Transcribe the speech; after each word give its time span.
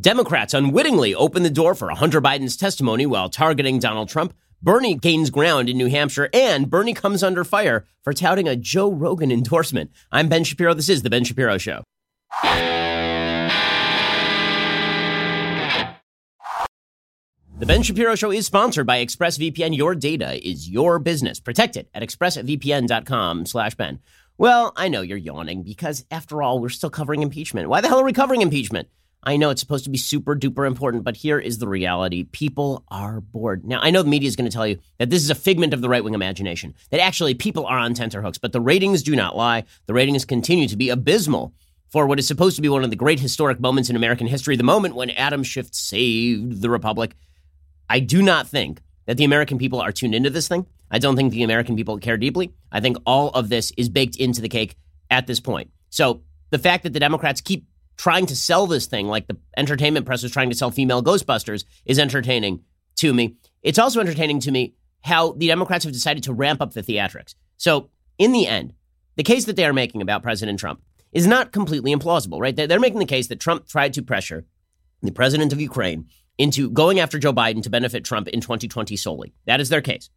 Democrats 0.00 0.52
unwittingly 0.52 1.14
open 1.14 1.44
the 1.44 1.50
door 1.50 1.72
for 1.72 1.88
Hunter 1.90 2.20
Biden's 2.20 2.56
testimony 2.56 3.06
while 3.06 3.28
targeting 3.28 3.78
Donald 3.78 4.08
Trump. 4.08 4.34
Bernie 4.60 4.96
gains 4.96 5.30
ground 5.30 5.68
in 5.68 5.76
New 5.76 5.86
Hampshire, 5.86 6.28
and 6.32 6.68
Bernie 6.68 6.94
comes 6.94 7.22
under 7.22 7.44
fire 7.44 7.86
for 8.02 8.12
touting 8.12 8.48
a 8.48 8.56
Joe 8.56 8.90
Rogan 8.90 9.30
endorsement. 9.30 9.92
I'm 10.10 10.28
Ben 10.28 10.42
Shapiro. 10.42 10.74
This 10.74 10.88
is 10.88 11.02
The 11.02 11.10
Ben 11.10 11.22
Shapiro 11.22 11.58
Show. 11.58 11.84
The 17.56 17.66
Ben 17.66 17.84
Shapiro 17.84 18.16
Show 18.16 18.32
is 18.32 18.46
sponsored 18.46 18.86
by 18.86 19.04
ExpressVPN. 19.04 19.76
Your 19.76 19.94
data 19.94 20.44
is 20.44 20.68
your 20.68 20.98
business. 20.98 21.38
Protect 21.38 21.76
it 21.76 21.88
at 21.94 22.02
expressvpn.com 22.02 23.46
slash 23.46 23.76
Ben. 23.76 24.00
Well, 24.38 24.72
I 24.74 24.88
know 24.88 25.02
you're 25.02 25.16
yawning 25.16 25.62
because, 25.62 26.04
after 26.10 26.42
all, 26.42 26.58
we're 26.58 26.68
still 26.70 26.90
covering 26.90 27.22
impeachment. 27.22 27.68
Why 27.68 27.80
the 27.80 27.86
hell 27.86 28.00
are 28.00 28.04
we 28.04 28.12
covering 28.12 28.42
impeachment? 28.42 28.88
I 29.26 29.36
know 29.36 29.50
it's 29.50 29.60
supposed 29.60 29.84
to 29.84 29.90
be 29.90 29.98
super 29.98 30.36
duper 30.36 30.66
important, 30.66 31.04
but 31.04 31.16
here 31.16 31.38
is 31.38 31.58
the 31.58 31.68
reality. 31.68 32.24
People 32.24 32.84
are 32.88 33.20
bored. 33.20 33.64
Now, 33.64 33.80
I 33.80 33.90
know 33.90 34.02
the 34.02 34.08
media 34.08 34.28
is 34.28 34.36
going 34.36 34.48
to 34.48 34.54
tell 34.54 34.66
you 34.66 34.78
that 34.98 35.10
this 35.10 35.22
is 35.22 35.30
a 35.30 35.34
figment 35.34 35.74
of 35.74 35.80
the 35.80 35.88
right 35.88 36.04
wing 36.04 36.14
imagination, 36.14 36.74
that 36.90 37.00
actually 37.00 37.34
people 37.34 37.66
are 37.66 37.78
on 37.78 37.94
tenterhooks, 37.94 38.38
but 38.38 38.52
the 38.52 38.60
ratings 38.60 39.02
do 39.02 39.16
not 39.16 39.36
lie. 39.36 39.64
The 39.86 39.94
ratings 39.94 40.24
continue 40.24 40.68
to 40.68 40.76
be 40.76 40.90
abysmal 40.90 41.54
for 41.88 42.06
what 42.06 42.18
is 42.18 42.26
supposed 42.26 42.56
to 42.56 42.62
be 42.62 42.68
one 42.68 42.84
of 42.84 42.90
the 42.90 42.96
great 42.96 43.20
historic 43.20 43.60
moments 43.60 43.88
in 43.88 43.96
American 43.96 44.26
history, 44.26 44.56
the 44.56 44.62
moment 44.62 44.96
when 44.96 45.10
Adam 45.10 45.42
Schiff 45.42 45.72
saved 45.72 46.60
the 46.60 46.70
Republic. 46.70 47.14
I 47.88 48.00
do 48.00 48.20
not 48.22 48.48
think 48.48 48.80
that 49.06 49.16
the 49.16 49.24
American 49.24 49.58
people 49.58 49.80
are 49.80 49.92
tuned 49.92 50.14
into 50.14 50.30
this 50.30 50.48
thing. 50.48 50.66
I 50.90 50.98
don't 50.98 51.16
think 51.16 51.32
the 51.32 51.42
American 51.42 51.76
people 51.76 51.98
care 51.98 52.16
deeply. 52.16 52.52
I 52.72 52.80
think 52.80 52.96
all 53.06 53.28
of 53.30 53.48
this 53.48 53.72
is 53.76 53.88
baked 53.88 54.16
into 54.16 54.40
the 54.40 54.48
cake 54.48 54.76
at 55.10 55.26
this 55.26 55.40
point. 55.40 55.70
So 55.90 56.22
the 56.50 56.58
fact 56.58 56.82
that 56.82 56.92
the 56.92 57.00
Democrats 57.00 57.40
keep 57.40 57.66
trying 57.96 58.26
to 58.26 58.36
sell 58.36 58.66
this 58.66 58.86
thing 58.86 59.06
like 59.06 59.26
the 59.26 59.36
entertainment 59.56 60.06
press 60.06 60.22
was 60.22 60.32
trying 60.32 60.50
to 60.50 60.56
sell 60.56 60.70
female 60.70 61.02
Ghostbusters 61.02 61.64
is 61.84 61.98
entertaining 61.98 62.64
to 62.96 63.12
me. 63.12 63.36
It's 63.62 63.78
also 63.78 64.00
entertaining 64.00 64.40
to 64.40 64.50
me 64.50 64.74
how 65.02 65.32
the 65.32 65.48
Democrats 65.48 65.84
have 65.84 65.92
decided 65.92 66.22
to 66.24 66.32
ramp 66.32 66.60
up 66.60 66.72
the 66.72 66.82
theatrics. 66.82 67.34
So 67.56 67.90
in 68.18 68.32
the 68.32 68.46
end, 68.46 68.74
the 69.16 69.22
case 69.22 69.44
that 69.44 69.56
they 69.56 69.64
are 69.64 69.72
making 69.72 70.02
about 70.02 70.22
President 70.22 70.58
Trump 70.58 70.82
is 71.12 71.26
not 71.26 71.52
completely 71.52 71.94
implausible, 71.94 72.40
right? 72.40 72.56
They're 72.56 72.80
making 72.80 72.98
the 72.98 73.04
case 73.04 73.28
that 73.28 73.40
Trump 73.40 73.68
tried 73.68 73.94
to 73.94 74.02
pressure 74.02 74.44
the 75.02 75.12
president 75.12 75.52
of 75.52 75.60
Ukraine 75.60 76.08
into 76.38 76.70
going 76.70 76.98
after 76.98 77.18
Joe 77.18 77.32
Biden 77.32 77.62
to 77.62 77.70
benefit 77.70 78.04
Trump 78.04 78.28
in 78.28 78.40
2020 78.40 78.96
solely. 78.96 79.34
That 79.46 79.60
is 79.60 79.68
their 79.68 79.82
case. 79.82 80.10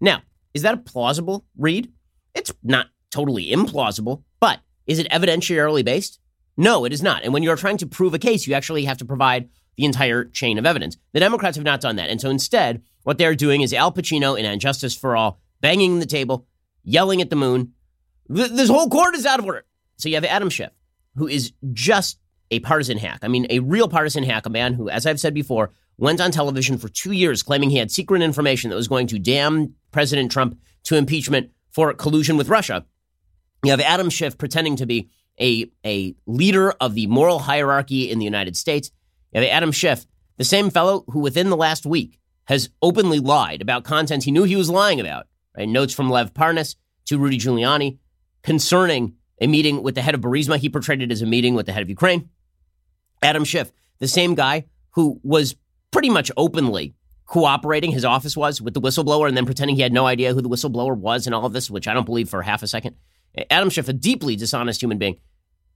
Now, 0.00 0.22
is 0.52 0.62
that 0.62 0.74
a 0.74 0.78
plausible 0.78 1.46
read? 1.56 1.90
It's 2.34 2.52
not 2.62 2.88
totally 3.10 3.46
implausible, 3.46 4.24
but 4.40 4.60
is 4.86 4.98
it 4.98 5.08
evidentiarily 5.10 5.84
based? 5.84 6.18
No, 6.56 6.84
it 6.84 6.92
is 6.92 7.02
not. 7.02 7.22
And 7.22 7.32
when 7.32 7.42
you're 7.42 7.56
trying 7.56 7.78
to 7.78 7.86
prove 7.86 8.14
a 8.14 8.18
case, 8.18 8.46
you 8.46 8.54
actually 8.54 8.84
have 8.84 8.98
to 8.98 9.04
provide 9.04 9.48
the 9.76 9.84
entire 9.84 10.24
chain 10.26 10.58
of 10.58 10.66
evidence. 10.66 10.96
The 11.12 11.20
Democrats 11.20 11.56
have 11.56 11.64
not 11.64 11.80
done 11.80 11.96
that. 11.96 12.10
And 12.10 12.20
so 12.20 12.28
instead, 12.28 12.82
what 13.04 13.18
they're 13.18 13.34
doing 13.34 13.62
is 13.62 13.72
Al 13.72 13.92
Pacino 13.92 14.38
in 14.38 14.58
Justice 14.60 14.94
for 14.94 15.16
All, 15.16 15.40
banging 15.60 15.98
the 15.98 16.06
table, 16.06 16.46
yelling 16.84 17.22
at 17.22 17.30
the 17.30 17.36
moon. 17.36 17.72
This 18.28 18.68
whole 18.68 18.88
court 18.88 19.14
is 19.14 19.26
out 19.26 19.38
of 19.38 19.46
order. 19.46 19.64
So 19.96 20.08
you 20.08 20.14
have 20.16 20.24
Adam 20.24 20.50
Schiff, 20.50 20.72
who 21.16 21.26
is 21.26 21.52
just 21.72 22.18
a 22.50 22.60
partisan 22.60 22.98
hack. 22.98 23.20
I 23.22 23.28
mean, 23.28 23.46
a 23.48 23.60
real 23.60 23.88
partisan 23.88 24.24
hack, 24.24 24.44
a 24.44 24.50
man 24.50 24.74
who, 24.74 24.90
as 24.90 25.06
I've 25.06 25.20
said 25.20 25.32
before, 25.32 25.72
went 25.96 26.20
on 26.20 26.30
television 26.30 26.76
for 26.76 26.88
two 26.88 27.12
years 27.12 27.42
claiming 27.42 27.70
he 27.70 27.78
had 27.78 27.90
secret 27.90 28.20
information 28.20 28.70
that 28.70 28.76
was 28.76 28.88
going 28.88 29.06
to 29.06 29.18
damn 29.18 29.74
President 29.90 30.30
Trump 30.30 30.58
to 30.84 30.96
impeachment 30.96 31.50
for 31.70 31.92
collusion 31.94 32.36
with 32.36 32.48
Russia. 32.48 32.84
You 33.64 33.70
have 33.70 33.80
Adam 33.80 34.10
Schiff 34.10 34.36
pretending 34.36 34.76
to 34.76 34.86
be 34.86 35.08
a, 35.40 35.70
a 35.84 36.14
leader 36.26 36.72
of 36.72 36.94
the 36.94 37.06
moral 37.06 37.40
hierarchy 37.40 38.10
in 38.10 38.18
the 38.18 38.24
United 38.24 38.56
States. 38.56 38.90
Adam 39.34 39.72
Schiff, 39.72 40.06
the 40.36 40.44
same 40.44 40.70
fellow 40.70 41.04
who 41.08 41.20
within 41.20 41.50
the 41.50 41.56
last 41.56 41.86
week 41.86 42.18
has 42.44 42.70
openly 42.82 43.18
lied 43.18 43.62
about 43.62 43.84
content 43.84 44.24
he 44.24 44.30
knew 44.30 44.44
he 44.44 44.56
was 44.56 44.70
lying 44.70 45.00
about. 45.00 45.26
Right? 45.56 45.68
Notes 45.68 45.94
from 45.94 46.10
Lev 46.10 46.34
Parnas 46.34 46.76
to 47.06 47.18
Rudy 47.18 47.38
Giuliani 47.38 47.98
concerning 48.42 49.14
a 49.40 49.46
meeting 49.46 49.82
with 49.82 49.94
the 49.94 50.02
head 50.02 50.14
of 50.14 50.20
Burisma. 50.20 50.58
He 50.58 50.68
portrayed 50.68 51.02
it 51.02 51.12
as 51.12 51.22
a 51.22 51.26
meeting 51.26 51.54
with 51.54 51.66
the 51.66 51.72
head 51.72 51.82
of 51.82 51.88
Ukraine. 51.88 52.28
Adam 53.22 53.44
Schiff, 53.44 53.72
the 53.98 54.08
same 54.08 54.34
guy 54.34 54.66
who 54.90 55.20
was 55.22 55.54
pretty 55.90 56.10
much 56.10 56.30
openly 56.36 56.94
cooperating, 57.26 57.92
his 57.92 58.04
office 58.04 58.36
was, 58.36 58.60
with 58.60 58.74
the 58.74 58.80
whistleblower 58.80 59.28
and 59.28 59.36
then 59.36 59.46
pretending 59.46 59.76
he 59.76 59.82
had 59.82 59.92
no 59.92 60.06
idea 60.06 60.34
who 60.34 60.42
the 60.42 60.48
whistleblower 60.48 60.96
was 60.96 61.26
and 61.26 61.34
all 61.34 61.46
of 61.46 61.52
this, 61.52 61.70
which 61.70 61.88
I 61.88 61.94
don't 61.94 62.04
believe 62.04 62.28
for 62.28 62.42
half 62.42 62.62
a 62.62 62.66
second. 62.66 62.96
Adam 63.50 63.70
Schiff, 63.70 63.88
a 63.88 63.92
deeply 63.92 64.36
dishonest 64.36 64.82
human 64.82 64.98
being, 64.98 65.18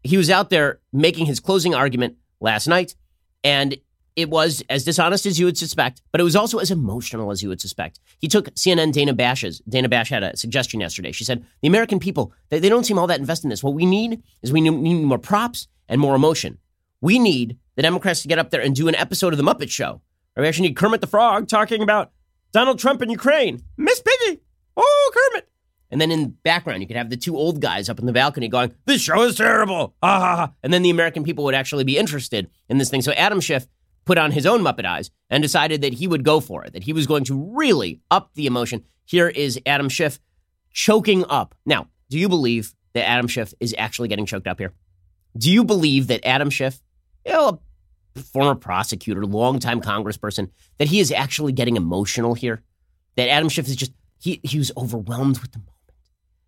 he 0.02 0.16
was 0.16 0.30
out 0.30 0.50
there 0.50 0.80
making 0.92 1.26
his 1.26 1.40
closing 1.40 1.74
argument 1.74 2.16
last 2.40 2.66
night, 2.66 2.94
and 3.42 3.76
it 4.16 4.30
was 4.30 4.62
as 4.70 4.84
dishonest 4.84 5.26
as 5.26 5.38
you 5.38 5.44
would 5.44 5.58
suspect, 5.58 6.00
but 6.10 6.20
it 6.20 6.24
was 6.24 6.34
also 6.36 6.58
as 6.58 6.70
emotional 6.70 7.30
as 7.30 7.42
you 7.42 7.50
would 7.50 7.60
suspect. 7.60 8.00
He 8.18 8.28
took 8.28 8.48
CNN 8.54 8.92
Dana 8.92 9.12
Bash's. 9.12 9.60
Dana 9.68 9.90
Bash 9.90 10.08
had 10.08 10.22
a 10.22 10.36
suggestion 10.36 10.80
yesterday. 10.80 11.12
She 11.12 11.24
said, 11.24 11.44
The 11.60 11.68
American 11.68 11.98
people, 11.98 12.32
they, 12.48 12.58
they 12.58 12.70
don't 12.70 12.84
seem 12.84 12.98
all 12.98 13.06
that 13.08 13.20
invested 13.20 13.46
in 13.46 13.50
this. 13.50 13.62
What 13.62 13.74
we 13.74 13.84
need 13.84 14.22
is 14.42 14.52
we 14.52 14.62
need 14.62 14.70
more 15.04 15.18
props 15.18 15.68
and 15.86 16.00
more 16.00 16.14
emotion. 16.14 16.58
We 17.02 17.18
need 17.18 17.58
the 17.76 17.82
Democrats 17.82 18.22
to 18.22 18.28
get 18.28 18.38
up 18.38 18.50
there 18.50 18.62
and 18.62 18.74
do 18.74 18.88
an 18.88 18.94
episode 18.94 19.34
of 19.34 19.36
The 19.36 19.44
Muppet 19.44 19.70
Show. 19.70 20.00
Or 20.34 20.42
we 20.42 20.48
actually 20.48 20.68
need 20.68 20.76
Kermit 20.76 21.02
the 21.02 21.06
Frog 21.06 21.46
talking 21.46 21.82
about 21.82 22.10
Donald 22.52 22.78
Trump 22.78 23.02
and 23.02 23.10
Ukraine. 23.10 23.62
Miss 23.76 24.00
Piggy. 24.00 24.40
Oh, 24.78 25.12
Kermit. 25.12 25.48
And 25.90 26.00
then 26.00 26.10
in 26.10 26.22
the 26.22 26.28
background, 26.28 26.82
you 26.82 26.88
could 26.88 26.96
have 26.96 27.10
the 27.10 27.16
two 27.16 27.36
old 27.36 27.60
guys 27.60 27.88
up 27.88 27.98
in 27.98 28.06
the 28.06 28.12
balcony 28.12 28.48
going, 28.48 28.74
This 28.86 29.02
show 29.02 29.22
is 29.22 29.36
terrible. 29.36 29.94
Ah. 30.02 30.52
And 30.62 30.72
then 30.72 30.82
the 30.82 30.90
American 30.90 31.22
people 31.24 31.44
would 31.44 31.54
actually 31.54 31.84
be 31.84 31.96
interested 31.96 32.50
in 32.68 32.78
this 32.78 32.90
thing. 32.90 33.02
So 33.02 33.12
Adam 33.12 33.40
Schiff 33.40 33.66
put 34.04 34.18
on 34.18 34.32
his 34.32 34.46
own 34.46 34.60
Muppet 34.60 34.86
eyes 34.86 35.10
and 35.28 35.42
decided 35.42 35.82
that 35.82 35.94
he 35.94 36.06
would 36.06 36.24
go 36.24 36.40
for 36.40 36.64
it, 36.64 36.72
that 36.72 36.84
he 36.84 36.92
was 36.92 37.06
going 37.06 37.24
to 37.24 37.52
really 37.54 38.00
up 38.10 38.30
the 38.34 38.46
emotion. 38.46 38.84
Here 39.04 39.28
is 39.28 39.60
Adam 39.66 39.88
Schiff 39.88 40.18
choking 40.72 41.24
up. 41.28 41.54
Now, 41.66 41.88
do 42.08 42.18
you 42.18 42.28
believe 42.28 42.74
that 42.94 43.08
Adam 43.08 43.28
Schiff 43.28 43.52
is 43.60 43.74
actually 43.76 44.08
getting 44.08 44.26
choked 44.26 44.46
up 44.46 44.58
here? 44.58 44.72
Do 45.36 45.50
you 45.50 45.64
believe 45.64 46.06
that 46.06 46.24
Adam 46.24 46.50
Schiff, 46.50 46.80
you 47.24 47.32
know, 47.32 47.60
a 48.14 48.20
former 48.20 48.54
prosecutor, 48.54 49.26
longtime 49.26 49.82
congressperson, 49.82 50.50
that 50.78 50.88
he 50.88 51.00
is 51.00 51.12
actually 51.12 51.52
getting 51.52 51.76
emotional 51.76 52.34
here? 52.34 52.62
That 53.16 53.28
Adam 53.28 53.48
Schiff 53.48 53.68
is 53.68 53.76
just, 53.76 53.92
he, 54.18 54.40
he 54.42 54.58
was 54.58 54.72
overwhelmed 54.76 55.40
with 55.40 55.52
the 55.52 55.60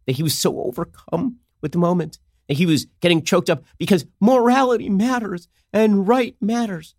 that 0.08 0.16
he 0.16 0.22
was 0.22 0.36
so 0.36 0.62
overcome 0.62 1.36
with 1.60 1.72
the 1.72 1.78
moment 1.78 2.18
that 2.48 2.56
he 2.56 2.64
was 2.64 2.86
getting 3.02 3.22
choked 3.22 3.50
up 3.50 3.62
because 3.76 4.06
morality 4.20 4.88
matters 4.88 5.48
and 5.70 6.08
right 6.08 6.34
matters. 6.40 6.94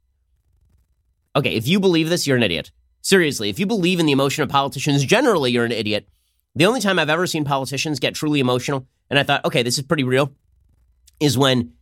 Okay, 1.36 1.56
if 1.56 1.68
you 1.68 1.80
believe 1.80 2.10
this, 2.10 2.28
you're 2.28 2.38
an 2.38 2.44
idiot. 2.44 2.70
Seriously, 3.02 3.50
if 3.50 3.58
you 3.58 3.66
believe 3.66 4.00
in 4.00 4.06
the 4.06 4.12
emotion 4.12 4.44
of 4.44 4.50
politicians, 4.50 5.04
generally 5.04 5.52
you're 5.52 5.66
an 5.66 5.72
idiot. 5.72 6.08
The 6.54 6.68
only 6.68 6.82
time 6.82 7.00
I've 7.00 7.10
ever 7.10 7.26
seen 7.26 7.46
politicians 7.46 8.00
get 8.00 8.14
truly 8.14 8.40
emotional, 8.40 8.86
and 9.10 9.18
I 9.18 9.24
thought, 9.24 9.44
okay, 9.44 9.64
this 9.64 9.80
is 9.80 9.84
pretty 9.84 10.04
real, 10.04 10.32
is 11.20 11.36
when 11.36 11.74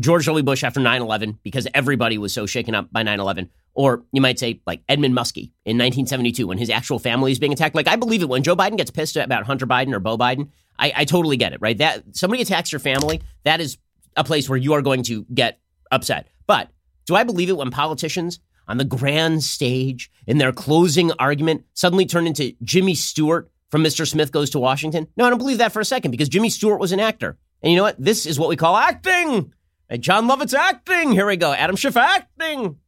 George 0.00 0.26
W. 0.26 0.42
Bush 0.42 0.64
after 0.64 0.80
9 0.80 1.00
11, 1.00 1.38
because 1.42 1.66
everybody 1.72 2.18
was 2.18 2.34
so 2.34 2.44
shaken 2.44 2.74
up 2.74 2.92
by 2.92 3.02
9 3.02 3.20
11, 3.20 3.48
or 3.74 4.04
you 4.12 4.20
might 4.20 4.38
say 4.38 4.60
like 4.66 4.82
Edmund 4.88 5.14
Muskie 5.14 5.50
in 5.64 5.78
1972 5.78 6.46
when 6.46 6.58
his 6.58 6.70
actual 6.70 6.98
family 6.98 7.32
is 7.32 7.38
being 7.38 7.52
attacked. 7.52 7.74
Like 7.74 7.88
I 7.88 7.96
believe 7.96 8.22
it 8.22 8.28
when 8.28 8.42
Joe 8.42 8.56
Biden 8.56 8.76
gets 8.76 8.90
pissed 8.90 9.16
about 9.16 9.44
Hunter 9.44 9.66
Biden 9.66 9.94
or 9.94 10.00
Beau 10.00 10.18
Biden. 10.18 10.48
I, 10.78 10.92
I 10.96 11.04
totally 11.04 11.36
get 11.36 11.52
it, 11.52 11.60
right? 11.60 11.76
That 11.78 12.16
somebody 12.16 12.42
attacks 12.42 12.72
your 12.72 12.78
family, 12.80 13.22
that 13.44 13.60
is 13.60 13.78
a 14.16 14.24
place 14.24 14.48
where 14.48 14.58
you 14.58 14.72
are 14.74 14.82
going 14.82 15.02
to 15.04 15.24
get 15.32 15.60
upset. 15.90 16.26
But 16.46 16.70
do 17.06 17.14
I 17.14 17.24
believe 17.24 17.48
it 17.48 17.56
when 17.56 17.70
politicians 17.70 18.40
on 18.68 18.78
the 18.78 18.84
grand 18.84 19.42
stage 19.42 20.10
in 20.26 20.38
their 20.38 20.52
closing 20.52 21.12
argument 21.12 21.64
suddenly 21.74 22.06
turn 22.06 22.26
into 22.26 22.54
Jimmy 22.62 22.94
Stewart 22.94 23.50
from 23.70 23.82
Mr. 23.82 24.06
Smith 24.06 24.32
Goes 24.32 24.50
to 24.50 24.58
Washington? 24.58 25.08
No, 25.16 25.26
I 25.26 25.30
don't 25.30 25.38
believe 25.38 25.58
that 25.58 25.72
for 25.72 25.80
a 25.80 25.84
second 25.84 26.10
because 26.10 26.28
Jimmy 26.28 26.50
Stewart 26.50 26.80
was 26.80 26.92
an 26.92 27.00
actor. 27.00 27.38
And 27.62 27.70
you 27.70 27.76
know 27.76 27.84
what? 27.84 27.96
This 27.98 28.26
is 28.26 28.38
what 28.38 28.48
we 28.48 28.56
call 28.56 28.76
acting. 28.76 29.52
And 29.88 30.02
Jon 30.02 30.26
Lovitz's 30.28 30.54
acting. 30.54 31.12
Here 31.12 31.26
we 31.26 31.36
go. 31.36 31.52
Adam 31.52 31.76
Schiff 31.76 31.96
acting. 31.96 32.78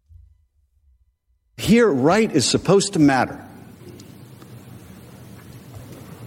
Here, 1.56 1.89
right 1.89 2.30
is 2.30 2.45
supposed 2.48 2.95
to 2.95 2.98
matter. 2.98 3.42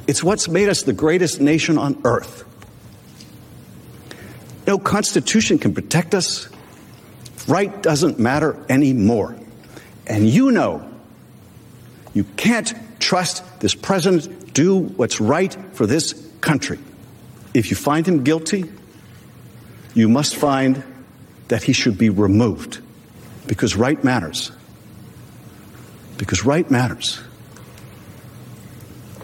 It's 0.08 0.24
what's 0.24 0.48
made 0.48 0.70
us 0.70 0.84
the 0.84 0.94
greatest 0.94 1.42
nation 1.42 1.78
on 1.78 2.02
earth. 2.06 2.46
No 4.66 4.78
constitution 4.78 5.60
can 5.60 5.74
protect 5.74 6.16
us. 6.16 6.48
Right 7.48 7.82
doesn't 7.84 8.20
matter 8.20 8.58
anymore. 8.70 9.38
And 10.06 10.30
you 10.30 10.52
know 10.52 10.90
you 12.14 12.24
can't 12.24 12.74
trust 13.00 13.60
this 13.60 13.76
president 13.76 14.24
to 14.24 14.52
do 14.54 14.78
what's 14.78 15.22
right 15.22 15.56
for 15.74 15.86
this 15.86 16.14
country. 16.42 16.80
If 17.54 17.70
you 17.70 17.76
find 17.76 18.08
him 18.08 18.24
guilty, 18.24 18.66
you 19.94 20.10
must 20.10 20.36
find 20.36 20.84
that 21.50 21.64
he 21.64 21.74
should 21.74 21.98
be 21.98 22.10
removed 22.10 22.80
because 23.46 23.76
right 23.76 24.02
matters 24.04 24.52
because 26.18 26.46
right 26.46 26.70
matters 26.70 27.22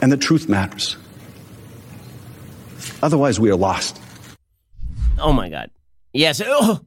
and 0.01 0.11
the 0.11 0.17
truth 0.17 0.49
matters. 0.49 0.97
Otherwise, 3.01 3.39
we 3.39 3.49
are 3.49 3.55
lost. 3.55 4.01
Oh 5.17 5.31
my 5.31 5.49
God. 5.49 5.71
Yes. 6.11 6.41
Oh. 6.45 6.81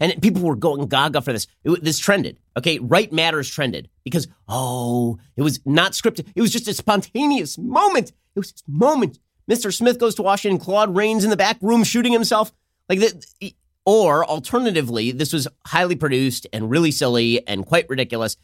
And 0.00 0.20
people 0.22 0.42
were 0.42 0.56
going 0.56 0.86
gaga 0.86 1.20
for 1.20 1.32
this. 1.32 1.46
It, 1.64 1.84
this 1.84 1.98
trended. 1.98 2.38
Okay. 2.56 2.78
Right 2.78 3.12
matters 3.12 3.48
trended 3.48 3.88
because, 4.04 4.28
oh, 4.48 5.18
it 5.36 5.42
was 5.42 5.60
not 5.66 5.92
scripted. 5.92 6.28
It 6.34 6.40
was 6.40 6.50
just 6.50 6.68
a 6.68 6.74
spontaneous 6.74 7.58
moment. 7.58 8.12
It 8.34 8.38
was 8.38 8.52
this 8.52 8.62
moment. 8.66 9.18
Mr. 9.50 9.72
Smith 9.72 9.98
goes 9.98 10.14
to 10.14 10.22
Washington. 10.22 10.58
Claude 10.58 10.96
Rains 10.96 11.24
in 11.24 11.30
the 11.30 11.36
back 11.36 11.58
room 11.60 11.84
shooting 11.84 12.12
himself. 12.12 12.52
Like 12.88 13.00
that. 13.00 13.52
Or 13.84 14.24
alternatively, 14.24 15.10
this 15.10 15.32
was 15.32 15.48
highly 15.66 15.96
produced 15.96 16.46
and 16.52 16.70
really 16.70 16.90
silly 16.90 17.46
and 17.46 17.66
quite 17.66 17.88
ridiculous. 17.88 18.36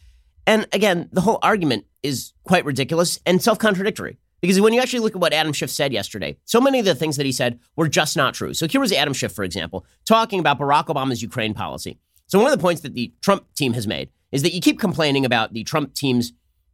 And 0.49 0.67
again, 0.73 1.11
the 1.13 1.21
whole 1.21 1.39
argument 1.43 1.85
is 2.03 2.33
quite 2.43 2.65
ridiculous 2.65 3.21
and 3.27 3.43
self 3.43 3.59
contradictory. 3.59 4.17
Because 4.41 4.59
when 4.61 4.73
you 4.73 4.81
actually 4.81 5.01
look 5.01 5.15
at 5.15 5.21
what 5.21 5.35
Adam 5.35 5.53
Schiff 5.53 5.69
said 5.69 5.93
yesterday, 5.93 6.39
so 6.47 6.59
many 6.59 6.79
of 6.79 6.87
the 6.87 6.95
things 6.95 7.19
that 7.19 7.27
he 7.27 7.33
said 7.33 7.59
were 7.77 7.87
just 7.89 8.17
not 8.17 8.33
true. 8.33 8.55
So 8.55 8.67
here 8.67 8.81
was 8.81 8.93
Adam 8.93 9.13
Schiff, 9.13 9.33
for 9.33 9.45
example, 9.45 9.85
talking 10.07 10.41
about 10.41 10.59
Barack 10.59 10.87
Obama's 10.87 11.21
Ukraine 11.21 11.53
policy. 11.53 11.99
So 12.29 12.39
one 12.39 12.51
of 12.51 12.57
the 12.57 12.63
points 12.63 12.81
that 12.81 12.95
the 12.95 13.13
Trump 13.21 13.53
team 13.57 13.75
has 13.75 13.87
made 13.87 14.09
is 14.33 14.43
that 14.43 14.55
you 14.55 14.63
keep 14.63 14.79
complaining 14.79 15.27
about 15.27 15.53
the 15.53 15.65
Trump 15.65 15.93
team's 15.93 16.33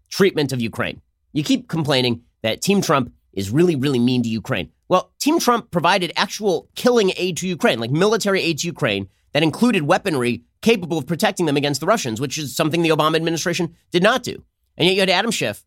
treatment 0.08 0.52
of 0.52 0.60
Ukraine. 0.60 1.00
You 1.32 1.42
keep 1.42 1.66
complaining 1.68 2.22
that 2.42 2.62
Team 2.62 2.80
Trump 2.80 3.12
is 3.32 3.50
really, 3.50 3.74
really 3.74 3.98
mean 3.98 4.22
to 4.22 4.28
Ukraine. 4.28 4.70
Well, 4.88 5.12
Team 5.18 5.40
Trump 5.40 5.72
provided 5.72 6.12
actual 6.14 6.68
killing 6.76 7.12
aid 7.16 7.38
to 7.38 7.48
Ukraine, 7.48 7.80
like 7.80 7.90
military 7.90 8.40
aid 8.42 8.58
to 8.58 8.68
Ukraine 8.68 9.08
that 9.34 9.42
included 9.42 9.82
weaponry 9.82 10.44
capable 10.62 10.96
of 10.96 11.06
protecting 11.06 11.44
them 11.44 11.58
against 11.58 11.80
the 11.80 11.86
Russians, 11.86 12.20
which 12.20 12.38
is 12.38 12.56
something 12.56 12.80
the 12.80 12.88
Obama 12.88 13.16
administration 13.16 13.76
did 13.90 14.02
not 14.02 14.22
do. 14.22 14.42
And 14.78 14.86
yet 14.86 14.94
you 14.94 15.00
had 15.00 15.10
Adam 15.10 15.30
Schiff 15.30 15.64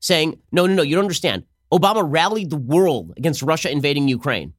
saying, 0.00 0.40
no, 0.50 0.66
no, 0.66 0.74
no, 0.74 0.82
you 0.82 0.94
don't 0.94 1.04
understand. 1.04 1.44
Obama 1.70 2.02
rallied 2.02 2.48
the 2.48 2.56
world 2.56 3.12
against 3.18 3.42
Russia 3.42 3.70
invading 3.70 4.08
Ukraine. 4.08 4.54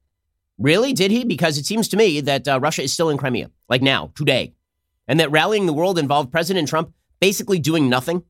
Really? 0.58 0.92
Did 0.92 1.10
he? 1.10 1.24
Because 1.24 1.58
it 1.58 1.66
seems 1.66 1.88
to 1.88 1.96
me 1.96 2.20
that 2.20 2.46
uh, 2.46 2.60
Russia 2.60 2.82
is 2.82 2.92
still 2.92 3.08
in 3.08 3.16
Crimea, 3.16 3.50
like 3.68 3.82
now, 3.82 4.12
today. 4.14 4.52
And 5.08 5.18
that 5.18 5.30
rallying 5.30 5.66
the 5.66 5.72
world 5.72 5.98
involved 5.98 6.30
President 6.30 6.68
Trump 6.68 6.92
basically 7.18 7.58
doing 7.58 7.88
nothing 7.88 8.22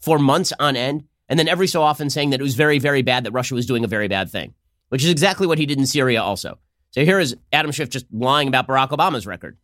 for 0.00 0.18
months 0.18 0.52
on 0.58 0.76
end, 0.76 1.04
and 1.28 1.38
then 1.38 1.48
every 1.48 1.66
so 1.66 1.82
often 1.82 2.10
saying 2.10 2.30
that 2.30 2.40
it 2.40 2.42
was 2.42 2.56
very, 2.56 2.78
very 2.78 3.02
bad 3.02 3.24
that 3.24 3.32
Russia 3.32 3.54
was 3.54 3.66
doing 3.66 3.84
a 3.84 3.88
very 3.88 4.08
bad 4.08 4.30
thing, 4.30 4.54
which 4.88 5.02
is 5.02 5.10
exactly 5.10 5.46
what 5.46 5.58
he 5.58 5.66
did 5.66 5.78
in 5.78 5.86
Syria 5.86 6.22
also. 6.22 6.58
So 6.90 7.04
here 7.04 7.18
is 7.18 7.36
Adam 7.52 7.72
Schiff 7.72 7.88
just 7.88 8.06
lying 8.12 8.48
about 8.48 8.66
Barack 8.66 8.90
Obama's 8.90 9.26
record. 9.26 9.56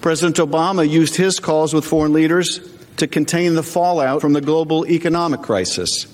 President 0.00 0.36
Obama 0.36 0.88
used 0.88 1.16
his 1.16 1.40
calls 1.40 1.74
with 1.74 1.84
foreign 1.84 2.12
leaders 2.12 2.60
to 2.98 3.08
contain 3.08 3.54
the 3.54 3.62
fallout 3.64 4.20
from 4.20 4.32
the 4.32 4.40
global 4.40 4.86
economic 4.86 5.42
crisis, 5.42 6.06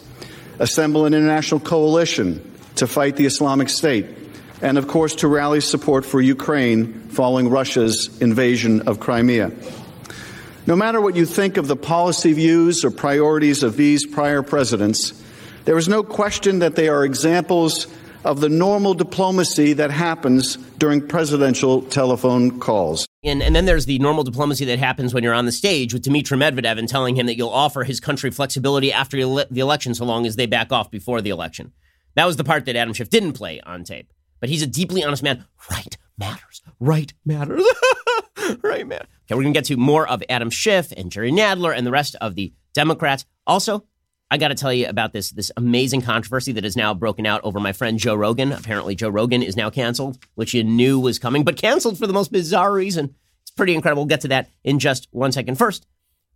assemble 0.58 1.04
an 1.04 1.12
international 1.12 1.60
coalition 1.60 2.40
to 2.76 2.86
fight 2.86 3.16
the 3.16 3.26
Islamic 3.26 3.69
State, 3.69 4.06
and 4.62 4.78
of 4.78 4.88
course 4.88 5.16
to 5.16 5.28
rally 5.28 5.60
support 5.60 6.06
for 6.06 6.20
Ukraine 6.20 7.08
following 7.10 7.50
Russia's 7.50 8.20
invasion 8.22 8.88
of 8.88 9.00
Crimea. 9.00 9.52
No 10.66 10.76
matter 10.76 10.98
what 10.98 11.14
you 11.14 11.26
think 11.26 11.58
of 11.58 11.69
the 11.69 11.76
policy 11.76 12.32
views 12.32 12.86
or 12.86 12.90
priorities 12.90 13.62
of 13.62 13.76
these 13.76 14.06
prior 14.06 14.42
presidents, 14.42 15.12
there 15.66 15.76
is 15.76 15.88
no 15.88 16.02
question 16.02 16.60
that 16.60 16.75
they 16.75 16.88
are 16.88 17.04
examples 17.04 17.86
of 18.25 18.40
the 18.40 18.48
normal 18.48 18.94
diplomacy 18.94 19.75
that 19.75 19.90
happens 19.90 20.56
during 20.78 21.06
presidential 21.06 21.82
telephone 21.82 22.58
calls. 22.60 23.06
And, 23.25 23.43
and 23.43 23.56
then 23.56 23.65
there's 23.65 23.87
the 23.87 23.99
normal 23.99 24.23
diplomacy 24.23 24.67
that 24.67 24.79
happens 24.79 25.15
when 25.15 25.25
you're 25.25 25.35
on 25.35 25.47
the 25.47 25.53
stage 25.53 25.94
with 25.94 26.03
Dmitry 26.03 26.37
Medvedev 26.37 26.79
and 26.79 26.88
telling 26.88 27.17
him 27.17 27.26
that 27.26 27.37
you'll 27.37 27.49
offer 27.49 27.82
his 27.82 27.99
country 27.99 28.31
flexibility 28.31 28.93
after 28.93 29.17
the 29.17 29.61
election 29.61 29.94
so 29.94 30.05
long 30.05 30.26
as 30.26 30.37
they 30.37 30.47
back 30.47 30.71
off 30.71 30.91
before 30.91 31.23
the 31.23 31.31
election. 31.31 31.73
That 32.17 32.26
was 32.26 32.37
the 32.37 32.44
part 32.44 32.67
that 32.67 32.76
Adam 32.76 32.93
Schiff 32.93 33.11
didn't 33.11 33.32
play 33.32 33.61
on 33.62 33.82
tape. 33.85 34.12
But 34.41 34.50
he's 34.50 34.62
a 34.62 34.67
deeply 34.67 35.03
honest 35.03 35.23
man. 35.23 35.47
Right 35.71 35.97
matters. 36.19 36.62
Right 36.79 37.12
matters. 37.25 37.65
right, 38.62 38.87
man. 38.87 39.00
Okay, 39.03 39.35
we're 39.35 39.43
going 39.43 39.55
to 39.55 39.59
get 39.59 39.65
to 39.67 39.77
more 39.77 40.06
of 40.06 40.23
Adam 40.29 40.50
Schiff 40.50 40.93
and 40.97 41.11
Jerry 41.11 41.32
Nadler 41.32 41.75
and 41.75 41.87
the 41.87 41.91
rest 41.91 42.17
of 42.20 42.35
the 42.35 42.53
Democrats. 42.75 43.25
Also, 43.47 43.85
I 44.34 44.36
got 44.36 44.48
to 44.48 44.56
tell 44.56 44.72
you 44.72 44.88
about 44.88 45.12
this 45.12 45.31
this 45.31 45.52
amazing 45.56 46.02
controversy 46.02 46.50
that 46.50 46.64
has 46.64 46.76
now 46.76 46.92
broken 46.92 47.25
out 47.25 47.40
over 47.44 47.60
my 47.60 47.72
friend 47.72 48.00
Joe 48.00 48.16
Rogan. 48.16 48.50
Apparently, 48.50 48.96
Joe 48.96 49.08
Rogan 49.08 49.44
is 49.44 49.56
now 49.56 49.70
canceled, 49.70 50.19
which 50.34 50.52
you 50.52 50.64
knew 50.64 50.98
was 50.98 51.20
coming, 51.20 51.44
but 51.44 51.56
canceled 51.56 51.98
for 51.98 52.08
the 52.08 52.12
most 52.12 52.32
bizarre 52.32 52.72
reason. 52.72 53.14
It's 53.42 53.52
pretty 53.52 53.76
incredible. 53.76 54.02
We'll 54.02 54.08
get 54.08 54.22
to 54.22 54.28
that 54.28 54.50
in 54.64 54.81
just 54.81 55.06
one 55.12 55.31
second. 55.31 55.54
First, 55.54 55.86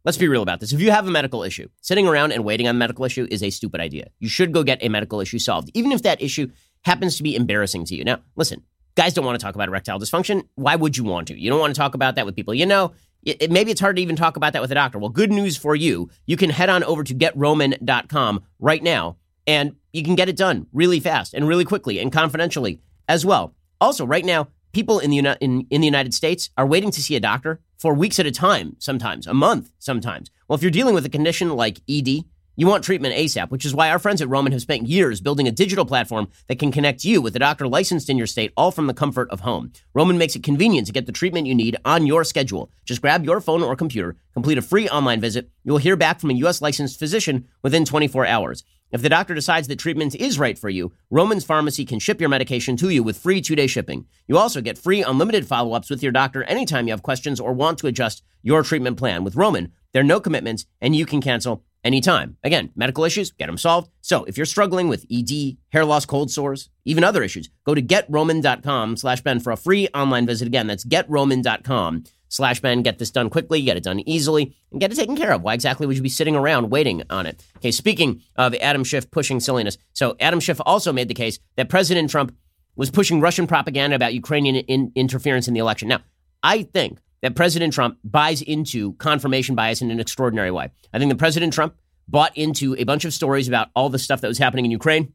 let's 0.05 0.17
be 0.17 0.29
real 0.29 0.45
about 0.45 0.61
this. 0.61 0.73
If 0.73 0.81
you 0.81 0.93
have 0.93 1.09
a 1.09 1.11
medical 1.11 1.43
issue, 1.43 1.71
sitting 1.81 2.07
around 2.07 2.31
and 2.31 2.45
waiting 2.45 2.69
on 2.69 2.77
a 2.77 2.79
medical 2.79 3.05
issue 3.05 3.27
is 3.33 3.43
a 3.43 3.51
stupid 3.51 3.81
idea. 3.81 4.11
You 4.21 4.29
should 4.29 4.53
go 4.53 4.63
get 4.63 4.79
a 4.81 4.89
medical 4.89 5.21
issue 5.21 5.41
solved, 5.41 5.73
even 5.75 5.91
if 5.91 6.03
that 6.03 6.23
issue 6.23 6.53
happens 6.83 7.17
to 7.17 7.25
be 7.25 7.35
embarrassing 7.35 7.85
to 7.87 7.97
you. 7.97 8.05
Now, 8.05 8.21
listen, 8.37 8.63
guys 8.95 9.13
don't 9.13 9.25
want 9.25 9.41
to 9.41 9.45
talk 9.45 9.57
about 9.57 9.67
erectile 9.67 9.99
dysfunction. 9.99 10.47
Why 10.55 10.77
would 10.77 10.97
you 10.97 11.03
want 11.03 11.27
to? 11.29 11.37
You 11.37 11.51
don't 11.51 11.59
want 11.59 11.75
to 11.75 11.79
talk 11.81 11.95
about 11.95 12.15
that 12.15 12.27
with 12.27 12.37
people 12.37 12.55
you 12.55 12.65
know. 12.65 12.93
It, 13.23 13.51
maybe 13.51 13.71
it's 13.71 13.81
hard 13.81 13.97
to 13.97 14.03
even 14.03 14.17
talk 14.17 14.37
about 14.37 14.53
that 14.53 14.63
with 14.63 14.71
a 14.71 14.75
doctor. 14.75 14.99
Well, 14.99 15.11
good 15.11 15.33
news 15.33 15.57
for 15.57 15.75
you. 15.75 16.09
You 16.27 16.37
can 16.37 16.51
head 16.51 16.69
on 16.69 16.85
over 16.85 17.05
to 17.05 17.15
getroman.com 17.15 18.45
right 18.59 18.83
now 18.83 19.17
and 19.47 19.77
you 19.93 20.05
can 20.05 20.15
get 20.15 20.29
it 20.29 20.37
done 20.37 20.67
really 20.73 21.01
fast 21.01 21.35
and 21.35 21.49
really 21.49 21.65
quickly 21.65 21.99
and 21.99 22.13
confidentially 22.13 22.81
as 23.09 23.25
well. 23.25 23.55
Also, 23.81 24.07
right 24.07 24.25
now, 24.25 24.49
people 24.73 24.99
in 24.99 25.11
the, 25.11 25.37
in, 25.41 25.67
in 25.71 25.81
the 25.81 25.87
United 25.87 26.15
States 26.15 26.51
are 26.57 26.67
waiting 26.67 26.91
to 26.91 27.03
see 27.03 27.17
a 27.17 27.21
doctor 27.21 27.61
for 27.79 27.95
weeks 27.95 28.19
at 28.19 28.27
a 28.27 28.31
time, 28.31 28.77
sometimes 28.79 29.27
a 29.27 29.35
month, 29.35 29.73
sometimes. 29.79 30.31
Well, 30.47 30.57
if 30.57 30.63
you're 30.63 30.71
dealing 30.71 30.95
with 30.95 31.07
a 31.07 31.11
condition 31.11 31.51
like 31.57 31.81
ED, 31.89 32.25
you 32.59 32.67
want 32.67 32.83
treatment 32.83 33.15
ASAP, 33.15 33.51
which 33.51 33.65
is 33.65 33.73
why 33.73 33.89
our 33.89 34.01
friends 34.01 34.21
at 34.21 34.29
Roman 34.29 34.51
have 34.51 34.61
spent 34.61 34.89
years 34.89 35.21
building 35.21 35.47
a 35.47 35.53
digital 35.53 35.85
platform 35.85 36.27
that 36.49 36.59
can 36.59 36.73
connect 36.73 37.05
you 37.05 37.23
with 37.23 37.37
a 37.37 37.39
doctor 37.39 37.69
licensed 37.69 38.11
in 38.11 38.19
your 38.19 38.27
state, 38.27 38.53
all 38.57 38.73
from 38.73 38.89
the 38.89 38.95
comfort 38.95 39.31
of 39.31 39.39
home. 39.39 39.73
Roman 39.95 40.19
makes 40.19 40.35
it 40.35 40.43
convenient 40.43 40.89
to 40.89 40.93
get 40.93 41.07
the 41.07 41.13
treatment 41.13 41.47
you 41.47 41.55
need 41.55 41.77
on 41.85 42.05
your 42.05 42.25
schedule. 42.25 42.69
Just 42.85 43.01
grab 43.01 43.25
your 43.25 43.41
phone 43.41 43.63
or 43.63 43.77
computer, 43.77 44.17
complete 44.35 44.59
a 44.59 44.63
free 44.63 44.89
online 44.89 45.21
visit. 45.21 45.49
You 45.63 45.71
will 45.71 45.79
hear 45.79 45.95
back 45.95 46.19
from 46.19 46.31
a 46.31 46.35
U.S. 46.35 46.61
licensed 46.61 46.99
physician 46.99 47.47
within 47.63 47.85
24 47.85 48.27
hours. 48.27 48.65
If 48.91 49.03
the 49.03 49.09
doctor 49.09 49.35
decides 49.35 49.69
that 49.69 49.79
treatment 49.79 50.17
is 50.17 50.39
right 50.39 50.59
for 50.59 50.69
you, 50.69 50.93
Roman's 51.11 51.45
Pharmacy 51.45 51.85
can 51.85 52.01
ship 52.01 52.21
your 52.21 52.31
medication 52.31 52.77
to 52.79 52.89
you 52.89 53.05
with 53.05 53.19
free 53.19 53.41
two 53.41 53.55
day 53.55 53.69
shipping. 53.69 54.07
You 54.27 54.37
also 54.37 54.63
get 54.63 54.79
free 54.79 55.03
unlimited 55.05 55.47
follow 55.47 55.75
ups 55.75 55.91
with 55.91 56.03
your 56.03 56.11
doctor 56.11 56.43
anytime 56.45 56.89
you 56.89 56.93
have 56.93 57.03
questions 57.03 57.39
or 57.39 57.53
want 57.53 57.79
to 57.79 57.87
adjust 57.87 58.25
your 58.43 58.63
treatment 58.65 58.97
plan. 58.97 59.23
With 59.23 59.37
Roman, 59.37 59.73
there 59.93 60.01
are 60.01 60.07
no 60.07 60.21
commitments 60.21 60.65
and 60.81 60.97
you 60.97 61.05
can 61.05 61.21
cancel 61.21 61.65
anytime. 61.85 62.37
Again, 62.43 62.71
medical 62.77 63.05
issues, 63.05 63.31
get 63.33 63.47
them 63.47 63.59
solved. 63.59 63.91
So 64.01 64.25
if 64.25 64.37
you're 64.37 64.47
struggling 64.47 64.89
with 64.89 65.07
ED, 65.11 65.57
hair 65.71 65.85
loss, 65.85 66.07
cold 66.07 66.31
sores, 66.31 66.71
even 66.85 67.05
other 67.05 67.23
issues, 67.23 67.49
go 67.65 67.75
to 67.75 67.83
getroman.com 67.83 68.97
slash 68.97 69.21
Ben 69.21 69.41
for 69.41 69.53
a 69.53 69.57
free 69.57 69.89
online 69.95 70.27
visit. 70.27 70.49
Again, 70.49 70.67
that's 70.67 70.85
getroman.com 70.85 72.05
slash 72.29 72.61
Ben. 72.61 72.83
Get 72.83 72.99
this 72.99 73.11
done 73.11 73.31
quickly, 73.31 73.63
get 73.63 73.77
it 73.77 73.83
done 73.83 74.01
easily, 74.09 74.55
and 74.71 74.81
get 74.81 74.93
it 74.93 74.97
taken 74.97 75.17
care 75.17 75.33
of. 75.33 75.43
Why 75.43 75.55
exactly 75.55 75.87
would 75.87 75.97
you 75.97 76.03
be 76.03 76.09
sitting 76.09 76.37
around 76.37 76.71
waiting 76.71 77.03
on 77.11 77.27
it? 77.27 77.45
Okay, 77.57 77.71
speaking 77.71 78.23
of 78.37 78.55
Adam 78.57 78.85
Schiff 78.85 79.11
pushing 79.11 79.41
silliness. 79.41 79.79
So 79.93 80.17
Adam 80.21 80.41
Schiff 80.41 80.61
also 80.65 80.93
made 80.93 81.09
the 81.09 81.15
case 81.15 81.39
that 81.57 81.69
President 81.69 82.11
Trump 82.11 82.35
was 82.77 82.91
pushing 82.91 83.21
Russian 83.21 83.47
propaganda 83.47 83.97
about 83.97 84.15
Ukrainian 84.15 84.57
in- 84.57 84.93
interference 84.95 85.49
in 85.49 85.55
the 85.55 85.61
election. 85.61 85.89
Now, 85.89 86.01
I 86.43 86.63
think 86.63 86.99
that 87.23 87.35
President 87.35 87.73
Trump 87.73 87.99
buys 88.05 88.43
into 88.43 88.93
confirmation 88.95 89.55
bias 89.55 89.83
in 89.83 89.91
an 89.91 90.01
extraordinary 90.01 90.51
way. 90.51 90.71
I 90.93 90.99
think 90.99 91.11
that 91.11 91.19
President 91.19 91.53
Trump 91.53 91.75
bought 92.07 92.37
into 92.37 92.75
a 92.77 92.85
bunch 92.85 93.05
of 93.05 93.13
stories 93.13 93.49
about 93.49 93.69
all 93.75 93.89
the 93.89 93.99
stuff 93.99 94.21
that 94.21 94.29
was 94.29 94.39
happening 94.39 94.65
in 94.65 94.71
Ukraine, 94.71 95.13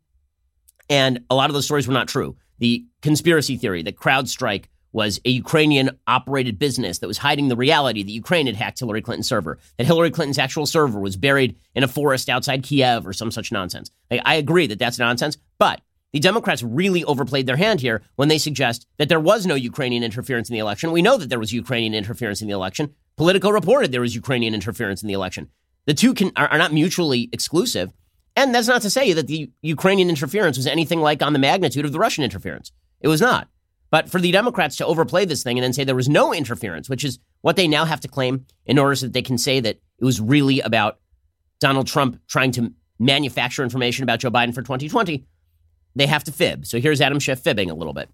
and 0.90 1.24
a 1.30 1.36
lot 1.36 1.50
of 1.50 1.54
those 1.54 1.66
stories 1.66 1.88
were 1.88 1.94
not 1.94 2.08
true. 2.08 2.36
The 2.60 2.86
conspiracy 3.02 3.58
theory 3.58 3.84
that 3.84 3.96
CrowdStrike 3.96 4.66
was 4.92 5.20
a 5.26 5.30
Ukrainian 5.30 5.90
operated 6.06 6.60
business 6.60 7.00
that 7.00 7.08
was 7.08 7.18
hiding 7.18 7.48
the 7.48 7.56
reality 7.56 8.04
that 8.04 8.12
Ukraine 8.12 8.46
had 8.46 8.56
hacked 8.56 8.78
Hillary 8.78 9.02
Clinton's 9.02 9.28
server, 9.28 9.58
that 9.78 9.88
Hillary 9.88 10.12
Clinton's 10.12 10.38
actual 10.38 10.68
server 10.68 11.00
was 11.00 11.18
buried 11.18 11.58
in 11.74 11.84
a 11.84 11.88
forest 11.88 12.30
outside 12.30 12.62
Kiev 12.62 13.08
or 13.08 13.12
some 13.12 13.32
such 13.32 13.52
nonsense. 13.52 13.90
I 14.12 14.36
agree 14.36 14.68
that 14.68 14.78
that's 14.78 15.00
nonsense, 15.00 15.36
but 15.58 15.82
the 16.14 16.20
Democrats 16.20 16.64
really 16.64 17.04
overplayed 17.04 17.48
their 17.48 17.58
hand 17.58 17.82
here 17.82 18.04
when 18.16 18.30
they 18.30 18.38
suggest 18.38 18.88
that 18.98 19.10
there 19.10 19.20
was 19.20 19.46
no 19.46 19.56
Ukrainian 19.56 20.04
interference 20.04 20.50
in 20.50 20.54
the 20.54 20.60
election. 20.60 20.92
We 20.92 21.02
know 21.02 21.18
that 21.18 21.28
there 21.30 21.40
was 21.40 21.52
Ukrainian 21.52 21.96
interference 21.96 22.42
in 22.42 22.48
the 22.48 22.54
election. 22.54 22.94
Politico 23.18 23.50
reported 23.50 23.92
there 23.92 24.02
was 24.02 24.16
Ukrainian 24.16 24.54
interference 24.54 25.02
in 25.02 25.08
the 25.08 25.14
election. 25.14 25.50
The 25.86 25.94
two 25.96 26.14
can, 26.14 26.32
are, 26.36 26.48
are 26.48 26.58
not 26.58 26.72
mutually 26.72 27.30
exclusive. 27.34 27.92
And 28.36 28.54
that's 28.54 28.68
not 28.68 28.84
to 28.84 28.90
say 28.90 29.14
that 29.14 29.28
the 29.28 29.52
Ukrainian 29.62 30.10
interference 30.10 30.56
was 30.56 30.68
anything 30.68 31.02
like 31.02 31.22
on 31.22 31.34
the 31.34 31.40
magnitude 31.40 31.86
of 31.86 31.92
the 31.92 32.00
Russian 32.00 32.24
interference. 32.24 32.72
It 33.02 33.08
was 33.08 33.22
not. 33.22 33.48
But 33.90 34.10
for 34.10 34.20
the 34.20 34.32
Democrats 34.32 34.76
to 34.78 34.86
overplay 34.86 35.26
this 35.26 35.44
thing 35.44 35.58
and 35.58 35.64
then 35.64 35.74
say 35.74 35.84
there 35.84 35.96
was 35.96 36.10
no 36.10 36.34
interference, 36.34 36.90
which 36.90 37.04
is 37.04 37.20
what 37.42 37.56
they 37.56 37.68
now 37.68 37.86
have 37.86 38.00
to 38.02 38.08
claim 38.08 38.46
in 38.66 38.80
order 38.80 38.96
so 38.96 39.08
that 39.08 39.14
they 39.14 39.22
can 39.22 39.38
say 39.38 39.60
that 39.60 39.78
it 40.00 40.06
was 40.06 40.22
really 40.22 40.62
about 40.62 41.00
Donald 41.60 41.88
Trump 41.88 42.20
trying 42.28 42.52
to 42.54 42.74
manufacture 43.00 43.64
information 43.64 44.04
about 44.04 44.20
Joe 44.20 44.32
Biden 44.32 44.54
for 44.54 44.62
2020, 44.62 45.26
they 45.96 46.08
have 46.08 46.24
to 46.26 46.32
fib. 46.32 46.66
So 46.66 46.80
here's 46.80 47.02
Adam 47.02 47.20
Schiff 47.20 47.40
fibbing 47.40 47.70
a 47.70 47.74
little 47.74 47.94
bit. 47.94 48.10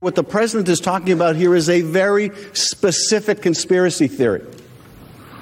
What 0.00 0.14
the 0.14 0.24
president 0.24 0.68
is 0.68 0.80
talking 0.80 1.12
about 1.12 1.36
here 1.36 1.54
is 1.54 1.68
a 1.68 1.82
very 1.82 2.30
specific 2.54 3.42
conspiracy 3.42 4.08
theory 4.08 4.42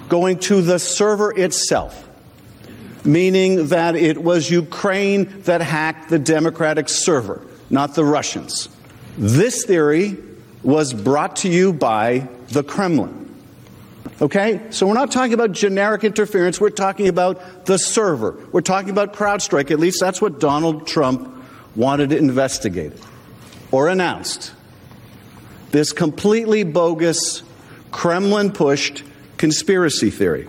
going 0.08 0.38
to 0.38 0.62
the 0.62 0.78
server 0.78 1.30
itself, 1.38 2.08
meaning 3.04 3.68
that 3.68 3.94
it 3.94 4.22
was 4.22 4.50
Ukraine 4.50 5.42
that 5.42 5.60
hacked 5.60 6.08
the 6.08 6.18
Democratic 6.18 6.88
server, 6.88 7.46
not 7.70 7.94
the 7.94 8.04
Russians. 8.04 8.68
This 9.16 9.64
theory 9.64 10.16
was 10.62 10.92
brought 10.92 11.36
to 11.36 11.48
you 11.48 11.72
by 11.72 12.26
the 12.48 12.64
Kremlin. 12.64 13.27
Okay? 14.20 14.60
So 14.70 14.86
we're 14.86 14.94
not 14.94 15.10
talking 15.10 15.34
about 15.34 15.52
generic 15.52 16.04
interference. 16.04 16.60
We're 16.60 16.70
talking 16.70 17.08
about 17.08 17.66
the 17.66 17.78
server. 17.78 18.36
We're 18.52 18.60
talking 18.60 18.90
about 18.90 19.14
CrowdStrike. 19.14 19.70
At 19.70 19.78
least 19.78 19.98
that's 20.00 20.20
what 20.20 20.40
Donald 20.40 20.86
Trump 20.86 21.34
wanted 21.76 22.10
to 22.10 22.18
investigate 22.18 22.92
or 23.70 23.88
announced. 23.88 24.52
This 25.70 25.92
completely 25.92 26.64
bogus, 26.64 27.42
Kremlin 27.90 28.52
pushed 28.52 29.04
conspiracy 29.36 30.10
theory. 30.10 30.48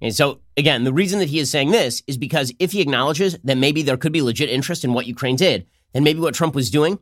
And 0.00 0.14
so, 0.14 0.40
again, 0.56 0.84
the 0.84 0.92
reason 0.92 1.18
that 1.18 1.28
he 1.28 1.40
is 1.40 1.50
saying 1.50 1.72
this 1.72 2.02
is 2.06 2.16
because 2.16 2.52
if 2.58 2.72
he 2.72 2.80
acknowledges 2.80 3.36
that 3.42 3.58
maybe 3.58 3.82
there 3.82 3.96
could 3.96 4.12
be 4.12 4.22
legit 4.22 4.48
interest 4.48 4.84
in 4.84 4.92
what 4.92 5.06
Ukraine 5.06 5.36
did, 5.36 5.66
then 5.92 6.04
maybe 6.04 6.20
what 6.20 6.34
Trump 6.34 6.54
was 6.54 6.70
doing, 6.70 6.98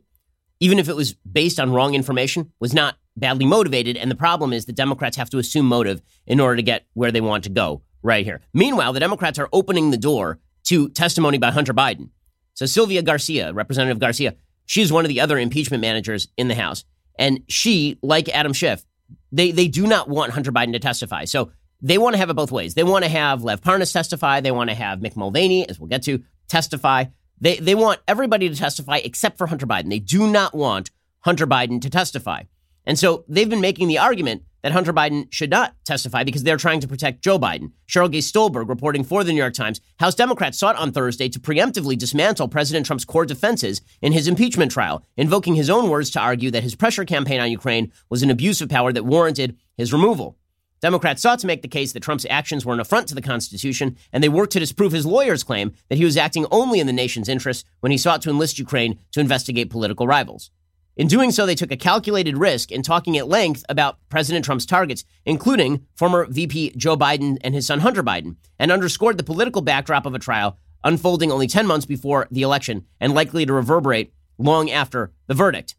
even 0.59 0.79
if 0.79 0.89
it 0.89 0.95
was 0.95 1.13
based 1.13 1.59
on 1.59 1.71
wrong 1.71 1.93
information, 1.93 2.51
was 2.59 2.73
not 2.73 2.95
badly 3.17 3.45
motivated. 3.45 3.97
And 3.97 4.09
the 4.09 4.15
problem 4.15 4.53
is 4.53 4.65
the 4.65 4.73
Democrats 4.73 5.17
have 5.17 5.29
to 5.31 5.37
assume 5.37 5.65
motive 5.65 6.01
in 6.25 6.39
order 6.39 6.55
to 6.55 6.63
get 6.63 6.85
where 6.93 7.11
they 7.11 7.21
want 7.21 7.43
to 7.45 7.49
go 7.49 7.81
right 8.03 8.25
here. 8.25 8.41
Meanwhile, 8.53 8.93
the 8.93 8.99
Democrats 8.99 9.39
are 9.39 9.49
opening 9.51 9.91
the 9.91 9.97
door 9.97 10.39
to 10.65 10.89
testimony 10.89 11.37
by 11.37 11.51
Hunter 11.51 11.73
Biden. 11.73 12.09
So 12.53 12.65
Sylvia 12.65 13.01
Garcia, 13.01 13.53
Representative 13.53 13.99
Garcia, 13.99 14.35
she's 14.65 14.91
one 14.91 15.05
of 15.05 15.09
the 15.09 15.21
other 15.21 15.37
impeachment 15.37 15.81
managers 15.81 16.27
in 16.37 16.47
the 16.47 16.55
House. 16.55 16.85
And 17.19 17.41
she, 17.47 17.97
like 18.01 18.29
Adam 18.29 18.53
Schiff, 18.53 18.85
they, 19.31 19.51
they 19.51 19.67
do 19.67 19.87
not 19.87 20.09
want 20.09 20.33
Hunter 20.33 20.51
Biden 20.51 20.73
to 20.73 20.79
testify. 20.79 21.25
So 21.25 21.51
they 21.81 21.97
want 21.97 22.13
to 22.13 22.17
have 22.17 22.29
it 22.29 22.35
both 22.35 22.51
ways. 22.51 22.73
They 22.73 22.83
want 22.83 23.03
to 23.03 23.09
have 23.09 23.43
Lev 23.43 23.61
Parnas 23.61 23.93
testify. 23.93 24.41
They 24.41 24.51
want 24.51 24.69
to 24.69 24.75
have 24.75 24.99
Mick 24.99 25.15
Mulvaney, 25.15 25.67
as 25.67 25.79
we'll 25.79 25.89
get 25.89 26.03
to, 26.03 26.23
testify. 26.47 27.05
They, 27.39 27.57
they 27.57 27.75
want 27.75 27.99
everybody 28.07 28.49
to 28.49 28.55
testify 28.55 28.97
except 28.97 29.37
for 29.37 29.47
Hunter 29.47 29.67
Biden. 29.67 29.89
They 29.89 29.99
do 29.99 30.27
not 30.27 30.55
want 30.55 30.91
Hunter 31.19 31.45
Biden 31.45 31.81
to 31.81 31.89
testify. 31.89 32.43
And 32.87 32.97
so 32.97 33.25
they've 33.27 33.49
been 33.49 33.61
making 33.61 33.89
the 33.89 33.97
argument 33.97 34.43
that 34.63 34.71
Hunter 34.71 34.93
Biden 34.93 35.27
should 35.31 35.49
not 35.49 35.75
testify 35.83 36.23
because 36.23 36.43
they're 36.43 36.57
trying 36.57 36.79
to 36.79 36.87
protect 36.87 37.21
Joe 37.21 37.37
Biden. 37.37 37.71
Sheryl 37.87 38.09
Gay 38.09 38.21
Stolberg 38.21 38.69
reporting 38.69 39.03
for 39.03 39.23
the 39.25 39.33
New 39.33 39.37
York 39.37 39.53
Times 39.53 39.81
House 39.99 40.15
Democrats 40.15 40.57
sought 40.57 40.77
on 40.77 40.93
Thursday 40.93 41.27
to 41.29 41.39
preemptively 41.39 41.97
dismantle 41.97 42.47
President 42.47 42.85
Trump's 42.85 43.03
core 43.03 43.25
defenses 43.25 43.81
in 44.01 44.13
his 44.13 44.27
impeachment 44.27 44.71
trial, 44.71 45.03
invoking 45.17 45.55
his 45.55 45.69
own 45.69 45.89
words 45.89 46.09
to 46.11 46.21
argue 46.21 46.49
that 46.49 46.63
his 46.63 46.75
pressure 46.75 47.03
campaign 47.03 47.41
on 47.41 47.51
Ukraine 47.51 47.91
was 48.09 48.23
an 48.23 48.31
abuse 48.31 48.61
of 48.61 48.69
power 48.69 48.93
that 48.93 49.05
warranted 49.05 49.57
his 49.75 49.91
removal. 49.91 50.37
Democrats 50.79 51.21
sought 51.21 51.39
to 51.39 51.47
make 51.47 51.63
the 51.63 51.67
case 51.67 51.91
that 51.91 52.03
Trump's 52.03 52.25
actions 52.29 52.65
were 52.65 52.73
an 52.73 52.79
affront 52.79 53.07
to 53.09 53.15
the 53.15 53.21
Constitution, 53.21 53.97
and 54.13 54.23
they 54.23 54.29
worked 54.29 54.53
to 54.53 54.59
disprove 54.59 54.93
his 54.93 55.05
lawyer's 55.05 55.43
claim 55.43 55.73
that 55.89 55.97
he 55.97 56.05
was 56.05 56.15
acting 56.17 56.45
only 56.51 56.79
in 56.79 56.87
the 56.87 56.93
nation's 56.93 57.27
interest 57.27 57.65
when 57.81 57.91
he 57.91 57.97
sought 57.97 58.21
to 58.21 58.29
enlist 58.29 58.59
Ukraine 58.59 58.99
to 59.11 59.19
investigate 59.19 59.69
political 59.69 60.07
rivals. 60.07 60.51
In 60.97 61.07
doing 61.07 61.29
so, 61.29 61.45
they 61.45 61.53
took 61.53 61.71
a 61.71 61.77
calculated 61.77 62.39
risk 62.39 62.71
in 62.71 62.81
talking 62.81 63.19
at 63.19 63.27
length 63.27 63.63
about 63.69 63.99
President 64.09 64.43
Trump's 64.43 64.65
targets, 64.65 65.05
including 65.25 65.85
former 65.95 66.25
VP 66.25 66.71
Joe 66.75 66.97
Biden 66.97 67.37
and 67.41 67.53
his 67.53 67.67
son 67.67 67.81
Hunter 67.81 68.01
Biden, 68.01 68.37
and 68.57 68.71
underscored 68.71 69.19
the 69.19 69.23
political 69.23 69.61
backdrop 69.61 70.07
of 70.07 70.15
a 70.15 70.19
trial 70.19 70.57
unfolding 70.83 71.31
only 71.31 71.45
10 71.45 71.67
months 71.67 71.85
before 71.85 72.27
the 72.31 72.41
election 72.41 72.85
and 72.99 73.13
likely 73.13 73.45
to 73.45 73.53
reverberate 73.53 74.11
long 74.39 74.71
after 74.71 75.11
the 75.27 75.35
verdict. 75.35 75.75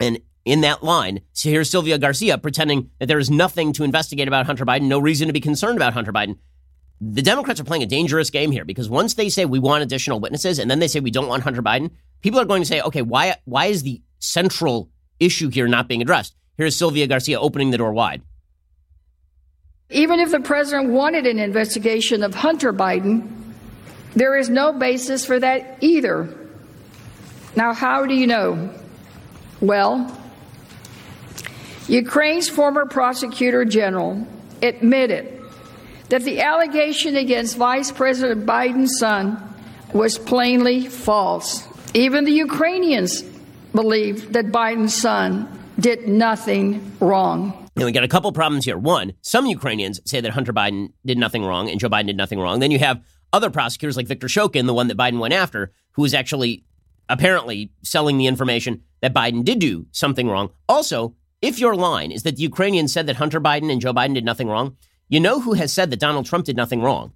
And 0.00 0.18
in 0.44 0.60
that 0.62 0.82
line, 0.82 1.20
so 1.32 1.48
here's 1.48 1.70
Sylvia 1.70 1.96
Garcia 1.96 2.36
pretending 2.36 2.90
that 2.98 3.06
there 3.06 3.18
is 3.20 3.30
nothing 3.30 3.72
to 3.74 3.84
investigate 3.84 4.26
about 4.26 4.46
Hunter 4.46 4.66
Biden, 4.66 4.88
no 4.88 4.98
reason 4.98 5.28
to 5.28 5.32
be 5.32 5.40
concerned 5.40 5.78
about 5.78 5.92
Hunter 5.92 6.12
Biden. 6.12 6.38
The 7.00 7.22
Democrats 7.22 7.60
are 7.60 7.64
playing 7.64 7.82
a 7.82 7.86
dangerous 7.86 8.30
game 8.30 8.50
here 8.50 8.64
because 8.64 8.88
once 8.88 9.14
they 9.14 9.28
say 9.28 9.44
we 9.44 9.58
want 9.58 9.82
additional 9.82 10.18
witnesses 10.18 10.58
and 10.58 10.68
then 10.70 10.78
they 10.80 10.88
say 10.88 10.98
we 10.98 11.10
don't 11.10 11.28
want 11.28 11.42
Hunter 11.42 11.62
Biden, 11.62 11.90
people 12.22 12.40
are 12.40 12.44
going 12.44 12.62
to 12.62 12.68
say, 12.68 12.80
okay, 12.80 13.02
why 13.02 13.36
why 13.44 13.66
is 13.66 13.82
the 13.82 14.02
central 14.18 14.90
issue 15.20 15.48
here 15.50 15.68
not 15.68 15.88
being 15.88 16.02
addressed. 16.02 16.34
Here's 16.56 16.76
Sylvia 16.76 17.06
Garcia 17.06 17.38
opening 17.38 17.70
the 17.70 17.78
door 17.78 17.92
wide. 17.92 18.22
Even 19.90 20.20
if 20.20 20.30
the 20.30 20.40
president 20.40 20.90
wanted 20.90 21.26
an 21.26 21.38
investigation 21.38 22.22
of 22.22 22.34
Hunter 22.34 22.72
Biden, 22.72 23.30
there 24.14 24.36
is 24.36 24.48
no 24.48 24.72
basis 24.72 25.24
for 25.24 25.38
that 25.38 25.78
either. 25.80 26.34
Now, 27.54 27.72
how 27.72 28.06
do 28.06 28.14
you 28.14 28.26
know? 28.26 28.70
Well, 29.60 30.18
Ukraine's 31.88 32.48
former 32.48 32.86
prosecutor 32.86 33.64
general 33.64 34.26
admitted 34.62 35.40
that 36.08 36.22
the 36.22 36.40
allegation 36.40 37.16
against 37.16 37.56
Vice 37.56 37.90
President 37.92 38.46
Biden's 38.46 38.98
son 38.98 39.42
was 39.92 40.18
plainly 40.18 40.86
false. 40.88 41.66
Even 41.94 42.24
the 42.24 42.32
Ukrainians 42.32 43.22
believe 43.76 44.32
that 44.32 44.46
Biden's 44.46 44.94
son 44.94 45.48
did 45.78 46.08
nothing 46.08 46.92
wrong. 47.00 47.68
And 47.76 47.84
we 47.84 47.92
got 47.92 48.04
a 48.04 48.08
couple 48.08 48.32
problems 48.32 48.64
here. 48.64 48.78
One, 48.78 49.12
some 49.20 49.46
Ukrainians 49.46 50.00
say 50.06 50.20
that 50.20 50.32
Hunter 50.32 50.52
Biden 50.52 50.92
did 51.04 51.18
nothing 51.18 51.44
wrong 51.44 51.70
and 51.70 51.78
Joe 51.78 51.90
Biden 51.90 52.06
did 52.06 52.16
nothing 52.16 52.40
wrong. 52.40 52.58
Then 52.58 52.70
you 52.70 52.78
have 52.78 53.04
other 53.32 53.50
prosecutors 53.50 53.96
like 53.96 54.08
Victor 54.08 54.28
Shokin, 54.28 54.66
the 54.66 54.74
one 54.74 54.88
that 54.88 54.96
Biden 54.96 55.18
went 55.18 55.34
after, 55.34 55.72
who 55.92 56.04
is 56.04 56.14
actually 56.14 56.64
apparently 57.08 57.70
selling 57.82 58.18
the 58.18 58.26
information 58.26 58.82
that 59.02 59.14
Biden 59.14 59.44
did 59.44 59.58
do 59.58 59.86
something 59.92 60.28
wrong. 60.28 60.50
Also, 60.68 61.14
if 61.42 61.58
your 61.58 61.76
line 61.76 62.10
is 62.10 62.22
that 62.22 62.36
the 62.36 62.42
Ukrainians 62.42 62.92
said 62.92 63.06
that 63.06 63.16
Hunter 63.16 63.40
Biden 63.40 63.70
and 63.70 63.80
Joe 63.80 63.92
Biden 63.92 64.14
did 64.14 64.24
nothing 64.24 64.48
wrong, 64.48 64.76
you 65.08 65.20
know 65.20 65.40
who 65.40 65.52
has 65.52 65.72
said 65.72 65.90
that 65.90 66.00
Donald 66.00 66.26
Trump 66.26 66.46
did 66.46 66.56
nothing 66.56 66.80
wrong? 66.80 67.12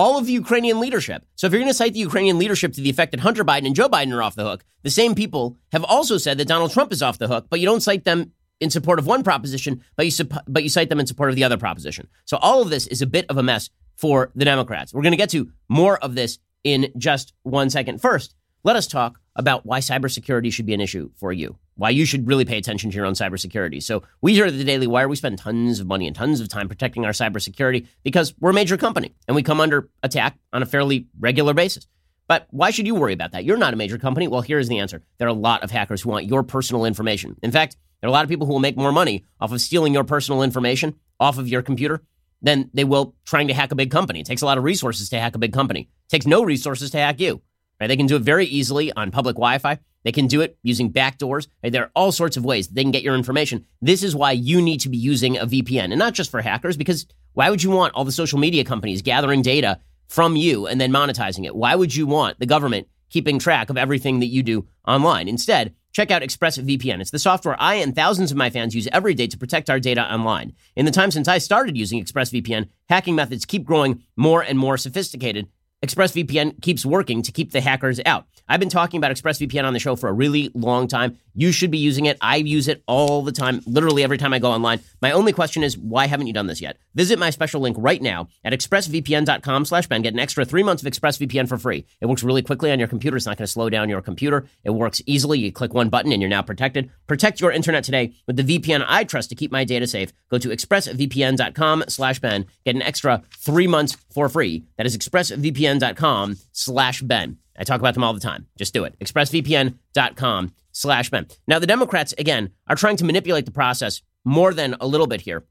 All 0.00 0.16
of 0.16 0.24
the 0.24 0.32
Ukrainian 0.32 0.80
leadership. 0.80 1.26
So 1.36 1.46
if 1.46 1.52
you're 1.52 1.60
going 1.60 1.70
to 1.70 1.74
cite 1.74 1.92
the 1.92 1.98
Ukrainian 1.98 2.38
leadership 2.38 2.72
to 2.72 2.80
the 2.80 2.88
effect 2.88 3.10
that 3.12 3.20
Hunter 3.20 3.44
Biden 3.44 3.66
and 3.66 3.76
Joe 3.76 3.86
Biden 3.86 4.14
are 4.14 4.22
off 4.22 4.34
the 4.34 4.44
hook, 4.44 4.64
the 4.82 4.88
same 4.88 5.14
people 5.14 5.58
have 5.72 5.84
also 5.84 6.16
said 6.16 6.38
that 6.38 6.48
Donald 6.48 6.72
Trump 6.72 6.90
is 6.90 7.02
off 7.02 7.18
the 7.18 7.28
hook, 7.28 7.48
but 7.50 7.60
you 7.60 7.66
don't 7.66 7.82
cite 7.82 8.04
them 8.04 8.32
in 8.60 8.70
support 8.70 8.98
of 8.98 9.06
one 9.06 9.22
proposition, 9.22 9.84
but 9.96 10.06
you 10.06 10.24
but 10.48 10.62
you 10.62 10.70
cite 10.70 10.88
them 10.88 11.00
in 11.00 11.06
support 11.06 11.28
of 11.28 11.36
the 11.36 11.44
other 11.44 11.58
proposition. 11.58 12.08
So 12.24 12.38
all 12.38 12.62
of 12.62 12.70
this 12.70 12.86
is 12.86 13.02
a 13.02 13.06
bit 13.06 13.26
of 13.28 13.36
a 13.36 13.42
mess 13.42 13.68
for 13.94 14.32
the 14.34 14.46
Democrats. 14.46 14.94
We're 14.94 15.02
going 15.02 15.12
to 15.12 15.18
get 15.18 15.30
to 15.30 15.50
more 15.68 15.98
of 15.98 16.14
this 16.14 16.38
in 16.64 16.90
just 16.96 17.34
one 17.42 17.68
second. 17.68 18.00
First, 18.00 18.34
let 18.64 18.76
us 18.76 18.86
talk 18.86 19.20
about 19.40 19.66
why 19.66 19.80
cybersecurity 19.80 20.52
should 20.52 20.66
be 20.66 20.74
an 20.74 20.80
issue 20.80 21.10
for 21.16 21.32
you, 21.32 21.56
why 21.74 21.90
you 21.90 22.04
should 22.04 22.28
really 22.28 22.44
pay 22.44 22.58
attention 22.58 22.90
to 22.90 22.96
your 22.96 23.06
own 23.06 23.14
cybersecurity. 23.14 23.82
So, 23.82 24.04
we 24.20 24.34
here 24.34 24.46
at 24.46 24.56
the 24.56 24.62
Daily 24.62 24.86
Wire, 24.86 25.08
we 25.08 25.16
spend 25.16 25.38
tons 25.38 25.80
of 25.80 25.88
money 25.88 26.06
and 26.06 26.14
tons 26.14 26.40
of 26.40 26.48
time 26.48 26.68
protecting 26.68 27.04
our 27.04 27.12
cybersecurity 27.12 27.88
because 28.04 28.34
we're 28.38 28.50
a 28.50 28.54
major 28.54 28.76
company 28.76 29.14
and 29.26 29.34
we 29.34 29.42
come 29.42 29.60
under 29.60 29.88
attack 30.04 30.38
on 30.52 30.62
a 30.62 30.66
fairly 30.66 31.08
regular 31.18 31.54
basis. 31.54 31.88
But 32.28 32.46
why 32.50 32.70
should 32.70 32.86
you 32.86 32.94
worry 32.94 33.12
about 33.12 33.32
that? 33.32 33.44
You're 33.44 33.56
not 33.56 33.74
a 33.74 33.76
major 33.76 33.98
company. 33.98 34.28
Well, 34.28 34.42
here's 34.42 34.68
the 34.68 34.78
answer 34.78 35.02
there 35.18 35.26
are 35.26 35.30
a 35.30 35.34
lot 35.34 35.64
of 35.64 35.72
hackers 35.72 36.02
who 36.02 36.10
want 36.10 36.26
your 36.26 36.44
personal 36.44 36.84
information. 36.84 37.36
In 37.42 37.50
fact, 37.50 37.76
there 38.00 38.08
are 38.08 38.12
a 38.12 38.12
lot 38.12 38.22
of 38.22 38.28
people 38.28 38.46
who 38.46 38.52
will 38.52 38.60
make 38.60 38.76
more 38.76 38.92
money 38.92 39.24
off 39.40 39.50
of 39.50 39.60
stealing 39.60 39.92
your 39.92 40.04
personal 40.04 40.42
information 40.42 40.94
off 41.18 41.38
of 41.38 41.48
your 41.48 41.62
computer 41.62 42.02
than 42.42 42.70
they 42.72 42.84
will 42.84 43.14
trying 43.24 43.48
to 43.48 43.54
hack 43.54 43.72
a 43.72 43.74
big 43.74 43.90
company. 43.90 44.20
It 44.20 44.26
takes 44.26 44.42
a 44.42 44.46
lot 44.46 44.58
of 44.58 44.64
resources 44.64 45.08
to 45.10 45.18
hack 45.18 45.34
a 45.34 45.38
big 45.38 45.52
company. 45.52 45.82
It 45.82 46.08
takes 46.08 46.26
no 46.26 46.42
resources 46.42 46.90
to 46.92 46.98
hack 46.98 47.20
you. 47.20 47.42
Right? 47.80 47.86
They 47.86 47.96
can 47.96 48.06
do 48.06 48.16
it 48.16 48.22
very 48.22 48.46
easily 48.46 48.92
on 48.92 49.10
public 49.10 49.36
Wi-Fi. 49.36 49.78
They 50.04 50.12
can 50.12 50.26
do 50.26 50.40
it 50.40 50.58
using 50.62 50.92
backdoors. 50.92 51.48
Right? 51.62 51.72
There 51.72 51.84
are 51.84 51.90
all 51.94 52.12
sorts 52.12 52.36
of 52.36 52.44
ways 52.44 52.68
they 52.68 52.82
can 52.82 52.90
get 52.90 53.02
your 53.02 53.14
information. 53.14 53.64
This 53.80 54.02
is 54.02 54.14
why 54.14 54.32
you 54.32 54.60
need 54.60 54.80
to 54.80 54.88
be 54.88 54.98
using 54.98 55.38
a 55.38 55.46
VPN, 55.46 55.84
and 55.84 55.98
not 55.98 56.14
just 56.14 56.30
for 56.30 56.42
hackers. 56.42 56.76
Because 56.76 57.06
why 57.32 57.48
would 57.48 57.62
you 57.62 57.70
want 57.70 57.94
all 57.94 58.04
the 58.04 58.12
social 58.12 58.38
media 58.38 58.64
companies 58.64 59.02
gathering 59.02 59.42
data 59.42 59.80
from 60.08 60.36
you 60.36 60.66
and 60.66 60.80
then 60.80 60.92
monetizing 60.92 61.46
it? 61.46 61.54
Why 61.54 61.74
would 61.74 61.94
you 61.94 62.06
want 62.06 62.38
the 62.38 62.46
government 62.46 62.88
keeping 63.08 63.38
track 63.38 63.70
of 63.70 63.78
everything 63.78 64.20
that 64.20 64.26
you 64.26 64.42
do 64.42 64.66
online? 64.86 65.28
Instead, 65.28 65.74
check 65.92 66.10
out 66.10 66.22
ExpressVPN. 66.22 67.00
It's 67.00 67.10
the 67.10 67.18
software 67.18 67.56
I 67.58 67.74
and 67.74 67.94
thousands 67.94 68.30
of 68.30 68.36
my 68.36 68.50
fans 68.50 68.74
use 68.74 68.88
every 68.92 69.14
day 69.14 69.26
to 69.26 69.38
protect 69.38 69.70
our 69.70 69.80
data 69.80 70.12
online. 70.12 70.52
In 70.76 70.84
the 70.84 70.90
time 70.90 71.10
since 71.10 71.28
I 71.28 71.38
started 71.38 71.76
using 71.76 72.02
ExpressVPN, 72.02 72.68
hacking 72.88 73.14
methods 73.14 73.44
keep 73.44 73.64
growing 73.64 74.02
more 74.16 74.42
and 74.42 74.58
more 74.58 74.76
sophisticated 74.76 75.48
ExpressVPN 75.82 76.60
keeps 76.60 76.84
working 76.84 77.22
to 77.22 77.32
keep 77.32 77.52
the 77.52 77.60
hackers 77.62 78.00
out. 78.04 78.26
I've 78.48 78.60
been 78.60 78.68
talking 78.68 78.98
about 78.98 79.12
ExpressVPN 79.12 79.64
on 79.64 79.72
the 79.72 79.78
show 79.78 79.96
for 79.96 80.10
a 80.10 80.12
really 80.12 80.50
long 80.54 80.86
time. 80.88 81.16
You 81.34 81.52
should 81.52 81.70
be 81.70 81.78
using 81.78 82.06
it. 82.06 82.18
I 82.20 82.36
use 82.36 82.68
it 82.68 82.82
all 82.86 83.22
the 83.22 83.32
time, 83.32 83.62
literally 83.66 84.02
every 84.02 84.18
time 84.18 84.32
I 84.32 84.38
go 84.38 84.50
online. 84.50 84.80
My 85.00 85.12
only 85.12 85.32
question 85.32 85.62
is, 85.62 85.76
why 85.76 86.06
haven't 86.06 86.26
you 86.26 86.32
done 86.32 86.46
this 86.46 86.60
yet? 86.60 86.78
Visit 86.94 87.18
my 87.18 87.30
special 87.30 87.60
link 87.60 87.76
right 87.78 88.02
now 88.02 88.28
at 88.44 88.52
expressvpn.com 88.52 89.64
slash 89.64 89.86
Ben. 89.86 90.02
Get 90.02 90.14
an 90.14 90.20
extra 90.20 90.44
three 90.44 90.62
months 90.62 90.82
of 90.82 90.92
ExpressVPN 90.92 91.48
for 91.48 91.58
free. 91.58 91.86
It 92.00 92.06
works 92.06 92.22
really 92.22 92.42
quickly 92.42 92.70
on 92.72 92.78
your 92.78 92.88
computer. 92.88 93.16
It's 93.16 93.26
not 93.26 93.36
going 93.38 93.46
to 93.46 93.52
slow 93.52 93.70
down 93.70 93.88
your 93.88 94.02
computer. 94.02 94.46
It 94.64 94.70
works 94.70 95.00
easily. 95.06 95.38
You 95.38 95.52
click 95.52 95.74
one 95.74 95.88
button 95.88 96.12
and 96.12 96.20
you're 96.20 96.28
now 96.28 96.42
protected. 96.42 96.90
Protect 97.06 97.40
your 97.40 97.52
internet 97.52 97.84
today 97.84 98.14
with 98.26 98.36
the 98.36 98.58
VPN 98.58 98.84
I 98.86 99.04
trust 99.04 99.28
to 99.30 99.34
keep 99.34 99.52
my 99.52 99.64
data 99.64 99.86
safe. 99.86 100.12
Go 100.30 100.38
to 100.38 100.48
expressvpn.com 100.48 101.84
slash 101.88 102.18
Ben. 102.18 102.46
Get 102.64 102.74
an 102.74 102.82
extra 102.82 103.22
three 103.38 103.66
months 103.66 103.96
for 104.12 104.28
free. 104.28 104.64
That 104.76 104.86
is 104.86 104.96
expressvpn.com 104.96 106.36
slash 106.52 107.02
Ben. 107.02 107.38
I 107.58 107.64
talk 107.64 107.80
about 107.80 107.94
them 107.94 108.04
all 108.04 108.14
the 108.14 108.20
time. 108.20 108.46
Just 108.56 108.72
do 108.72 108.84
it. 108.84 108.98
expressvpn.com 109.00 110.54
slash 110.72 111.10
Ben. 111.10 111.26
Now, 111.46 111.58
the 111.58 111.66
Democrats, 111.66 112.14
again, 112.18 112.50
are 112.68 112.76
trying 112.76 112.96
to 112.98 113.04
manipulate 113.04 113.46
the 113.46 113.52
process 113.52 114.02
more 114.24 114.54
than 114.54 114.76
a 114.80 114.86
little 114.86 115.06
bit 115.06 115.20
here. 115.22 115.44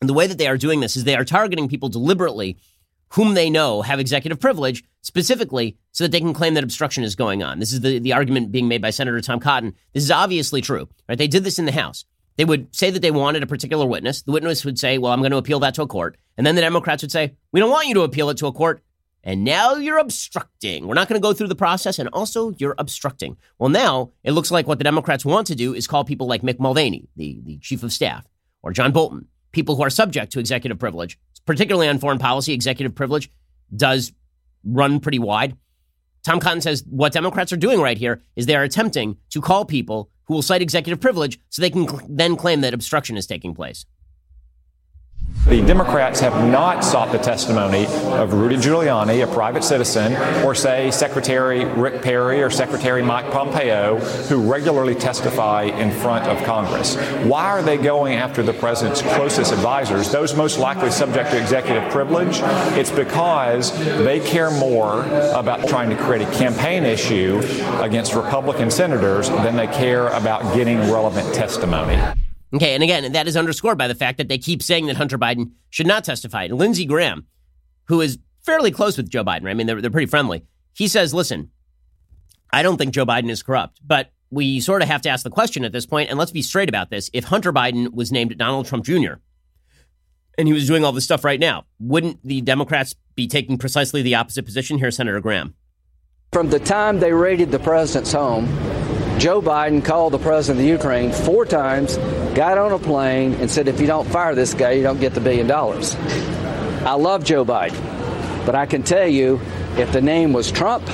And 0.00 0.08
the 0.08 0.14
way 0.14 0.26
that 0.26 0.38
they 0.38 0.48
are 0.48 0.58
doing 0.58 0.80
this 0.80 0.96
is 0.96 1.04
they 1.04 1.16
are 1.16 1.24
targeting 1.24 1.68
people 1.68 1.88
deliberately 1.88 2.58
whom 3.14 3.34
they 3.34 3.48
know 3.48 3.82
have 3.82 4.00
executive 4.00 4.40
privilege, 4.40 4.82
specifically 5.02 5.76
so 5.92 6.04
that 6.04 6.10
they 6.10 6.20
can 6.20 6.34
claim 6.34 6.54
that 6.54 6.64
obstruction 6.64 7.04
is 7.04 7.14
going 7.14 7.42
on. 7.42 7.60
This 7.60 7.72
is 7.72 7.80
the, 7.80 8.00
the 8.00 8.12
argument 8.12 8.50
being 8.50 8.66
made 8.66 8.82
by 8.82 8.90
Senator 8.90 9.20
Tom 9.20 9.38
Cotton. 9.38 9.74
This 9.92 10.02
is 10.02 10.10
obviously 10.10 10.60
true. 10.60 10.88
Right? 11.08 11.16
They 11.16 11.28
did 11.28 11.44
this 11.44 11.58
in 11.58 11.64
the 11.64 11.72
House. 11.72 12.04
They 12.36 12.44
would 12.44 12.74
say 12.74 12.90
that 12.90 13.02
they 13.02 13.12
wanted 13.12 13.44
a 13.44 13.46
particular 13.46 13.86
witness. 13.86 14.22
The 14.22 14.32
witness 14.32 14.64
would 14.64 14.78
say, 14.78 14.98
Well, 14.98 15.12
I'm 15.12 15.20
going 15.20 15.30
to 15.30 15.36
appeal 15.36 15.60
that 15.60 15.74
to 15.74 15.82
a 15.82 15.86
court. 15.86 16.16
And 16.36 16.44
then 16.44 16.56
the 16.56 16.60
Democrats 16.60 17.02
would 17.02 17.12
say, 17.12 17.36
We 17.52 17.60
don't 17.60 17.70
want 17.70 17.86
you 17.86 17.94
to 17.94 18.02
appeal 18.02 18.30
it 18.30 18.38
to 18.38 18.48
a 18.48 18.52
court. 18.52 18.82
And 19.26 19.42
now 19.42 19.76
you're 19.76 19.98
obstructing. 19.98 20.86
We're 20.86 20.94
not 20.94 21.08
going 21.08 21.20
to 21.20 21.26
go 21.26 21.32
through 21.32 21.48
the 21.48 21.54
process. 21.54 21.98
And 21.98 22.10
also, 22.10 22.50
you're 22.58 22.74
obstructing. 22.76 23.38
Well, 23.58 23.70
now 23.70 24.10
it 24.22 24.32
looks 24.32 24.50
like 24.50 24.66
what 24.66 24.76
the 24.78 24.84
Democrats 24.84 25.24
want 25.24 25.46
to 25.46 25.54
do 25.54 25.74
is 25.74 25.86
call 25.86 26.04
people 26.04 26.26
like 26.26 26.42
Mick 26.42 26.60
Mulvaney, 26.60 27.08
the, 27.16 27.40
the 27.42 27.58
chief 27.58 27.82
of 27.82 27.92
staff, 27.92 28.26
or 28.62 28.70
John 28.70 28.92
Bolton, 28.92 29.26
people 29.52 29.76
who 29.76 29.82
are 29.82 29.90
subject 29.90 30.32
to 30.32 30.40
executive 30.40 30.78
privilege, 30.78 31.18
particularly 31.46 31.88
on 31.88 31.98
foreign 31.98 32.18
policy. 32.18 32.52
Executive 32.52 32.94
privilege 32.94 33.30
does 33.74 34.12
run 34.62 35.00
pretty 35.00 35.18
wide. 35.18 35.56
Tom 36.24 36.38
Cotton 36.38 36.60
says 36.60 36.84
what 36.88 37.12
Democrats 37.12 37.52
are 37.52 37.56
doing 37.56 37.80
right 37.80 37.98
here 37.98 38.22
is 38.36 38.46
they 38.46 38.56
are 38.56 38.62
attempting 38.62 39.16
to 39.30 39.40
call 39.40 39.64
people 39.64 40.10
who 40.24 40.34
will 40.34 40.42
cite 40.42 40.62
executive 40.62 41.00
privilege 41.00 41.38
so 41.50 41.60
they 41.60 41.70
can 41.70 41.86
cl- 41.86 42.06
then 42.08 42.36
claim 42.36 42.62
that 42.62 42.72
obstruction 42.74 43.16
is 43.16 43.26
taking 43.26 43.54
place. 43.54 43.84
The 45.46 45.60
Democrats 45.60 46.20
have 46.20 46.50
not 46.50 46.82
sought 46.82 47.12
the 47.12 47.18
testimony 47.18 47.84
of 47.84 48.32
Rudy 48.32 48.56
Giuliani, 48.56 49.22
a 49.22 49.26
private 49.26 49.62
citizen, 49.62 50.14
or 50.42 50.54
say 50.54 50.90
Secretary 50.90 51.66
Rick 51.66 52.00
Perry 52.00 52.42
or 52.42 52.48
Secretary 52.48 53.02
Mike 53.02 53.30
Pompeo, 53.30 53.98
who 53.98 54.50
regularly 54.50 54.94
testify 54.94 55.64
in 55.64 55.90
front 55.90 56.26
of 56.28 56.42
Congress. 56.46 56.96
Why 57.26 57.44
are 57.44 57.62
they 57.62 57.76
going 57.76 58.14
after 58.14 58.42
the 58.42 58.54
president's 58.54 59.02
closest 59.02 59.52
advisors, 59.52 60.10
those 60.10 60.34
most 60.34 60.58
likely 60.58 60.90
subject 60.90 61.32
to 61.32 61.38
executive 61.38 61.92
privilege? 61.92 62.40
It's 62.78 62.90
because 62.90 63.70
they 64.02 64.20
care 64.20 64.50
more 64.50 65.02
about 65.34 65.68
trying 65.68 65.90
to 65.90 65.96
create 65.96 66.26
a 66.26 66.32
campaign 66.32 66.84
issue 66.84 67.42
against 67.82 68.14
Republican 68.14 68.70
senators 68.70 69.28
than 69.28 69.56
they 69.56 69.66
care 69.66 70.08
about 70.08 70.54
getting 70.54 70.78
relevant 70.90 71.34
testimony. 71.34 72.00
Okay, 72.54 72.74
and 72.74 72.84
again, 72.84 73.12
that 73.12 73.26
is 73.26 73.36
underscored 73.36 73.76
by 73.76 73.88
the 73.88 73.96
fact 73.96 74.18
that 74.18 74.28
they 74.28 74.38
keep 74.38 74.62
saying 74.62 74.86
that 74.86 74.96
Hunter 74.96 75.18
Biden 75.18 75.50
should 75.70 75.88
not 75.88 76.04
testify. 76.04 76.44
And 76.44 76.56
Lindsey 76.56 76.86
Graham, 76.86 77.26
who 77.86 78.00
is 78.00 78.18
fairly 78.42 78.70
close 78.70 78.96
with 78.96 79.10
Joe 79.10 79.24
Biden, 79.24 79.42
right? 79.42 79.50
I 79.50 79.54
mean, 79.54 79.66
they're, 79.66 79.80
they're 79.80 79.90
pretty 79.90 80.06
friendly. 80.06 80.44
He 80.72 80.86
says, 80.86 81.12
listen, 81.12 81.50
I 82.52 82.62
don't 82.62 82.76
think 82.76 82.94
Joe 82.94 83.04
Biden 83.04 83.28
is 83.28 83.42
corrupt, 83.42 83.80
but 83.84 84.12
we 84.30 84.60
sort 84.60 84.82
of 84.82 84.88
have 84.88 85.02
to 85.02 85.08
ask 85.08 85.24
the 85.24 85.30
question 85.30 85.64
at 85.64 85.72
this 85.72 85.86
point, 85.86 86.10
and 86.10 86.18
let's 86.18 86.30
be 86.30 86.42
straight 86.42 86.68
about 86.68 86.90
this. 86.90 87.10
If 87.12 87.24
Hunter 87.24 87.52
Biden 87.52 87.92
was 87.92 88.12
named 88.12 88.36
Donald 88.38 88.66
Trump 88.66 88.84
Jr., 88.84 89.14
and 90.36 90.48
he 90.48 90.54
was 90.54 90.66
doing 90.66 90.84
all 90.84 90.92
this 90.92 91.04
stuff 91.04 91.24
right 91.24 91.40
now, 91.40 91.66
wouldn't 91.80 92.24
the 92.24 92.40
Democrats 92.40 92.94
be 93.14 93.26
taking 93.26 93.58
precisely 93.58 94.02
the 94.02 94.14
opposite 94.14 94.44
position? 94.44 94.78
Here, 94.78 94.90
Senator 94.90 95.20
Graham. 95.20 95.54
From 96.32 96.50
the 96.50 96.58
time 96.58 96.98
they 96.98 97.12
raided 97.12 97.52
the 97.52 97.60
president's 97.60 98.12
home, 98.12 98.46
Joe 99.18 99.40
Biden 99.40 99.82
called 99.84 100.12
the 100.12 100.18
president 100.18 100.60
of 100.60 100.66
the 100.66 100.70
Ukraine 100.70 101.12
four 101.12 101.46
times, 101.46 101.96
got 102.34 102.58
on 102.58 102.72
a 102.72 102.78
plane, 102.78 103.34
and 103.34 103.50
said, 103.50 103.68
if 103.68 103.80
you 103.80 103.86
don't 103.86 104.06
fire 104.08 104.34
this 104.34 104.54
guy, 104.54 104.72
you 104.72 104.82
don't 104.82 105.00
get 105.00 105.14
the 105.14 105.20
billion 105.20 105.46
dollars. 105.46 105.94
I 106.84 106.94
love 106.94 107.24
Joe 107.24 107.44
Biden, 107.44 107.80
but 108.44 108.54
I 108.54 108.66
can 108.66 108.82
tell 108.82 109.06
you, 109.06 109.40
if 109.78 109.92
the 109.92 110.02
name 110.02 110.32
was 110.32 110.52
Trump, 110.52 110.84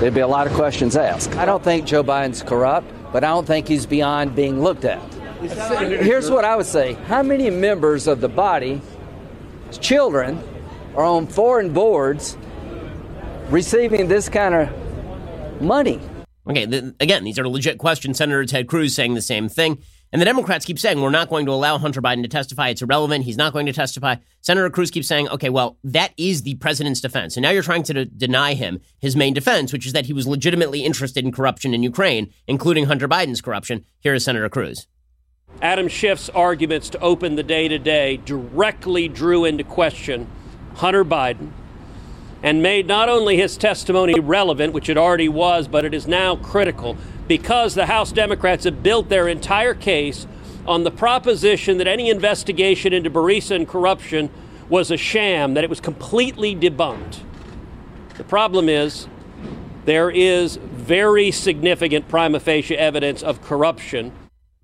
there'd 0.00 0.12
be 0.12 0.20
a 0.20 0.26
lot 0.26 0.46
of 0.46 0.52
questions 0.54 0.96
asked. 0.96 1.36
I 1.36 1.46
don't 1.46 1.62
think 1.62 1.86
Joe 1.86 2.02
Biden's 2.02 2.42
corrupt, 2.42 2.92
but 3.12 3.24
I 3.24 3.28
don't 3.28 3.46
think 3.46 3.68
he's 3.68 3.86
beyond 3.86 4.34
being 4.34 4.62
looked 4.62 4.84
at. 4.84 5.00
Here's 5.40 6.30
what 6.30 6.44
I 6.44 6.56
would 6.56 6.66
say 6.66 6.94
How 7.06 7.22
many 7.22 7.48
members 7.50 8.06
of 8.06 8.20
the 8.20 8.28
body, 8.28 8.82
children, 9.80 10.42
are 10.94 11.04
on 11.04 11.26
foreign 11.26 11.72
boards 11.72 12.36
receiving 13.50 14.08
this 14.08 14.28
kind 14.28 14.54
of 14.54 15.62
money? 15.62 16.00
Okay, 16.48 16.62
again, 17.00 17.24
these 17.24 17.38
are 17.38 17.48
legit 17.48 17.78
questions. 17.78 18.18
Senator 18.18 18.44
Ted 18.44 18.68
Cruz 18.68 18.94
saying 18.94 19.14
the 19.14 19.22
same 19.22 19.48
thing. 19.48 19.78
And 20.12 20.22
the 20.22 20.26
Democrats 20.26 20.64
keep 20.64 20.78
saying, 20.78 21.00
we're 21.00 21.10
not 21.10 21.28
going 21.28 21.46
to 21.46 21.52
allow 21.52 21.78
Hunter 21.78 22.00
Biden 22.00 22.22
to 22.22 22.28
testify. 22.28 22.68
It's 22.68 22.80
irrelevant. 22.80 23.24
He's 23.24 23.36
not 23.36 23.52
going 23.52 23.66
to 23.66 23.72
testify. 23.72 24.16
Senator 24.40 24.70
Cruz 24.70 24.92
keeps 24.92 25.08
saying, 25.08 25.28
okay, 25.30 25.48
well, 25.50 25.76
that 25.82 26.12
is 26.16 26.42
the 26.42 26.54
president's 26.54 27.00
defense. 27.00 27.36
And 27.36 27.42
now 27.42 27.50
you're 27.50 27.62
trying 27.62 27.82
to 27.84 28.04
deny 28.04 28.54
him 28.54 28.80
his 29.00 29.16
main 29.16 29.34
defense, 29.34 29.72
which 29.72 29.84
is 29.84 29.92
that 29.94 30.06
he 30.06 30.12
was 30.12 30.28
legitimately 30.28 30.84
interested 30.84 31.24
in 31.24 31.32
corruption 31.32 31.74
in 31.74 31.82
Ukraine, 31.82 32.32
including 32.46 32.84
Hunter 32.84 33.08
Biden's 33.08 33.40
corruption. 33.40 33.84
Here 33.98 34.14
is 34.14 34.24
Senator 34.24 34.48
Cruz. 34.48 34.86
Adam 35.60 35.88
Schiff's 35.88 36.28
arguments 36.30 36.88
to 36.90 37.00
open 37.00 37.34
the 37.34 37.42
day 37.42 37.66
today 37.66 38.18
directly 38.18 39.08
drew 39.08 39.44
into 39.44 39.64
question 39.64 40.28
Hunter 40.74 41.04
Biden 41.04 41.50
and 42.46 42.62
made 42.62 42.86
not 42.86 43.08
only 43.08 43.36
his 43.36 43.56
testimony 43.56 44.20
relevant, 44.20 44.72
which 44.72 44.88
it 44.88 44.96
already 44.96 45.28
was, 45.28 45.66
but 45.66 45.84
it 45.84 45.92
is 45.92 46.06
now 46.06 46.36
critical 46.36 46.96
because 47.26 47.74
the 47.74 47.86
House 47.86 48.12
Democrats 48.12 48.62
have 48.62 48.84
built 48.84 49.08
their 49.08 49.26
entire 49.26 49.74
case 49.74 50.28
on 50.64 50.84
the 50.84 50.90
proposition 50.92 51.78
that 51.78 51.88
any 51.88 52.08
investigation 52.08 52.92
into 52.92 53.10
Burisma 53.10 53.56
and 53.56 53.66
corruption 53.66 54.30
was 54.68 54.92
a 54.92 54.96
sham, 54.96 55.54
that 55.54 55.64
it 55.64 55.70
was 55.70 55.80
completely 55.80 56.54
debunked. 56.54 57.18
The 58.16 58.22
problem 58.22 58.68
is 58.68 59.08
there 59.84 60.08
is 60.08 60.54
very 60.54 61.32
significant 61.32 62.06
prima 62.06 62.38
facie 62.38 62.78
evidence 62.78 63.24
of 63.24 63.42
corruption. 63.42 64.12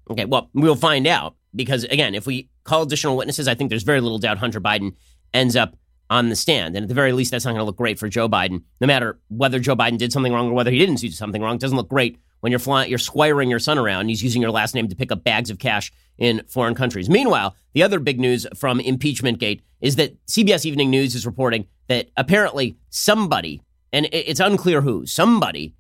Okay, 0.09 0.25
well, 0.25 0.51
we'll 0.55 0.77
find 0.77 1.09
out 1.09 1.35
because, 1.53 1.83
again, 1.83 2.15
if 2.15 2.27
we 2.29 2.49
call 2.63 2.83
additional 2.83 3.17
witnesses, 3.17 3.49
I 3.49 3.57
think 3.57 3.71
there's 3.71 3.83
very 3.83 4.01
little 4.01 4.21
doubt 4.21 4.39
Hunter 4.39 4.61
Biden 4.61 4.95
ends 5.35 5.57
up 5.57 5.75
on 6.13 6.29
the 6.29 6.37
stand. 6.37 6.77
And 6.77 6.85
at 6.85 6.89
the 6.89 6.95
very 6.95 7.13
least, 7.13 7.31
that's 7.31 7.45
not 7.45 7.53
going 7.53 7.61
to 7.61 7.65
look 7.65 7.77
great 7.77 7.99
for 7.99 8.09
Joe 8.09 8.29
Biden. 8.29 8.63
No 8.81 8.87
matter 8.87 9.19
whether 9.29 9.59
Joe 9.59 9.75
Biden 9.75 9.99
did 9.99 10.13
something 10.13 10.33
wrong 10.33 10.51
or 10.51 10.53
whether 10.53 10.71
he 10.71 10.79
didn't 10.79 10.97
do 10.97 11.11
something 11.11 11.41
wrong, 11.41 11.57
it 11.57 11.61
doesn't 11.61 11.77
look 11.77 11.89
great 11.89 12.19
when 12.41 12.51
you're 12.53 12.59
flying, 12.59 12.91
you're 12.91 12.99
squiring 12.99 13.49
your 13.49 13.59
son 13.59 13.79
around. 13.79 14.03
And 14.03 14.11
he's 14.11 14.23
using 14.23 14.43
your 14.43 14.51
last 14.51 14.75
name 14.75 14.89
to 14.89 14.97
pick 14.97 15.11
up 15.11 15.25
bags 15.25 15.49
of 15.49 15.59
cash 15.59 15.93
in 16.19 16.43
foreign 16.49 16.75
countries. 16.75 17.09
Meanwhile, 17.09 17.57
the 17.73 17.83
other 17.83 17.99
big 17.99 18.21
news 18.21 18.47
from 18.55 18.79
impeachment 18.81 19.39
gate 19.39 19.63
is 19.81 19.97
that 19.97 20.15
CBS 20.27 20.67
Evening 20.67 20.91
News 20.91 21.15
is 21.15 21.25
reporting 21.25 21.67
that 21.89 22.11
apparently 22.17 22.77
somebody, 22.91 23.63
and 23.93 24.09
it's 24.13 24.41
unclear 24.41 24.81
who, 24.81 25.07
somebody, 25.07 25.75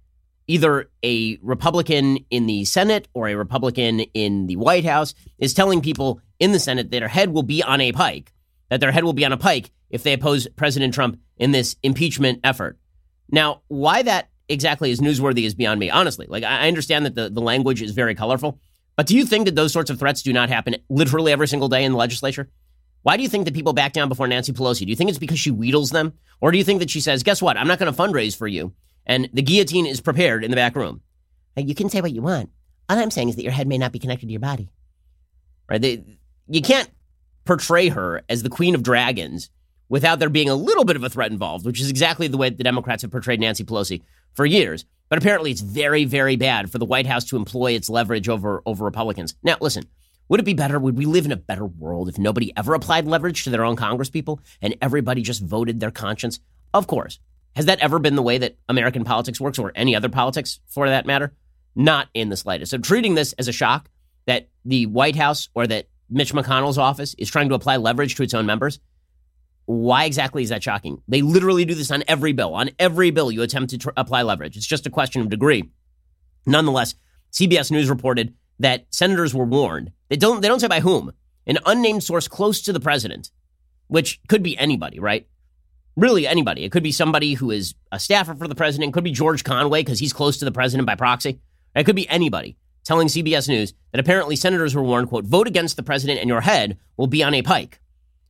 either 0.46 0.88
a 1.02 1.38
Republican 1.42 2.18
in 2.30 2.46
the 2.46 2.64
Senate 2.64 3.08
or 3.12 3.28
a 3.28 3.34
Republican 3.34 4.00
in 4.14 4.46
the 4.46 4.56
White 4.56 4.84
House, 4.84 5.14
is 5.38 5.54
telling 5.54 5.82
people 5.82 6.20
in 6.38 6.52
the 6.52 6.58
Senate 6.58 6.90
that 6.90 7.02
her 7.02 7.08
head 7.08 7.30
will 7.30 7.42
be 7.42 7.62
on 7.62 7.80
a 7.80 7.92
pike, 7.92 8.32
that 8.72 8.80
their 8.80 8.90
head 8.90 9.04
will 9.04 9.12
be 9.12 9.26
on 9.26 9.32
a 9.32 9.37
pike 9.37 9.70
if 9.90 10.02
they 10.02 10.14
oppose 10.14 10.48
President 10.56 10.94
Trump 10.94 11.20
in 11.37 11.50
this 11.50 11.76
impeachment 11.82 12.40
effort. 12.42 12.78
Now, 13.30 13.61
why 13.68 14.02
that 14.02 14.30
exactly 14.48 14.90
is 14.90 14.98
newsworthy 14.98 15.44
is 15.44 15.54
beyond 15.54 15.78
me, 15.78 15.90
honestly. 15.90 16.26
Like, 16.26 16.42
I 16.42 16.68
understand 16.68 17.04
that 17.04 17.14
the, 17.14 17.28
the 17.28 17.42
language 17.42 17.82
is 17.82 17.90
very 17.90 18.14
colorful, 18.14 18.58
but 18.96 19.06
do 19.06 19.14
you 19.14 19.26
think 19.26 19.44
that 19.44 19.56
those 19.56 19.74
sorts 19.74 19.90
of 19.90 19.98
threats 19.98 20.22
do 20.22 20.32
not 20.32 20.48
happen 20.48 20.76
literally 20.88 21.32
every 21.32 21.48
single 21.48 21.68
day 21.68 21.85
in 21.85 21.92
the 21.92 21.98
legislature? 21.98 22.48
Why 23.02 23.18
do 23.18 23.22
you 23.22 23.28
think 23.28 23.44
that 23.44 23.52
people 23.52 23.74
back 23.74 23.92
down 23.92 24.08
before 24.08 24.26
Nancy 24.26 24.54
Pelosi? 24.54 24.87
Do 24.87 24.88
you 24.90 24.96
think 24.96 25.11
it's 25.11 25.18
because 25.18 25.38
she 25.38 25.50
wheedles 25.50 25.90
them? 25.90 26.14
Or 26.40 26.50
do 26.50 26.56
you 26.56 26.64
think 26.64 26.78
that 26.78 26.88
she 26.88 27.02
says, 27.02 27.22
guess 27.22 27.42
what? 27.42 27.58
I'm 27.58 27.68
not 27.68 27.78
going 27.78 27.92
to 27.92 28.02
fundraise 28.02 28.35
for 28.35 28.48
you. 28.48 28.72
And 29.04 29.28
the 29.35 29.42
guillotine 29.42 29.85
is 29.85 30.00
prepared 30.00 30.44
in 30.44 30.50
the 30.50 30.56
back 30.56 30.76
room. 30.76 31.02
you 31.58 31.74
can 31.74 31.90
say 31.90 32.00
what 32.00 32.12
you 32.12 32.22
want. 32.22 32.48
All 32.88 32.98
I'm 32.98 33.11
saying 33.11 33.28
is 33.28 33.37
that 33.37 33.42
your 33.42 33.52
head 33.52 33.68
may 33.68 33.76
not 33.76 33.92
be 33.92 33.98
connected 33.98 34.28
to 34.28 34.32
your 34.32 34.40
body. 34.40 34.70
Right? 35.68 35.82
They, 35.82 36.18
you 36.48 36.62
can't 36.62 36.88
portray 37.44 37.88
her 37.88 38.22
as 38.28 38.42
the 38.42 38.50
queen 38.50 38.74
of 38.74 38.83
dragons 38.83 39.50
without 39.88 40.18
there 40.18 40.31
being 40.31 40.48
a 40.48 40.55
little 40.55 40.85
bit 40.85 40.96
of 40.96 41.05
a 41.05 41.11
threat 41.11 41.31
involved, 41.31 41.66
which 41.66 41.81
is 41.81 41.90
exactly 41.90 42.28
the 42.28 42.37
way 42.37 42.50
the 42.50 42.64
Democrats 42.64 43.02
have 43.02 43.11
portrayed 43.11 43.40
Nancy 43.40 43.64
Pelosi 43.64 44.02
for 44.33 44.46
years. 44.46 44.85
But 45.09 45.18
apparently, 45.18 45.50
it's 45.50 45.61
very, 45.61 46.07
very 46.07 46.37
bad 46.37 46.72
for 46.72 46.78
the 46.78 46.87
White 46.87 47.07
House 47.07 47.24
to 47.26 47.37
employ 47.37 47.72
its 47.72 47.90
leverage 47.90 48.28
over, 48.28 48.62
over 48.64 48.85
Republicans. 48.85 49.35
Now, 49.42 49.57
listen, 49.61 49.85
would 50.28 50.40
it 50.40 50.44
be 50.44 50.55
better? 50.55 50.78
Would 50.78 50.96
we 50.96 51.05
live 51.05 51.26
in 51.26 51.33
a 51.33 51.37
better 51.37 51.66
world 51.66 52.09
if 52.09 52.16
nobody 52.16 52.57
ever 52.57 52.72
applied 52.72 53.07
leverage 53.07 53.44
to 53.44 53.50
their 53.50 53.64
own 53.64 53.76
congresspeople 53.76 54.38
and 54.62 54.74
everybody 54.81 55.20
just 55.20 55.42
voted 55.42 55.81
their 55.81 55.90
conscience? 55.90 56.40
Of 56.72 56.87
course. 56.87 57.18
Has 57.55 57.66
that 57.66 57.81
ever 57.81 57.98
been 57.98 58.16
the 58.16 58.22
way 58.22 58.38
that 58.38 58.57
American 58.70 59.05
politics 59.05 59.38
works 59.38 59.59
or 59.59 59.72
any 59.74 59.94
other 59.94 60.09
politics 60.09 60.61
for 60.66 60.88
that 60.88 61.05
matter? 61.05 61.35
Not 61.74 62.09
in 62.14 62.31
the 62.31 62.37
slightest. 62.38 62.70
So 62.70 62.78
treating 62.78 63.14
this 63.14 63.35
as 63.35 63.48
a 63.48 63.52
shock 63.52 63.90
that 64.24 64.48
the 64.64 64.87
White 64.87 65.16
House 65.16 65.50
or 65.55 65.66
that 65.66 65.88
Mitch 66.12 66.33
McConnell's 66.33 66.79
office 66.79 67.14
is 67.14 67.31
trying 67.31 67.48
to 67.48 67.55
apply 67.55 67.77
leverage 67.77 68.14
to 68.16 68.22
its 68.22 68.35
own 68.35 68.46
members 68.46 68.79
why 69.66 70.05
exactly 70.05 70.42
is 70.42 70.48
that 70.48 70.62
shocking? 70.62 71.03
They 71.09 71.22
literally 71.22 71.64
do 71.64 71.75
this 71.75 71.90
on 71.90 72.05
every 72.09 72.33
bill. 72.33 72.55
On 72.55 72.70
every 72.79 73.11
bill, 73.11 73.31
you 73.31 73.42
attempt 73.42 73.70
to 73.70 73.79
tr- 73.79 73.90
apply 73.96 74.22
leverage. 74.22 74.57
It's 74.57 74.66
just 74.66 74.87
a 74.87 74.90
question 74.90 75.20
of 75.20 75.29
degree. 75.29 75.70
Nonetheless, 76.46 76.94
CBS 77.33 77.70
News 77.70 77.88
reported 77.88 78.35
that 78.59 78.87
senators 78.90 79.35
were 79.35 79.44
warned. 79.44 79.92
They 80.09 80.16
don't. 80.16 80.40
They 80.40 80.48
don't 80.48 80.61
say 80.61 80.68
by 80.68 80.81
whom. 80.81 81.12
An 81.46 81.59
unnamed 81.66 82.05
source 82.05 82.29
close 82.29 82.62
to 82.62 82.72
the 82.72 82.81
president, 82.81 83.31
which 83.88 84.20
could 84.29 84.42
be 84.42 84.57
anybody, 84.59 85.01
right? 85.01 85.27
Really, 85.96 86.27
anybody. 86.27 86.64
It 86.64 86.72
could 86.72 86.83
be 86.83 86.92
somebody 86.92 87.35
who 87.35 87.51
is 87.51 87.75
a 87.90 87.98
staffer 87.98 88.35
for 88.35 88.48
the 88.48 88.55
president. 88.55 88.90
It 88.90 88.92
could 88.92 89.05
be 89.05 89.12
George 89.12 89.44
Conway 89.44 89.81
because 89.81 89.98
he's 89.98 90.12
close 90.12 90.38
to 90.38 90.44
the 90.44 90.53
president 90.53 90.87
by 90.87 90.94
proxy. 90.94 91.40
It 91.75 91.85
could 91.85 91.96
be 91.96 92.09
anybody 92.09 92.57
telling 92.84 93.08
CBS 93.08 93.48
News 93.48 93.74
that 93.92 94.00
apparently 94.00 94.36
senators 94.36 94.74
were 94.74 94.82
warned, 94.82 95.08
"quote 95.08 95.24
Vote 95.24 95.46
against 95.46 95.76
the 95.76 95.82
president, 95.82 96.20
and 96.20 96.28
your 96.28 96.40
head 96.40 96.78
will 96.96 97.06
be 97.06 97.22
on 97.22 97.34
a 97.34 97.42
pike." 97.42 97.80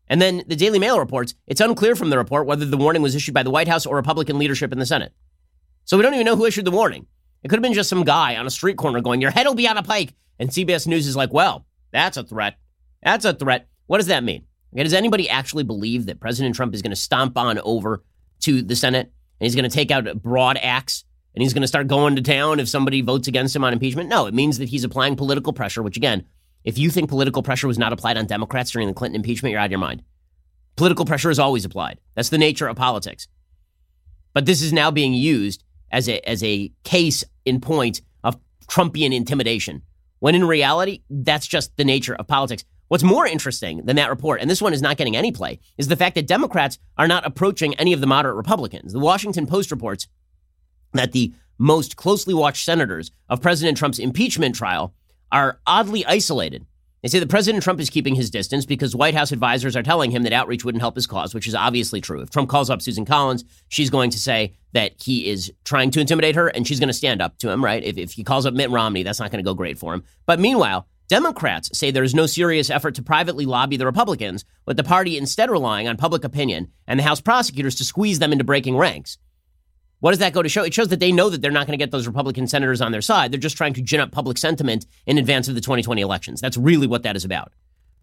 And 0.08 0.20
then 0.20 0.42
the 0.46 0.56
Daily 0.56 0.78
Mail 0.78 0.98
reports 0.98 1.34
it's 1.46 1.60
unclear 1.60 1.96
from 1.96 2.10
the 2.10 2.18
report 2.18 2.46
whether 2.46 2.64
the 2.64 2.76
warning 2.76 3.02
was 3.02 3.14
issued 3.14 3.34
by 3.34 3.42
the 3.42 3.50
White 3.50 3.68
House 3.68 3.86
or 3.86 3.96
Republican 3.96 4.38
leadership 4.38 4.72
in 4.72 4.78
the 4.78 4.86
Senate. 4.86 5.12
So 5.84 5.96
we 5.96 6.02
don't 6.02 6.14
even 6.14 6.26
know 6.26 6.36
who 6.36 6.44
issued 6.44 6.64
the 6.64 6.70
warning. 6.70 7.06
It 7.42 7.48
could 7.48 7.56
have 7.56 7.62
been 7.62 7.72
just 7.72 7.90
some 7.90 8.04
guy 8.04 8.36
on 8.36 8.46
a 8.46 8.50
street 8.50 8.76
corner 8.76 9.00
going, 9.00 9.20
Your 9.20 9.30
head 9.30 9.46
will 9.46 9.54
be 9.54 9.68
on 9.68 9.78
a 9.78 9.82
pike. 9.82 10.14
And 10.38 10.50
CBS 10.50 10.86
News 10.86 11.06
is 11.06 11.16
like, 11.16 11.32
Well, 11.32 11.66
that's 11.92 12.16
a 12.16 12.24
threat. 12.24 12.56
That's 13.02 13.24
a 13.24 13.34
threat. 13.34 13.68
What 13.86 13.98
does 13.98 14.06
that 14.06 14.24
mean? 14.24 14.44
Okay, 14.74 14.84
does 14.84 14.94
anybody 14.94 15.28
actually 15.28 15.64
believe 15.64 16.06
that 16.06 16.20
President 16.20 16.54
Trump 16.54 16.74
is 16.74 16.82
going 16.82 16.90
to 16.90 16.96
stomp 16.96 17.36
on 17.36 17.58
over 17.58 18.02
to 18.40 18.62
the 18.62 18.76
Senate 18.76 19.12
and 19.40 19.46
he's 19.46 19.54
going 19.54 19.68
to 19.68 19.74
take 19.74 19.90
out 19.90 20.06
a 20.06 20.14
broad 20.14 20.58
axe 20.62 21.04
and 21.34 21.42
he's 21.42 21.52
going 21.52 21.62
to 21.62 21.68
start 21.68 21.88
going 21.88 22.16
to 22.16 22.22
town 22.22 22.60
if 22.60 22.68
somebody 22.68 23.00
votes 23.00 23.28
against 23.28 23.54
him 23.56 23.64
on 23.64 23.72
impeachment? 23.72 24.08
No, 24.08 24.26
it 24.26 24.34
means 24.34 24.58
that 24.58 24.68
he's 24.68 24.84
applying 24.84 25.16
political 25.16 25.52
pressure, 25.52 25.82
which 25.82 25.96
again, 25.96 26.24
if 26.64 26.78
you 26.78 26.90
think 26.90 27.08
political 27.08 27.42
pressure 27.42 27.66
was 27.66 27.78
not 27.78 27.92
applied 27.92 28.16
on 28.16 28.26
Democrats 28.26 28.70
during 28.70 28.88
the 28.88 28.94
Clinton 28.94 29.16
impeachment, 29.16 29.52
you're 29.52 29.60
out 29.60 29.66
of 29.66 29.70
your 29.70 29.80
mind. 29.80 30.02
Political 30.76 31.04
pressure 31.04 31.30
is 31.30 31.38
always 31.38 31.64
applied. 31.64 32.00
That's 32.14 32.28
the 32.28 32.38
nature 32.38 32.68
of 32.68 32.76
politics. 32.76 33.28
But 34.32 34.46
this 34.46 34.62
is 34.62 34.72
now 34.72 34.90
being 34.90 35.12
used 35.12 35.64
as 35.90 36.08
a 36.08 36.26
as 36.28 36.42
a 36.42 36.72
case 36.84 37.24
in 37.44 37.60
point 37.60 38.00
of 38.24 38.38
Trumpian 38.66 39.14
intimidation. 39.14 39.82
When 40.20 40.34
in 40.34 40.44
reality, 40.44 41.02
that's 41.10 41.46
just 41.46 41.76
the 41.76 41.84
nature 41.84 42.14
of 42.14 42.26
politics. 42.26 42.64
What's 42.88 43.02
more 43.02 43.26
interesting 43.26 43.84
than 43.84 43.96
that 43.96 44.10
report, 44.10 44.40
and 44.40 44.50
this 44.50 44.62
one 44.62 44.74
is 44.74 44.82
not 44.82 44.98
getting 44.98 45.16
any 45.16 45.32
play, 45.32 45.60
is 45.78 45.88
the 45.88 45.96
fact 45.96 46.14
that 46.14 46.26
Democrats 46.26 46.78
are 46.98 47.08
not 47.08 47.26
approaching 47.26 47.74
any 47.74 47.92
of 47.92 48.00
the 48.00 48.06
moderate 48.06 48.36
Republicans. 48.36 48.92
The 48.92 48.98
Washington 48.98 49.46
Post 49.46 49.70
reports 49.70 50.08
that 50.92 51.12
the 51.12 51.32
most 51.58 51.96
closely 51.96 52.34
watched 52.34 52.64
senators 52.64 53.10
of 53.28 53.40
President 53.40 53.78
Trump's 53.78 53.98
impeachment 53.98 54.54
trial 54.54 54.94
are 55.30 55.60
oddly 55.66 56.04
isolated. 56.06 56.66
They 57.02 57.08
say 57.08 57.18
that 57.18 57.28
President 57.28 57.64
Trump 57.64 57.80
is 57.80 57.90
keeping 57.90 58.14
his 58.14 58.30
distance 58.30 58.64
because 58.64 58.94
White 58.94 59.14
House 59.14 59.32
advisors 59.32 59.74
are 59.74 59.82
telling 59.82 60.12
him 60.12 60.22
that 60.22 60.32
outreach 60.32 60.64
wouldn't 60.64 60.82
help 60.82 60.94
his 60.94 61.06
cause, 61.06 61.34
which 61.34 61.48
is 61.48 61.54
obviously 61.54 62.00
true. 62.00 62.20
If 62.20 62.30
Trump 62.30 62.48
calls 62.48 62.70
up 62.70 62.80
Susan 62.80 63.04
Collins, 63.04 63.44
she's 63.68 63.90
going 63.90 64.10
to 64.10 64.18
say 64.18 64.54
that 64.72 64.92
he 65.02 65.28
is 65.28 65.52
trying 65.64 65.90
to 65.92 66.00
intimidate 66.00 66.36
her 66.36 66.46
and 66.46 66.66
she's 66.66 66.78
going 66.78 66.88
to 66.88 66.92
stand 66.92 67.20
up 67.20 67.38
to 67.38 67.50
him, 67.50 67.64
right? 67.64 67.82
If, 67.82 67.98
if 67.98 68.12
he 68.12 68.22
calls 68.22 68.46
up 68.46 68.54
Mitt 68.54 68.70
Romney, 68.70 69.02
that's 69.02 69.18
not 69.18 69.32
going 69.32 69.42
to 69.42 69.48
go 69.48 69.54
great 69.54 69.78
for 69.78 69.94
him. 69.94 70.04
But 70.26 70.38
meanwhile, 70.38 70.86
Democrats 71.08 71.76
say 71.76 71.90
there 71.90 72.04
is 72.04 72.14
no 72.14 72.26
serious 72.26 72.70
effort 72.70 72.94
to 72.94 73.02
privately 73.02 73.46
lobby 73.46 73.76
the 73.76 73.84
Republicans, 73.84 74.44
with 74.64 74.76
the 74.76 74.84
party 74.84 75.18
instead 75.18 75.50
relying 75.50 75.88
on 75.88 75.96
public 75.96 76.22
opinion 76.22 76.68
and 76.86 77.00
the 77.00 77.04
House 77.04 77.20
prosecutors 77.20 77.74
to 77.74 77.84
squeeze 77.84 78.20
them 78.20 78.32
into 78.32 78.44
breaking 78.44 78.76
ranks. 78.76 79.18
What 80.02 80.10
does 80.10 80.18
that 80.18 80.32
go 80.32 80.42
to 80.42 80.48
show? 80.48 80.64
It 80.64 80.74
shows 80.74 80.88
that 80.88 80.98
they 80.98 81.12
know 81.12 81.30
that 81.30 81.42
they're 81.42 81.52
not 81.52 81.68
going 81.68 81.78
to 81.78 81.82
get 81.82 81.92
those 81.92 82.08
Republican 82.08 82.48
senators 82.48 82.80
on 82.80 82.90
their 82.90 83.00
side. 83.00 83.30
They're 83.30 83.38
just 83.38 83.56
trying 83.56 83.74
to 83.74 83.82
gin 83.82 84.00
up 84.00 84.10
public 84.10 84.36
sentiment 84.36 84.84
in 85.06 85.16
advance 85.16 85.46
of 85.46 85.54
the 85.54 85.60
2020 85.60 86.02
elections. 86.02 86.40
That's 86.40 86.56
really 86.56 86.88
what 86.88 87.04
that 87.04 87.14
is 87.14 87.24
about. 87.24 87.52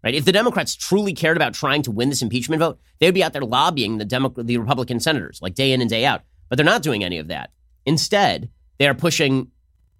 Right? 0.02 0.14
If 0.14 0.24
the 0.24 0.32
Democrats 0.32 0.74
truly 0.74 1.12
cared 1.12 1.36
about 1.36 1.52
trying 1.52 1.82
to 1.82 1.90
win 1.90 2.08
this 2.08 2.22
impeachment 2.22 2.60
vote, 2.60 2.80
they 3.00 3.06
would 3.06 3.14
be 3.14 3.22
out 3.22 3.34
there 3.34 3.42
lobbying 3.42 3.98
the 3.98 4.06
Demo- 4.06 4.32
the 4.34 4.56
Republican 4.56 4.98
senators 4.98 5.40
like 5.42 5.54
day 5.54 5.72
in 5.72 5.82
and 5.82 5.90
day 5.90 6.06
out. 6.06 6.22
But 6.48 6.56
they're 6.56 6.64
not 6.64 6.82
doing 6.82 7.04
any 7.04 7.18
of 7.18 7.28
that. 7.28 7.50
Instead, 7.84 8.48
they 8.78 8.88
are 8.88 8.94
pushing 8.94 9.50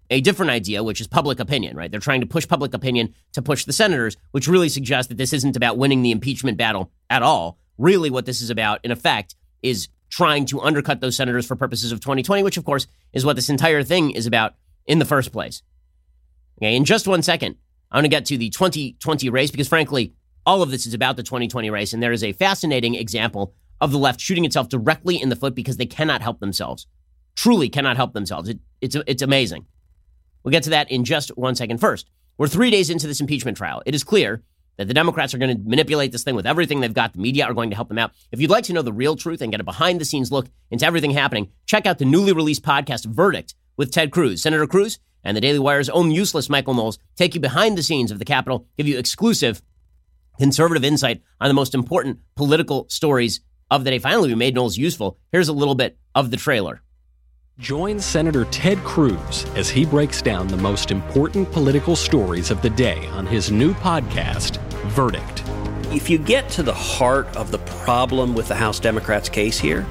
a 0.09 0.21
different 0.21 0.49
idea, 0.49 0.83
which 0.83 1.01
is 1.01 1.07
public 1.07 1.39
opinion, 1.39 1.77
right? 1.77 1.91
They're 1.91 1.99
trying 1.99 2.21
to 2.21 2.27
push 2.27 2.47
public 2.47 2.73
opinion 2.73 3.13
to 3.33 3.43
push 3.43 3.65
the 3.65 3.73
senators, 3.73 4.17
which 4.31 4.47
really 4.47 4.69
suggests 4.69 5.09
that 5.09 5.19
this 5.19 5.33
isn't 5.33 5.55
about 5.55 5.77
winning 5.77 6.01
the 6.01 6.09
impeachment 6.09 6.57
battle 6.57 6.91
at 7.11 7.21
all. 7.21 7.59
Really, 7.77 8.09
what 8.09 8.25
this 8.25 8.41
is 8.41 8.49
about, 8.49 8.79
in 8.83 8.89
effect, 8.89 9.35
is 9.61 9.87
trying 10.11 10.45
to 10.45 10.61
undercut 10.61 10.99
those 10.99 11.15
senators 11.15 11.47
for 11.47 11.55
purposes 11.55 11.91
of 11.91 11.99
2020, 12.01 12.43
which 12.43 12.57
of 12.57 12.65
course 12.65 12.85
is 13.13 13.25
what 13.25 13.35
this 13.35 13.49
entire 13.49 13.81
thing 13.81 14.11
is 14.11 14.27
about 14.27 14.53
in 14.85 14.99
the 14.99 15.05
first 15.05 15.31
place. 15.31 15.63
Okay, 16.59 16.75
in 16.75 16.85
just 16.85 17.07
one 17.07 17.23
second, 17.23 17.55
I'm 17.89 18.01
going 18.01 18.03
to 18.03 18.15
get 18.15 18.25
to 18.25 18.37
the 18.37 18.49
2020 18.49 19.29
race 19.29 19.49
because 19.49 19.67
frankly, 19.67 20.13
all 20.45 20.61
of 20.61 20.71
this 20.71 20.85
is 20.85 20.93
about 20.93 21.15
the 21.17 21.23
2020 21.23 21.69
race. 21.69 21.93
And 21.93 22.01
there 22.03 22.11
is 22.11 22.23
a 22.23 22.33
fascinating 22.33 22.95
example 22.95 23.53
of 23.79 23.91
the 23.91 23.97
left 23.97 24.19
shooting 24.19 24.45
itself 24.45 24.69
directly 24.69 25.19
in 25.19 25.29
the 25.29 25.35
foot 25.35 25.55
because 25.55 25.77
they 25.77 25.85
cannot 25.85 26.21
help 26.21 26.39
themselves. 26.39 26.87
Truly 27.35 27.69
cannot 27.69 27.95
help 27.95 28.13
themselves. 28.13 28.49
It, 28.49 28.59
it's, 28.81 28.95
it's 29.07 29.21
amazing. 29.21 29.65
We'll 30.43 30.51
get 30.51 30.63
to 30.63 30.71
that 30.71 30.91
in 30.91 31.05
just 31.05 31.29
one 31.37 31.55
second. 31.55 31.79
First, 31.79 32.09
we're 32.37 32.47
three 32.47 32.71
days 32.71 32.89
into 32.89 33.07
this 33.07 33.21
impeachment 33.21 33.57
trial. 33.57 33.81
It 33.85 33.95
is 33.95 34.03
clear 34.03 34.43
that 34.77 34.87
the 34.87 34.93
Democrats 34.93 35.33
are 35.33 35.37
going 35.37 35.55
to 35.55 35.63
manipulate 35.69 36.11
this 36.11 36.23
thing 36.23 36.35
with 36.35 36.47
everything 36.47 36.79
they've 36.79 36.93
got. 36.93 37.13
The 37.13 37.19
media 37.19 37.45
are 37.45 37.53
going 37.53 37.69
to 37.69 37.75
help 37.75 37.87
them 37.87 37.97
out. 37.97 38.11
If 38.31 38.39
you'd 38.39 38.49
like 38.49 38.63
to 38.65 38.73
know 38.73 38.81
the 38.81 38.93
real 38.93 39.15
truth 39.15 39.41
and 39.41 39.51
get 39.51 39.61
a 39.61 39.63
behind 39.63 40.01
the 40.01 40.05
scenes 40.05 40.31
look 40.31 40.47
into 40.69 40.85
everything 40.85 41.11
happening, 41.11 41.51
check 41.65 41.85
out 41.85 41.99
the 41.99 42.05
newly 42.05 42.33
released 42.33 42.63
podcast 42.63 43.05
Verdict 43.05 43.55
with 43.77 43.91
Ted 43.91 44.11
Cruz. 44.11 44.41
Senator 44.41 44.67
Cruz 44.67 44.99
and 45.23 45.37
the 45.37 45.41
Daily 45.41 45.59
Wire's 45.59 45.89
own 45.89 46.11
useless 46.11 46.49
Michael 46.49 46.73
Knowles 46.73 46.99
take 47.15 47.35
you 47.35 47.41
behind 47.41 47.77
the 47.77 47.83
scenes 47.83 48.11
of 48.11 48.19
the 48.19 48.25
Capitol, 48.25 48.67
give 48.77 48.87
you 48.87 48.97
exclusive 48.97 49.61
conservative 50.39 50.83
insight 50.83 51.21
on 51.39 51.47
the 51.47 51.53
most 51.53 51.75
important 51.75 52.19
political 52.35 52.87
stories 52.89 53.41
of 53.69 53.83
the 53.83 53.91
day. 53.91 53.99
Finally, 53.99 54.29
we 54.29 54.35
made 54.35 54.55
Knowles 54.55 54.77
useful. 54.77 55.17
Here's 55.31 55.47
a 55.47 55.53
little 55.53 55.75
bit 55.75 55.97
of 56.15 56.31
the 56.31 56.37
trailer. 56.37 56.81
Join 57.59 57.99
Senator 57.99 58.45
Ted 58.45 58.79
Cruz 58.79 59.45
as 59.55 59.69
he 59.69 59.85
breaks 59.85 60.21
down 60.21 60.47
the 60.47 60.57
most 60.57 60.89
important 60.89 61.51
political 61.51 61.95
stories 61.95 62.49
of 62.49 62.61
the 62.61 62.71
day 62.71 63.05
on 63.07 63.27
his 63.27 63.51
new 63.51 63.73
podcast, 63.75 64.57
Verdict. 64.91 65.43
If 65.93 66.09
you 66.09 66.17
get 66.17 66.49
to 66.49 66.63
the 66.63 66.73
heart 66.73 67.27
of 67.35 67.51
the 67.51 67.59
problem 67.59 68.35
with 68.35 68.47
the 68.47 68.55
House 68.55 68.79
Democrats' 68.79 69.29
case 69.29 69.57
here, 69.57 69.85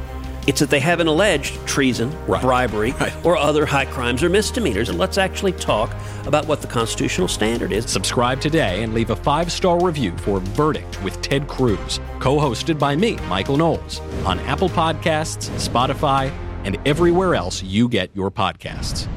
it's 0.46 0.60
that 0.60 0.70
they 0.70 0.80
haven't 0.80 1.06
alleged 1.06 1.54
treason, 1.66 2.10
right. 2.26 2.42
bribery, 2.42 2.92
right. 2.92 3.12
or 3.24 3.36
other 3.36 3.66
high 3.66 3.84
crimes 3.84 4.22
or 4.22 4.28
misdemeanors. 4.28 4.88
And 4.88 4.98
let's 4.98 5.18
actually 5.18 5.52
talk 5.52 5.94
about 6.26 6.46
what 6.46 6.60
the 6.60 6.66
constitutional 6.66 7.28
standard 7.28 7.72
is. 7.72 7.90
Subscribe 7.90 8.40
today 8.40 8.82
and 8.82 8.94
leave 8.94 9.10
a 9.10 9.16
five 9.16 9.50
star 9.52 9.82
review 9.82 10.16
for 10.18 10.40
Verdict 10.40 11.02
with 11.02 11.20
Ted 11.22 11.48
Cruz, 11.48 12.00
co 12.18 12.36
hosted 12.38 12.78
by 12.78 12.96
me, 12.96 13.16
Michael 13.28 13.56
Knowles, 13.56 14.00
on 14.24 14.38
Apple 14.40 14.68
Podcasts, 14.68 15.50
Spotify, 15.56 16.30
and 16.64 16.78
everywhere 16.86 17.34
else 17.34 17.62
you 17.62 17.88
get 17.88 18.10
your 18.14 18.30
podcasts. 18.30 19.08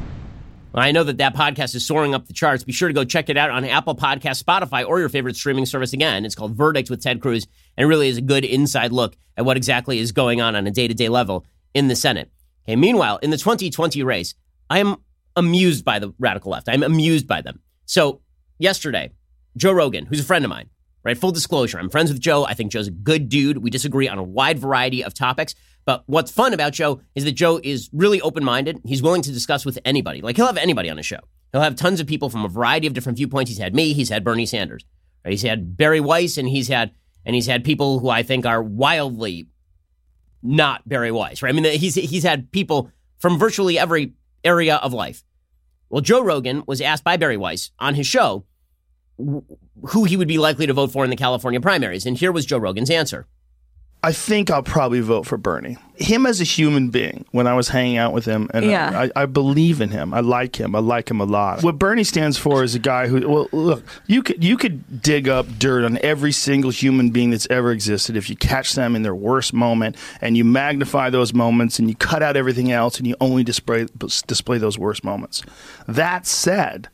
I 0.81 0.91
know 0.91 1.03
that 1.03 1.17
that 1.19 1.35
podcast 1.35 1.75
is 1.75 1.85
soaring 1.85 2.15
up 2.15 2.25
the 2.25 2.33
charts. 2.33 2.63
Be 2.63 2.71
sure 2.71 2.87
to 2.87 2.93
go 2.93 3.03
check 3.03 3.29
it 3.29 3.37
out 3.37 3.51
on 3.51 3.63
Apple 3.63 3.95
Podcast, 3.95 4.43
Spotify, 4.43 4.87
or 4.87 4.99
your 4.99 5.09
favorite 5.09 5.35
streaming 5.35 5.65
service. 5.65 5.93
Again, 5.93 6.25
it's 6.25 6.35
called 6.35 6.55
Verdict 6.55 6.89
with 6.89 7.01
Ted 7.01 7.21
Cruz, 7.21 7.45
and 7.77 7.87
really 7.87 8.07
is 8.07 8.17
a 8.17 8.21
good 8.21 8.43
inside 8.43 8.91
look 8.91 9.15
at 9.37 9.45
what 9.45 9.57
exactly 9.57 9.99
is 9.99 10.11
going 10.11 10.41
on 10.41 10.55
on 10.55 10.65
a 10.65 10.71
day 10.71 10.87
to 10.87 10.93
day 10.93 11.09
level 11.09 11.45
in 11.73 11.87
the 11.87 11.95
Senate. 11.95 12.31
Okay. 12.65 12.75
Meanwhile, 12.75 13.17
in 13.17 13.29
the 13.29 13.37
2020 13.37 14.01
race, 14.03 14.33
I 14.69 14.79
am 14.79 14.97
amused 15.35 15.85
by 15.85 15.99
the 15.99 16.13
radical 16.19 16.51
left. 16.51 16.69
I'm 16.69 16.83
amused 16.83 17.27
by 17.27 17.41
them. 17.41 17.59
So 17.85 18.21
yesterday, 18.57 19.11
Joe 19.57 19.73
Rogan, 19.73 20.05
who's 20.05 20.19
a 20.19 20.23
friend 20.23 20.45
of 20.45 20.49
mine, 20.49 20.69
right? 21.03 21.17
Full 21.17 21.31
disclosure, 21.31 21.79
I'm 21.79 21.89
friends 21.89 22.11
with 22.11 22.21
Joe. 22.21 22.45
I 22.45 22.53
think 22.53 22.71
Joe's 22.71 22.87
a 22.87 22.91
good 22.91 23.29
dude. 23.29 23.57
We 23.57 23.69
disagree 23.69 24.07
on 24.07 24.17
a 24.17 24.23
wide 24.23 24.59
variety 24.59 25.03
of 25.03 25.13
topics. 25.13 25.55
But 25.85 26.03
what's 26.05 26.31
fun 26.31 26.53
about 26.53 26.73
Joe 26.73 27.01
is 27.13 27.25
that 27.25 27.33
Joe 27.33 27.59
is 27.61 27.89
really 27.91 28.21
open 28.21 28.43
minded. 28.43 28.79
He's 28.85 29.01
willing 29.01 29.21
to 29.23 29.31
discuss 29.31 29.65
with 29.65 29.77
anybody. 29.83 30.21
Like 30.21 30.37
he'll 30.37 30.45
have 30.45 30.57
anybody 30.57 30.89
on 30.89 30.97
his 30.97 31.05
show. 31.05 31.19
He'll 31.51 31.61
have 31.61 31.75
tons 31.75 31.99
of 31.99 32.07
people 32.07 32.29
from 32.29 32.45
a 32.45 32.47
variety 32.47 32.87
of 32.87 32.93
different 32.93 33.17
viewpoints. 33.17 33.49
He's 33.49 33.59
had 33.59 33.75
me. 33.75 33.93
He's 33.93 34.09
had 34.09 34.23
Bernie 34.23 34.45
Sanders. 34.45 34.85
Right? 35.23 35.31
He's 35.31 35.41
had 35.41 35.77
Bari 35.77 35.99
Weiss, 35.99 36.37
and 36.37 36.47
he's 36.47 36.67
had 36.67 36.91
and 37.25 37.35
he's 37.35 37.47
had 37.47 37.63
people 37.63 37.99
who 37.99 38.09
I 38.09 38.23
think 38.23 38.45
are 38.45 38.61
wildly 38.61 39.47
not 40.41 40.87
Bari 40.87 41.11
Weiss. 41.11 41.41
Right? 41.41 41.49
I 41.49 41.59
mean, 41.59 41.79
he's 41.79 41.95
he's 41.95 42.23
had 42.23 42.51
people 42.51 42.91
from 43.19 43.37
virtually 43.37 43.77
every 43.77 44.13
area 44.43 44.77
of 44.77 44.93
life. 44.93 45.23
Well, 45.89 46.01
Joe 46.01 46.21
Rogan 46.23 46.63
was 46.65 46.81
asked 46.81 47.03
by 47.03 47.17
Bari 47.17 47.37
Weiss 47.37 47.71
on 47.77 47.95
his 47.95 48.07
show 48.07 48.45
who 49.17 50.03
he 50.05 50.17
would 50.17 50.27
be 50.27 50.37
likely 50.37 50.67
to 50.67 50.73
vote 50.73 50.91
for 50.91 51.03
in 51.03 51.09
the 51.09 51.15
California 51.15 51.61
primaries, 51.61 52.05
and 52.05 52.17
here 52.17 52.31
was 52.31 52.45
Joe 52.45 52.57
Rogan's 52.57 52.89
answer. 52.89 53.27
I 54.05 54.11
think 54.11 54.51
I'll 54.51 54.63
probably 54.63 54.99
vote 54.99 55.25
for 55.25 55.37
Bernie. 55.37 55.77
Him 55.95 56.25
as 56.25 56.41
a 56.41 56.43
human 56.43 56.89
being, 56.89 57.23
when 57.31 57.47
I 57.47 57.53
was 57.53 57.69
hanging 57.69 57.95
out 57.95 58.11
with 58.11 58.25
him, 58.25 58.49
and 58.53 58.65
yeah. 58.65 59.07
I, 59.15 59.21
I, 59.21 59.25
believe 59.27 59.79
in 59.79 59.91
him. 59.91 60.13
I 60.13 60.19
like 60.19 60.57
him. 60.59 60.75
I 60.75 60.79
like 60.79 61.09
him 61.09 61.21
a 61.21 61.23
lot. 61.23 61.63
What 61.63 61.79
Bernie 61.79 62.03
stands 62.03 62.37
for 62.37 62.65
is 62.65 62.75
a 62.75 62.79
guy 62.79 63.07
who, 63.07 63.25
well, 63.29 63.47
look, 63.53 63.85
you 64.07 64.21
could 64.21 64.43
you 64.43 64.57
could 64.57 65.01
dig 65.01 65.29
up 65.29 65.47
dirt 65.57 65.85
on 65.85 65.97
every 65.99 66.33
single 66.33 66.69
human 66.69 67.11
being 67.11 67.29
that's 67.29 67.47
ever 67.49 67.71
existed 67.71 68.17
if 68.17 68.29
you 68.29 68.35
catch 68.35 68.73
them 68.73 68.97
in 68.97 69.03
their 69.03 69.15
worst 69.15 69.53
moment 69.53 69.95
and 70.19 70.35
you 70.35 70.43
magnify 70.43 71.09
those 71.09 71.33
moments 71.33 71.79
and 71.79 71.87
you 71.87 71.95
cut 71.95 72.21
out 72.21 72.35
everything 72.35 72.73
else 72.73 72.97
and 72.97 73.07
you 73.07 73.15
only 73.21 73.45
display 73.45 73.87
display 74.27 74.57
those 74.57 74.77
worst 74.77 75.05
moments. 75.05 75.43
That 75.87 76.27
said, 76.27 76.89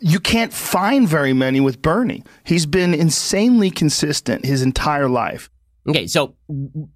you 0.00 0.20
can't 0.20 0.52
find 0.52 1.08
very 1.08 1.32
many 1.32 1.60
with 1.60 1.82
Bernie. 1.82 2.22
He's 2.44 2.66
been 2.66 2.94
insanely 2.94 3.70
consistent 3.70 4.44
his 4.44 4.62
entire 4.62 5.08
life. 5.08 5.50
Okay, 5.88 6.06
so 6.06 6.34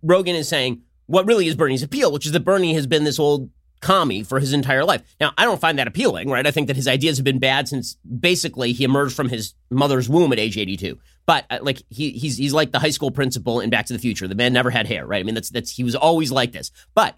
Rogan 0.02 0.36
is 0.36 0.48
saying 0.48 0.82
what 1.06 1.26
really 1.26 1.46
is 1.46 1.54
Bernie's 1.54 1.82
appeal, 1.82 2.12
which 2.12 2.26
is 2.26 2.32
that 2.32 2.40
Bernie 2.40 2.74
has 2.74 2.86
been 2.86 3.04
this 3.04 3.18
old 3.18 3.50
commie 3.80 4.22
for 4.22 4.38
his 4.40 4.52
entire 4.52 4.84
life. 4.84 5.02
Now, 5.20 5.32
I 5.38 5.44
don't 5.44 5.60
find 5.60 5.78
that 5.78 5.86
appealing, 5.86 6.28
right? 6.28 6.46
I 6.46 6.50
think 6.50 6.66
that 6.66 6.76
his 6.76 6.86
ideas 6.86 7.16
have 7.16 7.24
been 7.24 7.38
bad 7.38 7.68
since 7.68 7.96
basically 8.04 8.72
he 8.72 8.84
emerged 8.84 9.16
from 9.16 9.28
his 9.28 9.54
mother's 9.70 10.08
womb 10.08 10.32
at 10.32 10.38
age 10.38 10.58
82. 10.58 10.98
But 11.26 11.46
uh, 11.50 11.58
like 11.62 11.82
he, 11.88 12.10
he's 12.10 12.36
he's 12.36 12.52
like 12.52 12.72
the 12.72 12.78
high 12.78 12.90
school 12.90 13.10
principal 13.10 13.60
in 13.60 13.70
Back 13.70 13.86
to 13.86 13.92
the 13.92 13.98
Future. 13.98 14.28
The 14.28 14.34
man 14.34 14.52
never 14.52 14.70
had 14.70 14.86
hair, 14.86 15.06
right? 15.06 15.20
I 15.20 15.22
mean, 15.22 15.34
that's 15.34 15.50
that's 15.50 15.70
he 15.70 15.84
was 15.84 15.94
always 15.94 16.30
like 16.30 16.52
this. 16.52 16.70
But 16.94 17.16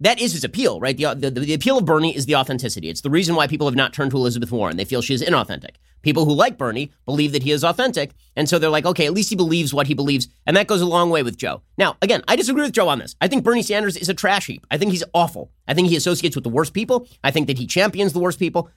that 0.00 0.20
is 0.20 0.32
his 0.32 0.44
appeal, 0.44 0.78
right? 0.78 0.96
The, 0.96 1.14
the, 1.14 1.30
the 1.30 1.54
appeal 1.54 1.78
of 1.78 1.86
Bernie 1.86 2.14
is 2.14 2.26
the 2.26 2.36
authenticity. 2.36 2.90
It's 2.90 3.00
the 3.00 3.10
reason 3.10 3.34
why 3.34 3.46
people 3.46 3.66
have 3.66 3.74
not 3.74 3.94
turned 3.94 4.10
to 4.10 4.18
Elizabeth 4.18 4.52
Warren. 4.52 4.76
They 4.76 4.84
feel 4.84 5.00
she 5.00 5.14
is 5.14 5.22
inauthentic. 5.22 5.76
People 6.02 6.26
who 6.26 6.34
like 6.34 6.58
Bernie 6.58 6.92
believe 7.06 7.32
that 7.32 7.42
he 7.42 7.50
is 7.50 7.64
authentic. 7.64 8.12
And 8.36 8.48
so 8.48 8.58
they're 8.58 8.70
like, 8.70 8.84
okay, 8.84 9.06
at 9.06 9.14
least 9.14 9.30
he 9.30 9.36
believes 9.36 9.72
what 9.72 9.86
he 9.86 9.94
believes. 9.94 10.28
And 10.46 10.56
that 10.56 10.66
goes 10.66 10.82
a 10.82 10.86
long 10.86 11.08
way 11.08 11.22
with 11.22 11.38
Joe. 11.38 11.62
Now, 11.78 11.96
again, 12.02 12.22
I 12.28 12.36
disagree 12.36 12.62
with 12.62 12.72
Joe 12.72 12.88
on 12.88 12.98
this. 12.98 13.16
I 13.20 13.28
think 13.28 13.42
Bernie 13.42 13.62
Sanders 13.62 13.96
is 13.96 14.10
a 14.10 14.14
trash 14.14 14.46
heap. 14.46 14.66
I 14.70 14.76
think 14.76 14.92
he's 14.92 15.04
awful. 15.14 15.50
I 15.66 15.72
think 15.72 15.88
he 15.88 15.96
associates 15.96 16.36
with 16.36 16.44
the 16.44 16.50
worst 16.50 16.74
people. 16.74 17.08
I 17.24 17.30
think 17.30 17.46
that 17.46 17.58
he 17.58 17.66
champions 17.66 18.12
the 18.12 18.20
worst 18.20 18.38
people. 18.38 18.70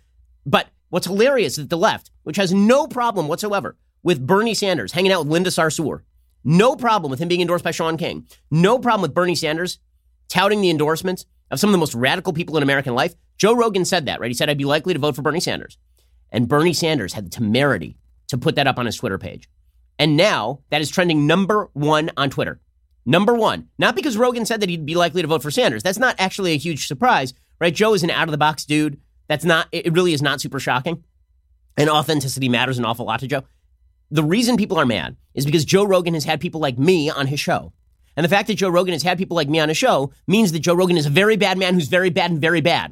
But 0.46 0.70
what's 0.90 1.08
hilarious 1.08 1.54
is 1.54 1.66
that 1.66 1.70
the 1.70 1.78
left, 1.78 2.12
which 2.24 2.38
has 2.38 2.54
no 2.54 2.88
problem 2.88 3.28
whatsoever 3.28 3.76
with 4.04 4.26
Bernie 4.26 4.54
Sanders 4.54 4.94
hanging 4.94 5.12
out 5.12 5.26
with 5.26 5.34
Linda 5.34 5.50
Sarsour, 5.50 6.02
no 6.46 6.78
problem 6.78 7.12
with 7.12 7.20
him 7.20 7.28
being 7.28 7.42
endorsed 7.42 7.66
by 7.66 7.72
Shaun 7.72 7.98
King, 7.98 8.26
no 8.50 8.80
problem 8.80 9.02
with 9.02 9.14
Bernie 9.14 9.36
Sanders 9.36 9.80
touting 10.30 10.62
the 10.62 10.70
endorsements 10.70 11.26
of 11.52 11.60
some 11.60 11.70
of 11.70 11.72
the 11.72 11.80
most 11.80 11.96
radical 11.96 12.34
people 12.34 12.58
in 12.58 12.64
American 12.64 12.96
life. 12.96 13.16
Joe 13.38 13.56
Rogan 13.56 13.86
said 13.86 14.06
that, 14.06 14.20
right? 14.20 14.30
He 14.30 14.34
said, 14.34 14.50
I'd 14.50 14.58
be 14.58 14.66
likely 14.66 14.94
to 14.94 15.00
vote 15.00 15.16
for 15.16 15.22
Bernie 15.22 15.40
Sanders. 15.40 15.78
And 16.32 16.48
Bernie 16.48 16.74
Sanders 16.74 17.14
had 17.14 17.26
the 17.26 17.30
temerity 17.30 17.98
to 18.28 18.38
put 18.38 18.56
that 18.56 18.68
up 18.68 18.78
on 18.78 18.86
his 18.86 18.96
Twitter 18.96 19.18
page. 19.18 19.50
And 19.98 20.16
now 20.16 20.62
that 20.70 20.82
is 20.82 20.90
trending 20.90 21.28
number 21.28 21.70
one 21.74 22.12
on 22.16 22.30
Twitter. 22.30 22.62
Number 23.06 23.34
one. 23.34 23.68
Not 23.78 23.96
because 23.96 24.18
Rogan 24.18 24.46
said 24.46 24.62
that 24.62 24.70
he'd 24.70 24.86
be 24.86 24.96
likely 24.96 25.22
to 25.22 25.28
vote 25.28 25.42
for 25.42 25.52
Sanders. 25.52 25.84
That's 25.84 25.98
not 25.98 26.16
actually 26.20 26.54
a 26.54 26.58
huge 26.58 26.88
surprise, 26.88 27.34
right? 27.60 27.74
Joe 27.74 27.94
is 27.94 28.04
an 28.04 28.12
out 28.12 28.28
of 28.28 28.32
the 28.32 28.38
box 28.38 28.66
dude. 28.66 29.00
That's 29.28 29.46
not, 29.46 29.68
it 29.72 29.94
really 29.94 30.14
is 30.14 30.22
not 30.22 30.42
super 30.42 30.60
shocking. 30.60 31.04
And 31.78 31.90
authenticity 31.90 32.50
matters 32.50 32.78
an 32.78 32.86
awful 32.86 33.06
lot 33.06 33.22
to 33.22 33.28
Joe. 33.28 33.44
The 34.12 34.24
reason 34.24 34.58
people 34.58 34.78
are 34.78 34.86
mad 34.86 35.16
is 35.34 35.46
because 35.46 35.66
Joe 35.66 35.86
Rogan 35.86 36.14
has 36.14 36.26
had 36.26 36.40
people 36.40 36.60
like 36.60 36.78
me 36.78 37.10
on 37.10 37.28
his 37.28 37.40
show. 37.40 37.74
And 38.20 38.26
the 38.26 38.30
fact 38.30 38.50
that 38.50 38.56
Joe 38.56 38.68
Rogan 38.68 38.92
has 38.92 39.02
had 39.02 39.18
people 39.18 39.38
like 39.38 39.48
me 39.48 39.62
on 39.62 39.70
his 39.70 39.78
show 39.78 40.12
means 40.28 40.52
that 40.52 40.60
Joe 40.60 40.74
Rogan 40.74 40.98
is 40.98 41.06
a 41.06 41.10
very 41.10 41.38
bad 41.38 41.58
man 41.58 41.74
who's 41.74 41.88
very 41.88 42.10
bad 42.10 42.32
and 42.32 42.42
very 42.42 42.60
bad. 42.60 42.92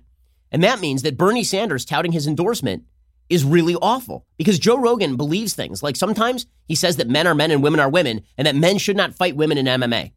And 0.54 0.64
that 0.64 0.80
means 0.80 1.02
that 1.02 1.18
Bernie 1.18 1.44
Sanders 1.44 1.84
touting 1.84 2.14
his 2.14 2.28
endorsement 2.28 2.86
is 3.28 3.44
really 3.44 3.76
awful 3.76 4.26
because 4.38 4.58
Joe 4.58 4.78
Rogan 4.78 5.18
believes 5.18 5.54
things 5.54 5.84
like 5.84 5.98
sometimes 5.98 6.46
he 6.66 6.76
says 6.76 6.96
that 6.96 7.10
men 7.10 7.28
are 7.28 7.36
men 7.36 7.52
and 7.52 7.62
women 7.62 7.82
are 7.82 7.90
women 7.90 8.22
and 8.38 8.48
that 8.48 8.56
men 8.56 8.78
should 8.78 8.96
not 8.96 9.16
fight 9.16 9.36
women 9.36 9.58
in 9.58 9.66
MMA. 9.66 10.14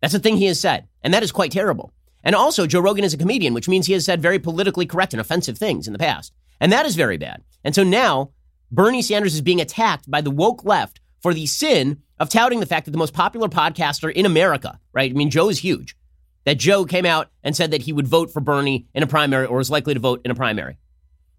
That's 0.00 0.14
a 0.14 0.20
thing 0.20 0.36
he 0.36 0.46
has 0.46 0.60
said. 0.60 0.86
And 1.02 1.12
that 1.12 1.24
is 1.24 1.32
quite 1.32 1.50
terrible. 1.50 1.92
And 2.22 2.36
also, 2.36 2.64
Joe 2.68 2.78
Rogan 2.78 3.02
is 3.02 3.12
a 3.12 3.18
comedian, 3.18 3.54
which 3.54 3.68
means 3.68 3.88
he 3.88 3.92
has 3.94 4.04
said 4.04 4.22
very 4.22 4.38
politically 4.38 4.86
correct 4.86 5.14
and 5.14 5.20
offensive 5.20 5.58
things 5.58 5.88
in 5.88 5.92
the 5.92 5.98
past. 5.98 6.32
And 6.60 6.70
that 6.70 6.86
is 6.86 6.94
very 6.94 7.16
bad. 7.16 7.42
And 7.64 7.74
so 7.74 7.82
now 7.82 8.30
Bernie 8.70 9.02
Sanders 9.02 9.34
is 9.34 9.40
being 9.40 9.60
attacked 9.60 10.08
by 10.08 10.20
the 10.20 10.30
woke 10.30 10.64
left 10.64 11.00
for 11.20 11.34
the 11.34 11.46
sin 11.46 12.03
of 12.18 12.28
touting 12.28 12.60
the 12.60 12.66
fact 12.66 12.84
that 12.84 12.92
the 12.92 12.98
most 12.98 13.14
popular 13.14 13.48
podcaster 13.48 14.12
in 14.12 14.26
America, 14.26 14.78
right? 14.92 15.10
I 15.10 15.14
mean, 15.14 15.30
Joe 15.30 15.48
is 15.48 15.58
huge. 15.58 15.96
That 16.44 16.58
Joe 16.58 16.84
came 16.84 17.06
out 17.06 17.30
and 17.42 17.56
said 17.56 17.70
that 17.70 17.82
he 17.82 17.92
would 17.92 18.06
vote 18.06 18.30
for 18.30 18.40
Bernie 18.40 18.86
in 18.94 19.02
a 19.02 19.06
primary 19.06 19.46
or 19.46 19.60
is 19.60 19.70
likely 19.70 19.94
to 19.94 20.00
vote 20.00 20.20
in 20.24 20.30
a 20.30 20.34
primary. 20.34 20.78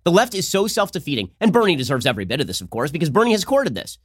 The 0.03 0.11
left 0.11 0.35
is 0.35 0.47
so 0.47 0.67
self 0.67 0.91
defeating, 0.91 1.31
and 1.39 1.53
Bernie 1.53 1.75
deserves 1.75 2.05
every 2.05 2.25
bit 2.25 2.41
of 2.41 2.47
this, 2.47 2.61
of 2.61 2.69
course, 2.69 2.91
because 2.91 3.09
Bernie 3.09 3.31
has 3.31 3.45
courted 3.45 3.75
this. 3.75 3.97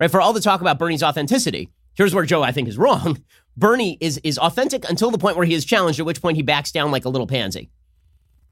Right? 0.00 0.10
For 0.10 0.20
all 0.20 0.32
the 0.32 0.40
talk 0.40 0.60
about 0.60 0.78
Bernie's 0.78 1.02
authenticity, 1.02 1.70
here's 1.94 2.14
where 2.14 2.24
Joe, 2.24 2.42
I 2.42 2.52
think, 2.52 2.68
is 2.68 2.78
wrong. 2.78 3.22
Bernie 3.56 3.96
is, 4.00 4.20
is 4.24 4.38
authentic 4.38 4.88
until 4.88 5.10
the 5.10 5.18
point 5.18 5.36
where 5.36 5.46
he 5.46 5.54
is 5.54 5.64
challenged, 5.64 6.00
at 6.00 6.06
which 6.06 6.20
point 6.20 6.36
he 6.36 6.42
backs 6.42 6.72
down 6.72 6.90
like 6.90 7.04
a 7.04 7.08
little 7.08 7.26
pansy. 7.26 7.70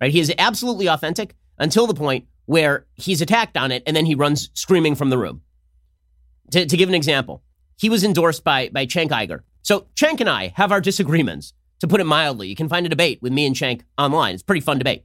Right? 0.01 0.13
He 0.13 0.21
is 0.21 0.33
absolutely 0.39 0.89
authentic 0.89 1.35
until 1.59 1.87
the 1.87 1.95
point 1.95 2.27
where 2.47 2.87
he's 2.95 3.21
attacked 3.21 3.57
on 3.57 3.73
it 3.73 3.83
and 3.87 3.97
then 3.97 4.07
he 4.07 4.15
runs 4.15 4.51
screaming 4.55 4.95
from 4.95 5.11
the 5.11 5.19
room. 5.19 5.43
To, 6.53 6.67
to 6.67 6.77
give 6.77 6.89
an 6.89 6.95
example, 6.95 7.43
he 7.83 7.91
was 7.91 8.05
endorsed 8.05 8.45
by, 8.45 8.69
by 8.69 8.87
Cenk 8.87 9.11
Uygur. 9.11 9.41
So 9.63 9.89
Cenk 9.97 10.21
and 10.21 10.29
I 10.29 10.53
have 10.55 10.71
our 10.71 10.81
disagreements, 10.81 11.53
to 11.81 11.89
put 11.89 12.01
it 12.01 12.05
mildly. 12.05 12.47
You 12.47 12.55
can 12.55 12.69
find 12.69 12.87
a 12.87 12.89
debate 12.89 13.21
with 13.21 13.33
me 13.33 13.45
and 13.45 13.57
Cenk 13.57 13.81
online. 13.99 14.35
It's 14.35 14.43
a 14.43 14.47
pretty 14.47 14.61
fun 14.61 14.79
debate. 14.79 15.05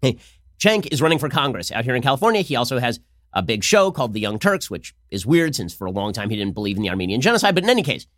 Hey, 0.00 0.18
Cenk 0.58 0.88
is 0.90 1.00
running 1.00 1.20
for 1.20 1.28
Congress 1.28 1.70
out 1.70 1.84
here 1.84 1.94
in 1.94 2.02
California. 2.02 2.40
He 2.40 2.56
also 2.56 2.80
has 2.80 2.98
a 3.32 3.40
big 3.40 3.62
show 3.62 3.92
called 3.92 4.14
The 4.14 4.18
Young 4.18 4.40
Turks, 4.40 4.68
which 4.68 4.96
is 5.12 5.24
weird 5.24 5.54
since 5.54 5.72
for 5.72 5.86
a 5.86 5.92
long 5.92 6.12
time 6.12 6.28
he 6.28 6.34
didn't 6.34 6.54
believe 6.54 6.76
in 6.76 6.82
the 6.82 6.90
Armenian 6.90 7.20
genocide. 7.20 7.54
But 7.54 7.62
in 7.62 7.70
any 7.70 7.84
case, 7.84 8.08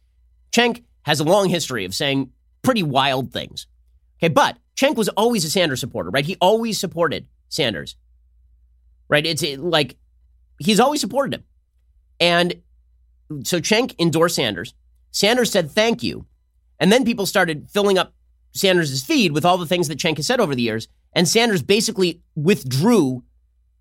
Cenk 0.51 0.83
has 1.03 1.21
a 1.21 1.25
long 1.25 1.51
history 1.51 1.85
of 1.85 1.95
saying 1.95 2.31
pretty 2.63 2.83
wild 2.83 3.35
things. 3.35 3.67
Okay, 4.19 4.33
but 4.33 4.57
Cenk 4.77 4.97
was 4.97 5.11
always 5.11 5.45
a 5.45 5.51
Sanders 5.51 5.81
supporter, 5.81 6.09
right? 6.09 6.25
He 6.25 6.39
always 6.41 6.81
supported 6.81 7.29
Sanders, 7.51 7.97
right? 9.11 9.27
It's 9.27 9.43
like 9.59 9.99
he's 10.59 10.81
always 10.81 11.03
supported 11.03 11.35
him. 11.35 11.45
And 12.19 12.63
so 13.43 13.61
Cenk 13.61 13.95
endorsed 13.99 14.37
Sanders. 14.37 14.75
Sanders 15.11 15.51
said 15.51 15.71
thank 15.71 16.03
you. 16.03 16.27
And 16.79 16.93
then 16.93 17.05
people 17.05 17.27
started 17.27 17.71
filling 17.71 17.99
up 17.99 18.15
Sanders' 18.53 19.05
feed 19.05 19.33
with 19.33 19.45
all 19.45 19.59
the 19.59 19.67
things 19.67 19.89
that 19.89 19.99
Cenk 19.99 20.17
has 20.17 20.27
said 20.27 20.41
over 20.41 20.55
the 20.55 20.63
years. 20.63 20.89
And 21.13 21.29
Sanders 21.29 21.63
basically 21.63 22.21
withdrew 22.35 23.25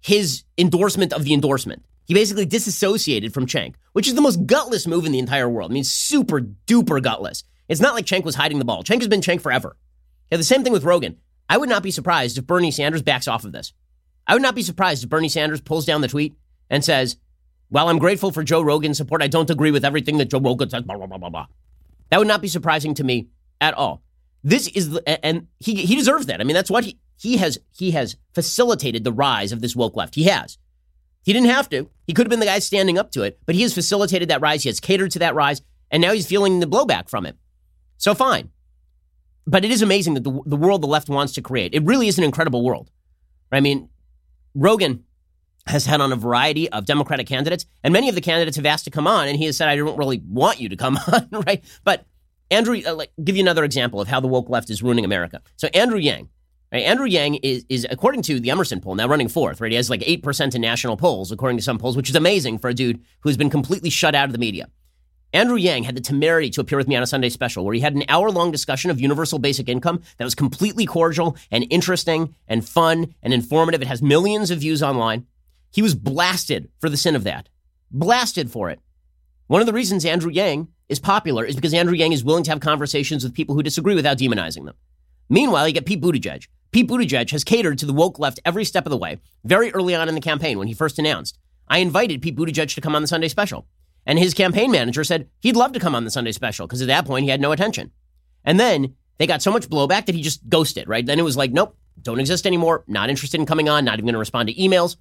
his 0.01 0.43
endorsement 0.57 1.13
of 1.13 1.23
the 1.23 1.33
endorsement. 1.33 1.83
He 2.05 2.13
basically 2.13 2.45
disassociated 2.45 3.33
from 3.33 3.47
Cenk, 3.47 3.75
which 3.93 4.07
is 4.07 4.15
the 4.15 4.21
most 4.21 4.45
gutless 4.45 4.85
move 4.85 5.05
in 5.05 5.11
the 5.11 5.19
entire 5.19 5.49
world. 5.49 5.71
I 5.71 5.73
mean, 5.73 5.83
super 5.83 6.41
duper 6.41 7.01
gutless. 7.01 7.43
It's 7.69 7.81
not 7.81 7.93
like 7.93 8.05
Cenk 8.05 8.25
was 8.25 8.35
hiding 8.35 8.59
the 8.59 8.65
ball. 8.65 8.83
Cenk 8.83 8.99
has 8.99 9.07
been 9.07 9.21
Cenk 9.21 9.41
forever. 9.41 9.77
Yeah, 10.29 10.37
the 10.37 10.43
same 10.43 10.63
thing 10.63 10.73
with 10.73 10.83
Rogan. 10.83 11.17
I 11.49 11.57
would 11.57 11.69
not 11.69 11.83
be 11.83 11.91
surprised 11.91 12.37
if 12.37 12.45
Bernie 12.45 12.71
Sanders 12.71 13.01
backs 13.01 13.27
off 13.27 13.45
of 13.45 13.51
this. 13.51 13.73
I 14.27 14.33
would 14.33 14.41
not 14.41 14.55
be 14.55 14.63
surprised 14.63 15.03
if 15.03 15.09
Bernie 15.09 15.29
Sanders 15.29 15.61
pulls 15.61 15.85
down 15.85 16.01
the 16.01 16.07
tweet 16.07 16.33
and 16.69 16.83
says, 16.83 17.17
While 17.73 17.89
I'm 17.89 17.97
grateful 17.97 18.31
for 18.31 18.43
Joe 18.43 18.61
Rogan's 18.61 18.97
support, 18.97 19.23
I 19.23 19.27
don't 19.27 19.49
agree 19.49 19.71
with 19.71 19.83
everything 19.83 20.19
that 20.19 20.29
Joe 20.29 20.39
Rogan 20.39 20.69
says, 20.69 20.83
blah, 20.83 20.95
blah, 20.95 21.07
blah, 21.07 21.17
blah, 21.17 21.29
blah. 21.31 21.47
That 22.11 22.19
would 22.19 22.27
not 22.27 22.39
be 22.39 22.47
surprising 22.47 22.93
to 22.93 23.03
me 23.03 23.29
at 23.59 23.73
all. 23.73 24.03
This 24.43 24.67
is 24.67 24.91
the, 24.91 25.25
and 25.25 25.47
he 25.59 25.83
he 25.83 25.95
deserves 25.95 26.27
that. 26.27 26.39
I 26.39 26.43
mean, 26.43 26.53
that's 26.53 26.69
what 26.69 26.83
he 26.83 26.99
he 27.17 27.37
has 27.37 27.57
he 27.75 27.89
has 27.89 28.15
facilitated 28.35 29.03
the 29.03 29.11
rise 29.11 29.51
of 29.51 29.61
this 29.61 29.75
woke 29.75 29.95
left. 29.95 30.13
He 30.13 30.25
has. 30.25 30.59
He 31.23 31.33
didn't 31.33 31.49
have 31.49 31.67
to. 31.69 31.89
He 32.05 32.13
could 32.13 32.27
have 32.27 32.29
been 32.29 32.41
the 32.41 32.45
guy 32.45 32.59
standing 32.59 32.99
up 32.99 33.09
to 33.13 33.23
it, 33.23 33.39
but 33.47 33.55
he 33.55 33.63
has 33.63 33.73
facilitated 33.73 34.29
that 34.29 34.41
rise. 34.41 34.61
He 34.61 34.69
has 34.69 34.79
catered 34.79 35.09
to 35.09 35.19
that 35.19 35.33
rise, 35.33 35.63
and 35.89 35.99
now 35.99 36.13
he's 36.13 36.27
feeling 36.27 36.59
the 36.59 36.67
blowback 36.67 37.09
from 37.09 37.25
it. 37.25 37.37
So 37.97 38.13
fine. 38.13 38.51
But 39.47 39.65
it 39.65 39.71
is 39.71 39.81
amazing 39.81 40.13
that 40.13 40.23
the, 40.23 40.41
the 40.45 40.57
world 40.57 40.83
the 40.83 40.87
left 40.87 41.09
wants 41.09 41.33
to 41.33 41.41
create. 41.41 41.73
It 41.73 41.81
really 41.85 42.07
is 42.07 42.19
an 42.19 42.23
incredible 42.23 42.63
world. 42.63 42.91
I 43.51 43.61
mean, 43.61 43.89
Rogan 44.53 45.05
has 45.65 45.85
had 45.85 46.01
on 46.01 46.11
a 46.11 46.15
variety 46.15 46.69
of 46.69 46.85
Democratic 46.85 47.27
candidates, 47.27 47.65
and 47.83 47.93
many 47.93 48.09
of 48.09 48.15
the 48.15 48.21
candidates 48.21 48.57
have 48.57 48.65
asked 48.65 48.85
to 48.85 48.91
come 48.91 49.07
on, 49.07 49.27
and 49.27 49.37
he 49.37 49.45
has 49.45 49.57
said, 49.57 49.69
"I 49.69 49.75
don't 49.75 49.97
really 49.97 50.21
want 50.27 50.59
you 50.59 50.69
to 50.69 50.75
come 50.75 50.97
on," 51.11 51.27
right? 51.31 51.63
But 51.83 52.05
Andrew, 52.51 52.79
uh, 52.85 52.93
like, 52.93 53.11
give 53.23 53.35
you 53.35 53.43
another 53.43 53.63
example 53.63 54.01
of 54.01 54.07
how 54.07 54.19
the 54.19 54.27
woke 54.27 54.49
left 54.49 54.69
is 54.69 54.83
ruining 54.83 55.05
America. 55.05 55.41
So 55.55 55.69
Andrew 55.73 55.99
Yang, 55.99 56.29
right? 56.71 56.83
Andrew 56.83 57.07
Yang 57.07 57.35
is 57.35 57.65
is 57.69 57.87
according 57.89 58.21
to 58.23 58.39
the 58.39 58.51
Emerson 58.51 58.81
poll 58.81 58.95
now 58.95 59.07
running 59.07 59.29
fourth, 59.29 59.61
right? 59.61 59.71
He 59.71 59.77
has 59.77 59.89
like 59.89 60.03
eight 60.05 60.23
percent 60.23 60.53
in 60.55 60.61
national 60.61 60.97
polls, 60.97 61.31
according 61.31 61.57
to 61.57 61.63
some 61.63 61.77
polls, 61.77 61.95
which 61.95 62.09
is 62.09 62.15
amazing 62.15 62.57
for 62.59 62.69
a 62.69 62.73
dude 62.73 63.01
who's 63.21 63.37
been 63.37 63.49
completely 63.49 63.89
shut 63.89 64.15
out 64.15 64.25
of 64.25 64.33
the 64.33 64.37
media. 64.37 64.67
Andrew 65.33 65.57
Yang 65.57 65.83
had 65.85 65.95
the 65.95 66.01
temerity 66.01 66.51
to 66.51 66.61
appear 66.61 66.77
with 66.77 66.87
me 66.87 66.95
on 66.95 67.01
a 67.01 67.07
Sunday 67.07 67.29
special 67.29 67.65
where 67.65 67.73
he 67.73 67.81
had 67.81 67.95
an 67.95 68.03
hour 68.07 68.29
long 68.29 68.51
discussion 68.51 68.91
of 68.91 69.01
universal 69.01 69.39
basic 69.39 69.67
income 69.67 70.03
that 70.17 70.23
was 70.23 70.35
completely 70.35 70.85
cordial 70.85 71.35
and 71.49 71.65
interesting 71.71 72.35
and 72.47 72.67
fun 72.67 73.15
and 73.23 73.33
informative. 73.33 73.81
It 73.81 73.87
has 73.87 74.03
millions 74.03 74.51
of 74.51 74.59
views 74.59 74.83
online. 74.83 75.25
He 75.73 75.81
was 75.81 75.95
blasted 75.95 76.69
for 76.79 76.87
the 76.87 76.97
sin 76.97 77.15
of 77.15 77.23
that. 77.23 77.49
Blasted 77.89 78.51
for 78.51 78.69
it. 78.69 78.79
One 79.47 79.59
of 79.59 79.67
the 79.67 79.73
reasons 79.73 80.05
Andrew 80.05 80.31
Yang 80.31 80.67
is 80.87 80.99
popular 80.99 81.43
is 81.43 81.55
because 81.55 81.73
Andrew 81.73 81.95
Yang 81.95 82.13
is 82.13 82.23
willing 82.23 82.43
to 82.43 82.51
have 82.51 82.59
conversations 82.59 83.23
with 83.23 83.33
people 83.33 83.55
who 83.55 83.63
disagree 83.63 83.95
without 83.95 84.19
demonizing 84.19 84.65
them. 84.65 84.75
Meanwhile, 85.29 85.67
you 85.67 85.73
get 85.73 85.87
Pete 85.87 86.01
Buttigieg. 86.01 86.47
Pete 86.71 86.87
Buttigieg 86.87 87.31
has 87.31 87.43
catered 87.43 87.79
to 87.79 87.87
the 87.87 87.93
woke 87.93 88.19
left 88.19 88.39
every 88.45 88.63
step 88.63 88.85
of 88.85 88.91
the 88.91 88.97
way, 88.97 89.19
very 89.43 89.73
early 89.73 89.95
on 89.95 90.07
in 90.07 90.15
the 90.15 90.21
campaign 90.21 90.59
when 90.59 90.67
he 90.67 90.73
first 90.73 90.99
announced. 90.99 91.39
I 91.67 91.79
invited 91.79 92.21
Pete 92.21 92.35
Buttigieg 92.35 92.73
to 92.75 92.81
come 92.81 92.95
on 92.95 93.01
the 93.01 93.07
Sunday 93.07 93.27
special. 93.27 93.65
And 94.05 94.19
his 94.19 94.33
campaign 94.35 94.69
manager 94.69 95.03
said 95.03 95.27
he'd 95.39 95.55
love 95.55 95.71
to 95.73 95.79
come 95.79 95.95
on 95.95 96.03
the 96.03 96.11
Sunday 96.11 96.33
special 96.33 96.67
because 96.67 96.81
at 96.81 96.87
that 96.87 97.05
point 97.05 97.23
he 97.23 97.29
had 97.29 97.41
no 97.41 97.51
attention. 97.51 97.91
And 98.45 98.59
then 98.59 98.95
they 99.17 99.25
got 99.25 99.41
so 99.41 99.51
much 99.51 99.69
blowback 99.69 100.05
that 100.05 100.15
he 100.15 100.21
just 100.21 100.47
ghosted, 100.49 100.87
right? 100.87 101.05
Then 101.05 101.19
it 101.19 101.23
was 101.23 101.37
like, 101.37 101.51
nope, 101.51 101.77
don't 102.01 102.19
exist 102.19 102.45
anymore, 102.45 102.83
not 102.87 103.09
interested 103.09 103.39
in 103.39 103.45
coming 103.45 103.69
on, 103.69 103.85
not 103.85 103.95
even 103.95 104.05
going 104.05 104.13
to 104.13 104.19
respond 104.19 104.49
to 104.49 104.55
emails. 104.55 104.97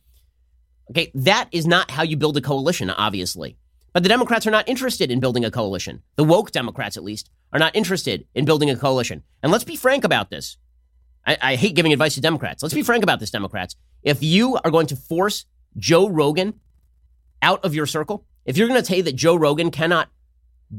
Okay, 0.91 1.11
that 1.15 1.49
is 1.53 1.67
not 1.67 1.91
how 1.91 2.03
you 2.03 2.17
build 2.17 2.37
a 2.37 2.41
coalition, 2.41 2.91
obviously. 2.91 3.57
But 3.93 4.03
the 4.03 4.09
Democrats 4.09 4.47
are 4.47 4.51
not 4.51 4.69
interested 4.69 5.11
in 5.11 5.21
building 5.21 5.45
a 5.45 5.51
coalition. 5.51 6.03
The 6.17 6.25
woke 6.25 6.51
Democrats, 6.51 6.97
at 6.97 7.05
least, 7.05 7.31
are 7.53 7.59
not 7.59 7.77
interested 7.77 8.27
in 8.35 8.45
building 8.45 8.71
a 8.71 8.77
coalition. 8.77 9.23
And 9.43 9.53
let's 9.53 9.65
be 9.65 9.77
frank 9.77 10.05
about 10.05 10.31
this. 10.31 10.57
I, 11.27 11.37
I, 11.41 11.57
hate 11.57 11.77
giving 11.77 11.93
advice 11.93 12.15
to 12.15 12.21
Democrats. 12.21 12.63
Let's 12.63 12.75
be 12.75 12.83
frank 12.83 13.05
about 13.05 13.21
this, 13.21 13.31
Democrats. 13.31 13.77
If 14.03 14.23
you 14.23 14.59
are 14.65 14.71
going 14.71 14.89
to 14.89 14.97
force 14.97 15.45
Joe 15.77 16.09
Rogan 16.09 16.59
out 17.41 17.65
of 17.65 17.75
your 17.75 17.87
circle, 17.87 18.27
if 18.45 18.57
you're 18.57 18.67
going 18.67 18.81
to 18.81 18.87
say 18.87 19.03
that 19.03 19.15
Joe 19.15 19.37
Rogan 19.37 19.71
cannot, 19.71 20.09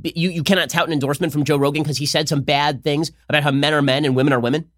you, 0.04 0.30
you 0.30 0.44
cannot 0.44 0.70
tout 0.70 0.88
an 0.88 0.94
endorsement 0.94 1.32
from 1.32 1.46
Joe 1.46 1.58
Rogan 1.58 1.84
because 1.84 1.98
he 1.98 2.06
said 2.06 2.28
some 2.28 2.42
bad 2.42 2.84
things 2.84 3.12
about 3.30 3.44
how 3.44 3.52
men 3.52 3.74
are 3.74 3.82
men 3.82 4.04
and 4.04 4.16
women 4.16 4.34
are 4.34 4.40
women, 4.40 4.70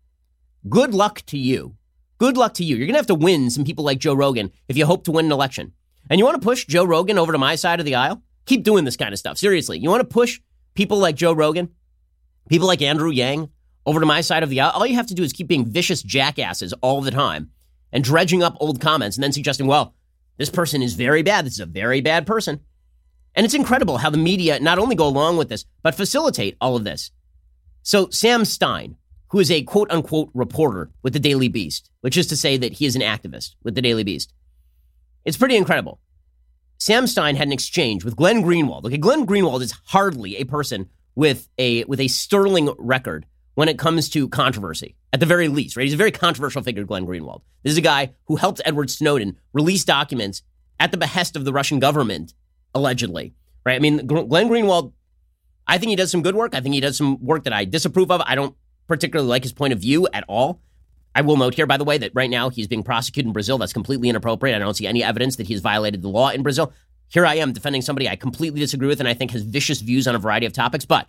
good 0.69 0.93
luck 0.93 1.23
to 1.27 1.37
you. 1.37 1.75
Good 2.17 2.37
luck 2.37 2.53
to 2.55 2.63
you. 2.63 2.75
You're 2.75 2.87
going 2.87 2.93
to 2.93 2.99
have 2.99 3.07
to 3.07 3.15
win 3.15 3.49
some 3.49 3.65
people 3.65 3.83
like 3.83 3.99
Joe 3.99 4.13
Rogan 4.13 4.51
if 4.67 4.77
you 4.77 4.85
hope 4.85 5.03
to 5.05 5.11
win 5.11 5.25
an 5.25 5.31
election. 5.31 5.73
And 6.09 6.19
you 6.19 6.25
want 6.25 6.39
to 6.41 6.45
push 6.45 6.65
Joe 6.65 6.85
Rogan 6.85 7.17
over 7.17 7.31
to 7.31 7.37
my 7.37 7.55
side 7.55 7.79
of 7.79 7.85
the 7.85 7.95
aisle? 7.95 8.21
Keep 8.45 8.63
doing 8.63 8.85
this 8.85 8.95
kind 8.95 9.11
of 9.11 9.19
stuff. 9.19 9.37
Seriously. 9.37 9.79
You 9.79 9.89
want 9.89 10.01
to 10.01 10.13
push 10.13 10.39
people 10.75 10.97
like 10.97 11.15
Joe 11.15 11.33
Rogan, 11.33 11.69
people 12.47 12.67
like 12.67 12.81
Andrew 12.81 13.09
Yang 13.09 13.49
over 13.85 13.99
to 13.99 14.05
my 14.05 14.21
side 14.21 14.43
of 14.43 14.49
the 14.49 14.61
aisle? 14.61 14.71
All 14.73 14.85
you 14.85 14.95
have 14.95 15.07
to 15.07 15.15
do 15.15 15.23
is 15.23 15.33
keep 15.33 15.47
being 15.47 15.65
vicious 15.65 16.01
jackasses 16.03 16.73
all 16.81 17.01
the 17.01 17.11
time 17.11 17.49
and 17.91 18.03
dredging 18.03 18.43
up 18.43 18.55
old 18.59 18.79
comments 18.79 19.17
and 19.17 19.23
then 19.23 19.31
suggesting, 19.31 19.67
well, 19.67 19.95
This 20.37 20.49
person 20.49 20.81
is 20.81 20.93
very 20.93 21.23
bad. 21.23 21.45
This 21.45 21.53
is 21.53 21.59
a 21.59 21.65
very 21.65 22.01
bad 22.01 22.27
person. 22.27 22.59
And 23.35 23.45
it's 23.45 23.53
incredible 23.53 23.97
how 23.97 24.09
the 24.09 24.17
media 24.17 24.59
not 24.59 24.79
only 24.79 24.95
go 24.95 25.07
along 25.07 25.37
with 25.37 25.49
this, 25.49 25.65
but 25.81 25.95
facilitate 25.95 26.57
all 26.61 26.75
of 26.75 26.83
this. 26.83 27.11
So, 27.83 28.09
Sam 28.09 28.45
Stein, 28.45 28.97
who 29.35 29.41
is 29.41 29.51
a 29.51 29.63
quote 29.63 29.91
unquote 29.91 30.29
reporter 30.33 30.91
with 31.03 31.11
the 31.11 31.19
Daily 31.19 31.49
Beast, 31.49 31.91
which 31.99 32.15
is 32.15 32.25
to 32.27 32.37
say 32.37 32.55
that 32.55 32.71
he 32.71 32.85
is 32.85 32.95
an 32.95 33.01
activist 33.01 33.55
with 33.65 33.75
the 33.75 33.81
Daily 33.81 34.05
Beast, 34.05 34.33
it's 35.25 35.35
pretty 35.35 35.57
incredible. 35.57 35.99
Sam 36.77 37.05
Stein 37.05 37.35
had 37.35 37.47
an 37.47 37.51
exchange 37.51 38.05
with 38.05 38.15
Glenn 38.15 38.41
Greenwald. 38.41 38.85
Okay, 38.85 38.97
Glenn 38.97 39.25
Greenwald 39.25 39.61
is 39.61 39.73
hardly 39.87 40.37
a 40.37 40.45
person 40.45 40.89
with 41.15 41.49
a 41.57 41.83
with 41.83 41.99
a 41.99 42.07
sterling 42.07 42.69
record 42.79 43.25
when 43.55 43.67
it 43.67 43.77
comes 43.77 44.07
to 44.11 44.29
controversy, 44.29 44.95
at 45.11 45.19
the 45.19 45.25
very 45.25 45.49
least, 45.49 45.75
right? 45.75 45.83
He's 45.83 45.93
a 45.93 45.97
very 45.97 46.11
controversial 46.11 46.63
figure, 46.63 46.85
Glenn 46.85 47.05
Greenwald. 47.05 47.41
This 47.63 47.71
is 47.71 47.77
a 47.77 47.81
guy 47.81 48.13
who 48.27 48.37
helped 48.37 48.61
Edward 48.63 48.89
Snowden 48.89 49.35
release 49.51 49.83
documents 49.83 50.43
at 50.79 50.91
the 50.91 50.97
behest 50.97 51.35
of 51.35 51.43
the 51.43 51.51
Russian 51.51 51.79
government, 51.79 52.33
allegedly, 52.73 53.33
right? 53.65 53.75
I 53.75 53.79
mean, 53.79 54.07
Glenn 54.07 54.47
Greenwald, 54.47 54.93
I 55.67 55.77
think 55.77 55.89
he 55.89 55.97
does 55.97 56.09
some 56.09 56.21
good 56.21 56.35
work. 56.35 56.55
I 56.55 56.61
think 56.61 56.73
he 56.73 56.79
does 56.79 56.95
some 56.95 57.21
work 57.21 57.43
that 57.43 57.51
I 57.51 57.65
disapprove 57.65 58.09
of. 58.11 58.21
I 58.25 58.35
don't 58.35 58.55
particularly 58.87 59.29
like 59.29 59.43
his 59.43 59.53
point 59.53 59.73
of 59.73 59.79
view 59.79 60.07
at 60.13 60.23
all. 60.27 60.61
I 61.13 61.21
will 61.21 61.37
note 61.37 61.53
here, 61.55 61.65
by 61.65 61.77
the 61.77 61.85
way, 61.85 61.97
that 61.97 62.11
right 62.13 62.29
now 62.29 62.49
he's 62.49 62.67
being 62.67 62.83
prosecuted 62.83 63.27
in 63.27 63.33
Brazil. 63.33 63.57
That's 63.57 63.73
completely 63.73 64.09
inappropriate. 64.09 64.55
I 64.55 64.59
don't 64.59 64.73
see 64.75 64.87
any 64.87 65.03
evidence 65.03 65.37
that 65.37 65.47
he's 65.47 65.61
violated 65.61 66.01
the 66.01 66.09
law 66.09 66.29
in 66.29 66.43
Brazil. 66.43 66.73
Here 67.07 67.25
I 67.25 67.35
am 67.35 67.53
defending 67.53 67.81
somebody 67.81 68.09
I 68.09 68.15
completely 68.15 68.59
disagree 68.59 68.87
with 68.87 68.99
and 68.99 69.07
I 69.07 69.13
think 69.13 69.31
has 69.31 69.43
vicious 69.43 69.79
views 69.79 70.07
on 70.07 70.15
a 70.15 70.19
variety 70.19 70.45
of 70.45 70.53
topics. 70.53 70.85
But 70.85 71.07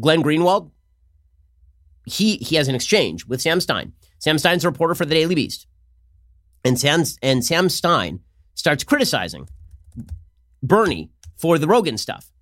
Glenn 0.00 0.22
Greenwald, 0.22 0.70
he 2.06 2.36
he 2.36 2.56
has 2.56 2.68
an 2.68 2.74
exchange 2.74 3.26
with 3.26 3.40
Sam 3.40 3.60
Stein. 3.60 3.92
Sam 4.18 4.38
Stein's 4.38 4.64
a 4.64 4.68
reporter 4.68 4.94
for 4.94 5.04
the 5.04 5.14
Daily 5.14 5.34
Beast. 5.34 5.66
And 6.64 6.78
Sam, 6.78 7.04
and 7.22 7.44
Sam 7.44 7.68
Stein 7.68 8.20
starts 8.54 8.82
criticizing 8.82 9.48
Bernie 10.62 11.10
for 11.36 11.58
the 11.58 11.68
Rogan 11.68 11.98
stuff. 11.98 12.32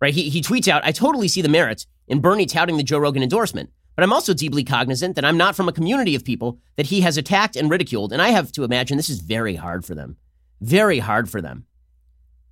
Right? 0.00 0.12
He, 0.12 0.28
he 0.28 0.42
tweets 0.42 0.68
out, 0.68 0.84
I 0.84 0.92
totally 0.92 1.28
see 1.28 1.42
the 1.42 1.48
merits 1.48 1.86
in 2.08 2.20
Bernie 2.20 2.46
touting 2.46 2.76
the 2.76 2.82
Joe 2.82 2.98
Rogan 2.98 3.22
endorsement, 3.22 3.70
but 3.96 4.02
I'm 4.02 4.12
also 4.12 4.32
deeply 4.34 4.64
cognizant 4.64 5.16
that 5.16 5.24
I'm 5.24 5.36
not 5.36 5.56
from 5.56 5.68
a 5.68 5.72
community 5.72 6.14
of 6.14 6.24
people 6.24 6.58
that 6.76 6.86
he 6.86 7.00
has 7.02 7.16
attacked 7.16 7.56
and 7.56 7.70
ridiculed. 7.70 8.12
And 8.12 8.22
I 8.22 8.28
have 8.28 8.52
to 8.52 8.64
imagine 8.64 8.96
this 8.96 9.10
is 9.10 9.20
very 9.20 9.56
hard 9.56 9.84
for 9.84 9.94
them. 9.94 10.16
Very 10.60 10.98
hard 10.98 11.28
for 11.28 11.40
them. 11.40 11.64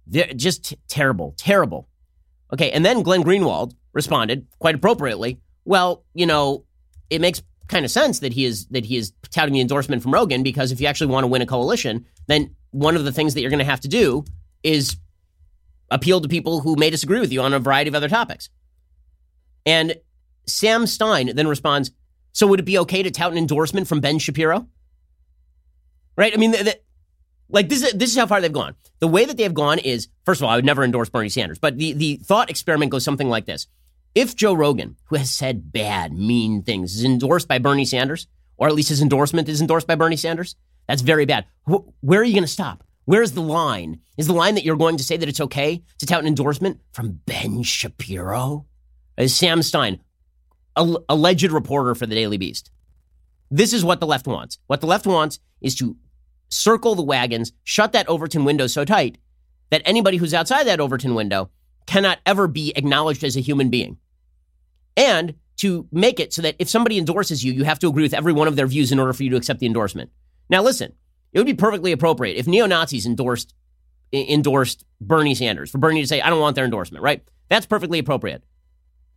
They're 0.06 0.32
just 0.34 0.74
terrible, 0.88 1.34
terrible. 1.36 1.88
Okay, 2.52 2.70
and 2.70 2.84
then 2.84 3.02
Glenn 3.02 3.22
Greenwald 3.22 3.74
responded 3.92 4.46
quite 4.58 4.74
appropriately 4.74 5.40
well, 5.68 6.02
you 6.14 6.24
know, 6.24 6.64
it 7.10 7.20
makes 7.20 7.42
kind 7.68 7.84
of 7.84 7.90
sense 7.90 8.20
that 8.20 8.32
he 8.32 8.46
is 8.46 8.66
that 8.68 8.86
he 8.86 8.96
is 8.96 9.12
touting 9.30 9.52
the 9.52 9.60
endorsement 9.60 10.02
from 10.02 10.14
Rogan 10.14 10.42
because 10.42 10.72
if 10.72 10.80
you 10.80 10.86
actually 10.86 11.12
want 11.12 11.24
to 11.24 11.28
win 11.28 11.42
a 11.42 11.46
coalition, 11.46 12.06
then 12.26 12.56
one 12.70 12.96
of 12.96 13.04
the 13.04 13.12
things 13.12 13.34
that 13.34 13.42
you're 13.42 13.50
going 13.50 13.58
to 13.58 13.66
have 13.66 13.80
to 13.80 13.88
do 13.88 14.24
is 14.62 14.96
appeal 15.90 16.22
to 16.22 16.28
people 16.28 16.60
who 16.60 16.74
may 16.76 16.88
disagree 16.88 17.20
with 17.20 17.30
you 17.30 17.42
on 17.42 17.52
a 17.52 17.58
variety 17.58 17.88
of 17.88 17.94
other 17.94 18.08
topics. 18.08 18.48
And 19.66 19.96
Sam 20.48 20.86
Stein 20.86 21.34
then 21.34 21.46
responds, 21.46 21.90
"So 22.32 22.46
would 22.46 22.60
it 22.60 22.64
be 22.64 22.78
okay 22.78 23.02
to 23.02 23.10
tout 23.10 23.32
an 23.32 23.38
endorsement 23.38 23.86
from 23.86 24.00
Ben 24.00 24.18
Shapiro?" 24.18 24.68
Right? 26.16 26.34
I 26.34 26.36
mean, 26.36 26.50
the, 26.50 26.64
the, 26.64 26.80
like 27.48 27.68
this 27.68 27.82
is 27.82 27.92
this 27.92 28.10
is 28.10 28.16
how 28.16 28.26
far 28.26 28.40
they've 28.40 28.52
gone. 28.52 28.74
The 29.00 29.08
way 29.08 29.24
that 29.24 29.36
they 29.36 29.44
have 29.44 29.54
gone 29.54 29.78
is, 29.78 30.08
first 30.24 30.40
of 30.40 30.44
all, 30.44 30.50
I 30.50 30.56
would 30.56 30.64
never 30.64 30.82
endorse 30.82 31.08
Bernie 31.08 31.28
Sanders, 31.28 31.58
but 31.58 31.78
the 31.78 31.92
the 31.92 32.16
thought 32.16 32.50
experiment 32.50 32.90
goes 32.90 33.04
something 33.04 33.28
like 33.28 33.46
this: 33.46 33.66
if 34.14 34.34
Joe 34.34 34.54
Rogan, 34.54 34.96
who 35.04 35.16
has 35.16 35.30
said 35.30 35.72
bad, 35.72 36.12
mean 36.12 36.62
things, 36.62 36.96
is 36.96 37.04
endorsed 37.04 37.48
by 37.48 37.58
Bernie 37.58 37.84
Sanders, 37.84 38.26
or 38.56 38.68
at 38.68 38.74
least 38.74 38.88
his 38.88 39.02
endorsement 39.02 39.48
is 39.48 39.60
endorsed 39.60 39.86
by 39.86 39.94
Bernie 39.94 40.16
Sanders, 40.16 40.56
that's 40.86 41.02
very 41.02 41.24
bad. 41.24 41.46
Where 41.66 42.20
are 42.20 42.24
you 42.24 42.34
going 42.34 42.42
to 42.42 42.48
stop? 42.48 42.84
Where's 43.04 43.32
the 43.32 43.40
line? 43.40 44.00
Is 44.16 44.26
the 44.26 44.34
line 44.34 44.54
that 44.56 44.64
you're 44.64 44.76
going 44.76 44.98
to 44.98 45.04
say 45.04 45.16
that 45.16 45.28
it's 45.28 45.40
okay 45.40 45.82
to 45.98 46.06
tout 46.06 46.20
an 46.20 46.26
endorsement 46.26 46.80
from 46.92 47.20
Ben 47.24 47.62
Shapiro? 47.62 48.66
Is 49.16 49.34
Sam 49.34 49.62
Stein, 49.62 50.00
a- 50.78 51.04
alleged 51.08 51.50
reporter 51.50 51.94
for 51.94 52.06
the 52.06 52.14
Daily 52.14 52.38
Beast. 52.38 52.70
This 53.50 53.72
is 53.72 53.84
what 53.84 54.00
the 54.00 54.06
left 54.06 54.26
wants. 54.26 54.58
What 54.66 54.80
the 54.80 54.86
left 54.86 55.06
wants 55.06 55.40
is 55.60 55.74
to 55.76 55.96
circle 56.48 56.94
the 56.94 57.02
wagons, 57.02 57.52
shut 57.64 57.92
that 57.92 58.08
Overton 58.08 58.44
window 58.44 58.66
so 58.66 58.84
tight 58.84 59.18
that 59.70 59.82
anybody 59.84 60.16
who's 60.16 60.34
outside 60.34 60.66
that 60.66 60.80
Overton 60.80 61.14
window 61.14 61.50
cannot 61.86 62.18
ever 62.24 62.46
be 62.46 62.72
acknowledged 62.76 63.24
as 63.24 63.36
a 63.36 63.40
human 63.40 63.70
being. 63.70 63.98
And 64.96 65.34
to 65.58 65.86
make 65.90 66.20
it 66.20 66.32
so 66.32 66.42
that 66.42 66.56
if 66.58 66.68
somebody 66.68 66.98
endorses 66.98 67.44
you, 67.44 67.52
you 67.52 67.64
have 67.64 67.78
to 67.80 67.88
agree 67.88 68.02
with 68.02 68.14
every 68.14 68.32
one 68.32 68.48
of 68.48 68.56
their 68.56 68.66
views 68.66 68.92
in 68.92 68.98
order 68.98 69.12
for 69.12 69.24
you 69.24 69.30
to 69.30 69.36
accept 69.36 69.60
the 69.60 69.66
endorsement. 69.66 70.10
Now, 70.48 70.62
listen, 70.62 70.92
it 71.32 71.38
would 71.38 71.46
be 71.46 71.54
perfectly 71.54 71.92
appropriate 71.92 72.36
if 72.36 72.46
neo 72.46 72.66
Nazis 72.66 73.06
endorsed 73.06 73.54
endorsed 74.12 74.86
Bernie 75.00 75.34
Sanders 75.34 75.70
for 75.70 75.78
Bernie 75.78 76.00
to 76.00 76.06
say, 76.06 76.20
"I 76.20 76.30
don't 76.30 76.40
want 76.40 76.56
their 76.56 76.64
endorsement." 76.64 77.02
Right? 77.02 77.22
That's 77.48 77.66
perfectly 77.66 77.98
appropriate. 77.98 78.42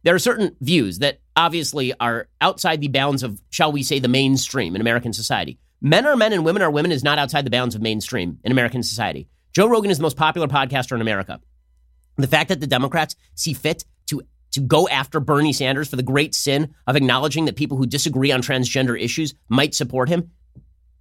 There 0.04 0.16
are 0.16 0.20
certain 0.20 0.56
views 0.62 1.00
that 1.00 1.20
obviously 1.36 1.94
are 2.00 2.28
outside 2.40 2.82
the 2.82 2.88
bounds 2.88 3.24
of, 3.24 3.42
shall 3.50 3.72
we 3.72 3.84
say, 3.84 4.00
the 4.00 4.08
mainstream 4.08 4.76
in 4.76 4.82
American 4.82 5.14
society. 5.14 5.60
Men 5.82 6.06
are 6.06 6.16
men 6.16 6.34
and 6.34 6.46
women 6.46 6.62
are 6.62 6.72
women 6.72 6.92
is 6.92 7.04
not 7.04 7.20
outside 7.20 7.46
the 7.46 7.52
bounds 7.52 7.76
of 7.76 7.82
mainstream 7.82 8.40
in 8.44 8.52
American 8.52 8.84
society. 8.84 9.28
Joe 9.54 9.68
Rogan 9.68 9.92
is 9.92 9.98
the 9.98 10.04
most 10.04 10.18
popular 10.18 10.48
podcaster 10.48 10.94
in 10.94 11.02
America. 11.02 11.40
The 12.18 12.28
fact 12.28 12.50
that 12.50 12.60
the 12.60 12.68
Democrats 12.68 13.16
see 13.36 13.54
fit 13.54 13.86
to 14.08 14.22
to 14.52 14.62
go 14.62 14.88
after 14.88 15.20
Bernie 15.20 15.54
Sanders 15.54 15.90
for 15.90 15.96
the 15.96 16.04
great 16.04 16.36
sin 16.36 16.76
of 16.86 16.96
acknowledging 16.96 17.46
that 17.46 17.56
people 17.56 17.78
who 17.78 17.86
disagree 17.86 18.32
on 18.32 18.42
transgender 18.42 19.00
issues 19.00 19.34
might 19.50 19.74
support 19.74 20.10
him. 20.10 20.32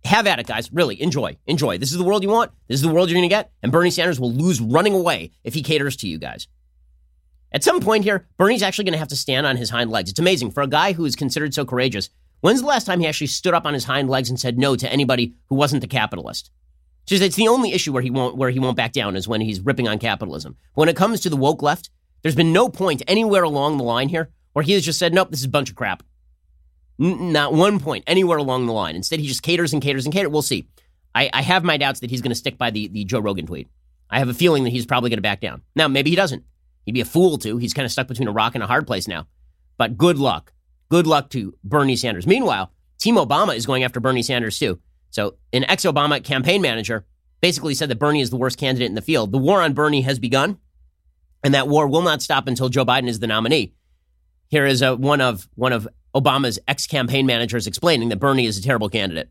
Have 0.05 0.27
at 0.27 0.39
it, 0.39 0.47
guys. 0.47 0.73
Really, 0.73 1.01
enjoy. 1.03 1.37
Enjoy. 1.47 1.77
This 1.77 1.93
is 1.93 1.99
the 1.99 2.05
world 2.05 2.23
you 2.23 2.31
want. 2.31 2.53
This 2.69 2.77
is 2.77 2.83
the 2.83 2.93
world 2.93 3.11
you're 3.11 3.19
going 3.19 3.29
to 3.29 3.35
get. 3.35 3.51
And 3.63 3.71
Bernie 3.71 3.91
Sanders 3.91 4.19
will 4.19 4.33
lose 4.33 4.61
running 4.61 4.95
away 4.95 5.33
if 5.45 5.53
he 5.53 5.63
caters 5.63 5.97
to 5.97 6.09
you 6.09 6.19
guys. 6.19 6.49
At 7.53 7.65
some 7.65 7.81
point 7.81 8.05
here, 8.05 8.29
Bernie's 8.37 8.63
actually 8.63 8.85
going 8.85 8.93
to 8.93 8.99
have 8.99 9.09
to 9.09 9.17
stand 9.17 9.47
on 9.47 9.57
his 9.57 9.71
hind 9.71 9.91
legs. 9.91 10.11
It's 10.11 10.21
amazing. 10.21 10.53
For 10.53 10.63
a 10.63 10.69
guy 10.69 10.93
who 10.93 11.05
is 11.05 11.17
considered 11.17 11.53
so 11.53 11.65
courageous, 11.65 12.11
when's 12.41 12.61
the 12.61 12.67
last 12.67 12.85
time 12.85 13.01
he 13.01 13.07
actually 13.07 13.27
stood 13.27 13.55
up 13.55 13.67
on 13.67 13.75
his 13.75 13.85
hind 13.85 14.09
legs 14.09 14.31
and 14.31 14.39
said 14.39 14.59
no 14.59 14.77
to 14.77 14.93
anybody 14.93 15.35
who 15.47 15.57
wasn't 15.57 15.85
a 15.85 15.89
capitalist? 15.89 16.51
Just 17.07 17.23
it's 17.23 17.37
the 17.37 17.49
only 17.49 17.73
issue 17.73 17.93
where 17.93 18.03
he 18.03 18.11
won't 18.11 18.37
where 18.37 18.51
he 18.51 18.61
won't 18.61 18.77
back 18.77 18.93
down 18.93 19.17
is 19.17 19.27
when 19.27 19.41
he's 19.41 19.61
ripping 19.61 19.89
on 19.89 19.99
capitalism. 19.99 20.57
When 20.75 20.89
it 20.89 20.97
comes 20.97 21.21
to 21.21 21.31
the 21.31 21.37
woke 21.37 21.63
left, 21.63 21.91
there's 22.23 22.37
been 22.37 22.53
no 22.53 22.69
point 22.69 23.03
anywhere 23.09 23.43
along 23.43 23.79
the 23.79 23.85
line 23.85 24.09
here 24.09 24.31
where 24.53 24.63
he 24.63 24.75
has 24.75 24.85
just 24.85 24.99
said, 24.99 25.13
"Nope, 25.13 25.31
this 25.31 25.41
is 25.41 25.47
a 25.47 25.49
bunch 25.49 25.71
of 25.71 25.77
crap." 25.77 26.05
N- 27.01 27.33
not 27.33 27.53
one 27.53 27.81
point 27.81 28.05
anywhere 28.07 28.39
along 28.39 28.67
the 28.67 28.73
line. 28.73 28.95
Instead, 28.95 29.19
he 29.19 29.27
just 29.27 29.43
caters 29.43 29.73
and 29.73 29.83
caters 29.83 30.05
and 30.05 30.15
caters. 30.15 30.31
We'll 30.31 30.43
see. 30.43 30.69
I, 31.15 31.31
I 31.33 31.43
have 31.43 31.65
my 31.65 31.77
doubts 31.79 32.01
that 32.01 32.11
he's 32.11 32.21
going 32.21 32.31
to 32.31 32.37
stick 32.37 32.59
by 32.59 32.71
the, 32.71 32.87
the 32.89 33.05
Joe 33.05 33.19
Rogan 33.19 33.47
tweet. 33.47 33.69
I 34.09 34.19
have 34.19 34.29
a 34.29 34.35
feeling 34.35 34.65
that 34.65 34.71
he's 34.71 34.87
probably 34.87 35.11
going 35.11 35.19
to 35.19 35.23
back 35.23 35.41
down. 35.41 35.63
Now, 35.75 35.89
maybe 35.89 36.11
he 36.11 36.17
doesn't. 36.17 36.45
He'd 36.85 36.93
be 36.93 37.01
a 37.01 37.05
fool 37.05 37.39
to. 37.39 37.57
He's 37.59 37.75
kind 37.75 37.87
of 37.87 37.93
stuck 37.93 38.09
between 38.09 38.29
a 38.29 38.33
rock 38.33 38.55
and 38.55 38.65
a 38.65 38.67
hard 38.67 38.87
place 38.87 39.07
now. 39.07 39.27
But 39.77 39.97
good 39.97 40.19
luck. 40.19 40.53
Good 40.89 41.07
luck 41.07 41.31
to 41.31 41.55
Bernie 41.63 41.97
Sanders. 41.97 42.27
Meanwhile, 42.27 42.73
Team 42.99 43.17
Obama 43.17 43.57
is 43.57 43.67
going 43.67 43.85
after 43.85 44.01
Bernie 44.01 44.23
Sanders 44.23 44.59
too. 44.59 44.81
So, 45.11 45.37
an 45.53 45.65
ex 45.65 45.85
Obama 45.85 46.23
campaign 46.23 46.63
manager 46.63 47.07
basically 47.41 47.75
said 47.75 47.89
that 47.89 47.99
Bernie 47.99 48.21
is 48.21 48.31
the 48.31 48.37
worst 48.37 48.59
candidate 48.59 48.89
in 48.89 48.95
the 48.95 49.03
field. 49.03 49.33
The 49.33 49.39
war 49.39 49.63
on 49.63 49.73
Bernie 49.73 50.03
has 50.03 50.19
begun, 50.19 50.59
and 51.43 51.55
that 51.55 51.69
war 51.69 51.89
will 51.89 52.03
not 52.03 52.23
stop 52.23 52.47
until 52.47 52.69
Joe 52.69 52.85
Biden 52.85 53.09
is 53.09 53.19
the 53.19 53.27
nominee. 53.27 53.75
Here 54.49 54.67
is 54.67 54.83
a, 54.83 54.97
one 54.97 55.21
of 55.21 55.49
one 55.55 55.73
of 55.73 55.89
Obama's 56.15 56.59
ex 56.69 56.87
campaign 56.87 57.27
managers 57.27 57.67
explaining 57.67 58.09
that 58.11 58.21
Bernie 58.21 58.47
is 58.47 58.59
a 58.59 58.63
terrible 58.63 58.89
candidate. 58.89 59.31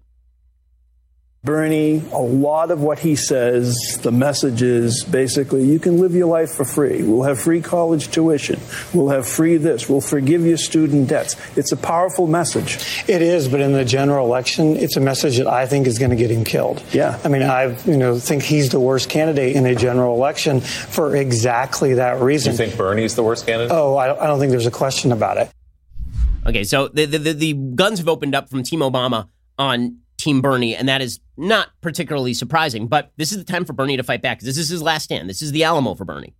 Bernie, 1.41 2.03
a 2.11 2.19
lot 2.19 2.69
of 2.69 2.81
what 2.81 2.99
he 2.99 3.15
says, 3.15 3.73
the 4.01 4.11
message 4.11 4.61
is 4.61 5.05
basically 5.05 5.63
you 5.63 5.79
can 5.79 5.97
live 5.97 6.13
your 6.13 6.27
life 6.27 6.51
for 6.51 6.65
free. 6.65 7.01
We'll 7.01 7.23
have 7.23 7.39
free 7.39 7.61
college 7.61 8.11
tuition. 8.11 8.59
We'll 8.93 9.07
have 9.07 9.25
free 9.25 9.55
this. 9.55 9.87
We'll 9.87 10.01
forgive 10.01 10.45
your 10.45 10.57
student 10.57 11.07
debts. 11.07 11.37
It's 11.57 11.71
a 11.71 11.77
powerful 11.77 12.27
message. 12.27 13.05
It 13.07 13.21
is, 13.21 13.47
but 13.47 13.61
in 13.61 13.71
the 13.71 13.85
general 13.85 14.25
election, 14.25 14.75
it's 14.75 14.97
a 14.97 14.99
message 14.99 15.37
that 15.37 15.47
I 15.47 15.65
think 15.65 15.87
is 15.87 15.97
going 15.97 16.11
to 16.11 16.17
get 16.17 16.29
him 16.29 16.43
killed. 16.43 16.83
Yeah. 16.91 17.17
I 17.23 17.29
mean, 17.29 17.43
I 17.43 17.77
you 17.85 17.95
know 17.95 18.19
think 18.19 18.43
he's 18.43 18.69
the 18.69 18.79
worst 18.81 19.09
candidate 19.09 19.55
in 19.55 19.65
a 19.65 19.75
general 19.75 20.15
election 20.15 20.59
for 20.59 21.15
exactly 21.15 21.93
that 21.93 22.19
reason. 22.19 22.51
You 22.51 22.57
think 22.57 22.75
Bernie's 22.75 23.15
the 23.15 23.23
worst 23.23 23.45
candidate? 23.45 23.71
Oh, 23.71 23.95
I 23.95 24.07
don't, 24.07 24.19
I 24.19 24.27
don't 24.27 24.39
think 24.39 24.51
there's 24.51 24.67
a 24.67 24.71
question 24.71 25.13
about 25.13 25.37
it. 25.37 25.49
Okay, 26.45 26.65
so 26.65 26.89
the, 26.89 27.05
the, 27.05 27.33
the 27.33 27.53
guns 27.53 27.99
have 27.99 28.09
opened 28.09 28.35
up 28.35 28.49
from 28.49 28.63
Team 28.63 28.81
Obama 28.81 29.29
on 29.57 29.98
Team 30.19 30.41
Bernie, 30.41 30.75
and 30.75 30.87
that 30.87 31.01
is 31.01 31.19
not 31.37 31.69
particularly 31.81 32.33
surprising. 32.33 32.87
But 32.87 33.11
this 33.17 33.31
is 33.31 33.37
the 33.37 33.43
time 33.43 33.65
for 33.65 33.73
Bernie 33.73 33.97
to 33.97 34.03
fight 34.03 34.21
back 34.21 34.41
this 34.41 34.57
is 34.57 34.69
his 34.69 34.81
last 34.81 35.05
stand. 35.05 35.29
This 35.29 35.41
is 35.41 35.51
the 35.51 35.63
Alamo 35.63 35.95
for 35.95 36.05
Bernie, 36.05 36.35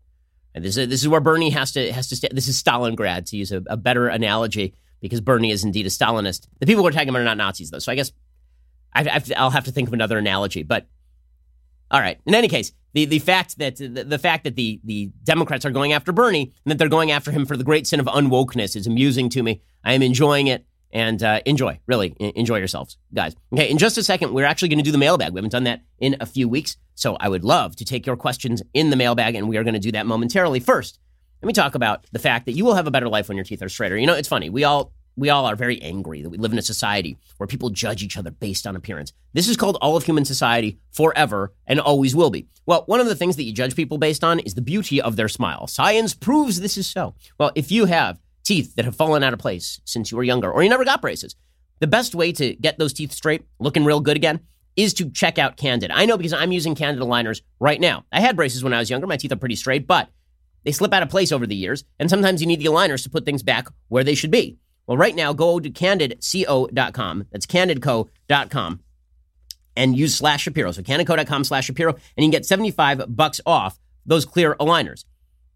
and 0.53 0.63
this 0.63 0.77
is 0.77 0.87
this 0.89 1.01
is 1.01 1.07
where 1.07 1.21
Bernie 1.21 1.49
has 1.49 1.71
to 1.71 1.91
has 1.91 2.09
to. 2.09 2.29
This 2.31 2.47
is 2.47 2.61
Stalingrad 2.61 3.25
to 3.29 3.37
use 3.37 3.51
a, 3.51 3.63
a 3.67 3.77
better 3.77 4.07
analogy 4.07 4.75
because 5.01 5.21
Bernie 5.21 5.51
is 5.51 5.63
indeed 5.63 5.85
a 5.85 5.89
Stalinist. 5.89 6.47
The 6.59 6.65
people 6.65 6.83
we're 6.83 6.91
talking 6.91 7.09
about 7.09 7.21
are 7.21 7.25
not 7.25 7.37
Nazis 7.37 7.71
though, 7.71 7.79
so 7.79 7.91
I 7.91 7.95
guess 7.95 8.11
I, 8.93 9.21
will 9.39 9.49
have 9.49 9.65
to 9.65 9.71
think 9.71 9.87
of 9.87 9.93
another 9.93 10.17
analogy. 10.17 10.63
But 10.63 10.87
all 11.89 12.01
right, 12.01 12.19
in 12.25 12.35
any 12.35 12.47
case, 12.47 12.73
the, 12.93 13.05
the 13.05 13.19
fact 13.19 13.57
that 13.59 13.77
the, 13.77 13.87
the 13.87 14.19
fact 14.19 14.43
that 14.43 14.55
the 14.55 14.79
the 14.83 15.11
Democrats 15.23 15.65
are 15.65 15.71
going 15.71 15.93
after 15.93 16.11
Bernie 16.11 16.53
and 16.65 16.71
that 16.71 16.77
they're 16.77 16.89
going 16.89 17.11
after 17.11 17.31
him 17.31 17.45
for 17.45 17.55
the 17.55 17.63
great 17.63 17.87
sin 17.87 17.99
of 17.99 18.07
unwokeness 18.07 18.75
is 18.75 18.87
amusing 18.87 19.29
to 19.29 19.43
me. 19.43 19.61
I 19.83 19.93
am 19.93 20.01
enjoying 20.01 20.47
it. 20.47 20.65
And 20.91 21.21
uh, 21.21 21.41
enjoy. 21.45 21.79
Really 21.87 22.15
enjoy 22.19 22.57
yourselves, 22.57 22.97
guys. 23.13 23.35
Okay, 23.53 23.69
in 23.69 23.77
just 23.77 23.97
a 23.97 24.03
second, 24.03 24.33
we're 24.33 24.45
actually 24.45 24.69
going 24.69 24.79
to 24.79 24.83
do 24.83 24.91
the 24.91 24.97
mailbag. 24.97 25.33
We 25.33 25.37
haven't 25.37 25.51
done 25.51 25.65
that 25.65 25.81
in 25.99 26.17
a 26.19 26.25
few 26.25 26.47
weeks, 26.49 26.77
so 26.95 27.15
I 27.19 27.29
would 27.29 27.43
love 27.43 27.75
to 27.77 27.85
take 27.85 28.05
your 28.05 28.17
questions 28.17 28.61
in 28.73 28.89
the 28.89 28.95
mailbag, 28.95 29.35
and 29.35 29.47
we 29.47 29.57
are 29.57 29.63
going 29.63 29.73
to 29.73 29.79
do 29.79 29.91
that 29.91 30.05
momentarily. 30.05 30.59
First, 30.59 30.99
let 31.41 31.47
me 31.47 31.53
talk 31.53 31.75
about 31.75 32.05
the 32.11 32.19
fact 32.19 32.45
that 32.45 32.53
you 32.53 32.65
will 32.65 32.75
have 32.75 32.87
a 32.87 32.91
better 32.91 33.07
life 33.07 33.27
when 33.27 33.37
your 33.37 33.45
teeth 33.45 33.61
are 33.61 33.69
straighter. 33.69 33.97
You 33.97 34.07
know, 34.07 34.15
it's 34.15 34.27
funny. 34.27 34.49
We 34.49 34.63
all 34.63 34.91
we 35.19 35.29
all 35.29 35.45
are 35.45 35.55
very 35.55 35.81
angry 35.81 36.21
that 36.21 36.29
we 36.29 36.37
live 36.37 36.53
in 36.53 36.57
a 36.57 36.63
society 36.63 37.17
where 37.37 37.47
people 37.47 37.69
judge 37.69 38.03
each 38.03 38.17
other 38.17 38.31
based 38.31 38.65
on 38.65 38.75
appearance. 38.75 39.11
This 39.33 39.49
is 39.49 39.57
called 39.57 39.77
all 39.81 39.97
of 39.97 40.03
human 40.03 40.23
society 40.23 40.79
forever 40.91 41.53
and 41.67 41.79
always 41.79 42.15
will 42.15 42.29
be. 42.29 42.47
Well, 42.65 42.83
one 42.85 43.01
of 43.01 43.07
the 43.07 43.15
things 43.15 43.35
that 43.35 43.43
you 43.43 43.51
judge 43.51 43.75
people 43.75 43.97
based 43.97 44.23
on 44.23 44.39
is 44.39 44.53
the 44.53 44.61
beauty 44.61 45.01
of 45.01 45.17
their 45.17 45.27
smile. 45.27 45.67
Science 45.67 46.13
proves 46.13 46.61
this 46.61 46.77
is 46.77 46.87
so. 46.87 47.15
Well, 47.37 47.51
if 47.55 47.69
you 47.71 47.85
have 47.85 48.19
teeth 48.49 48.75
that 48.75 48.85
have 48.85 48.95
fallen 48.95 49.23
out 49.23 49.31
of 49.31 49.39
place 49.39 49.79
since 49.85 50.11
you 50.11 50.17
were 50.17 50.23
younger 50.23 50.51
or 50.51 50.63
you 50.63 50.69
never 50.69 50.83
got 50.83 51.01
braces, 51.01 51.35
the 51.79 51.87
best 51.87 52.15
way 52.15 52.31
to 52.33 52.55
get 52.55 52.77
those 52.77 52.93
teeth 52.93 53.11
straight, 53.11 53.45
looking 53.59 53.85
real 53.85 54.01
good 54.01 54.17
again, 54.17 54.41
is 54.75 54.93
to 54.95 55.09
check 55.09 55.37
out 55.37 55.55
Candid. 55.55 55.91
I 55.91 56.05
know 56.05 56.17
because 56.17 56.33
I'm 56.33 56.51
using 56.51 56.75
Candid 56.75 57.01
aligners 57.01 57.41
right 57.59 57.79
now. 57.79 58.05
I 58.11 58.19
had 58.19 58.35
braces 58.35 58.63
when 58.63 58.73
I 58.73 58.79
was 58.79 58.89
younger. 58.89 59.07
My 59.07 59.17
teeth 59.17 59.31
are 59.31 59.37
pretty 59.37 59.55
straight, 59.55 59.87
but 59.87 60.09
they 60.63 60.71
slip 60.71 60.93
out 60.93 61.03
of 61.03 61.09
place 61.09 61.31
over 61.31 61.47
the 61.47 61.55
years, 61.55 61.85
and 61.99 62.09
sometimes 62.09 62.41
you 62.41 62.47
need 62.47 62.59
the 62.59 62.65
aligners 62.65 63.03
to 63.03 63.09
put 63.09 63.23
things 63.23 63.43
back 63.43 63.67
where 63.87 64.03
they 64.03 64.15
should 64.15 64.31
be. 64.31 64.57
Well, 64.87 64.97
right 64.97 65.15
now, 65.15 65.31
go 65.33 65.59
to 65.59 65.69
candidco.com. 65.69 67.27
That's 67.31 67.45
candidco.com 67.45 68.79
and 69.75 69.97
use 69.97 70.15
slash 70.15 70.43
Shapiro. 70.43 70.71
So 70.71 70.81
candidco.com 70.81 71.43
slash 71.43 71.65
Shapiro, 71.65 71.93
and 71.93 72.01
you 72.17 72.23
can 72.23 72.31
get 72.31 72.45
75 72.45 73.15
bucks 73.15 73.39
off 73.45 73.79
those 74.05 74.25
clear 74.25 74.55
aligners. 74.55 75.05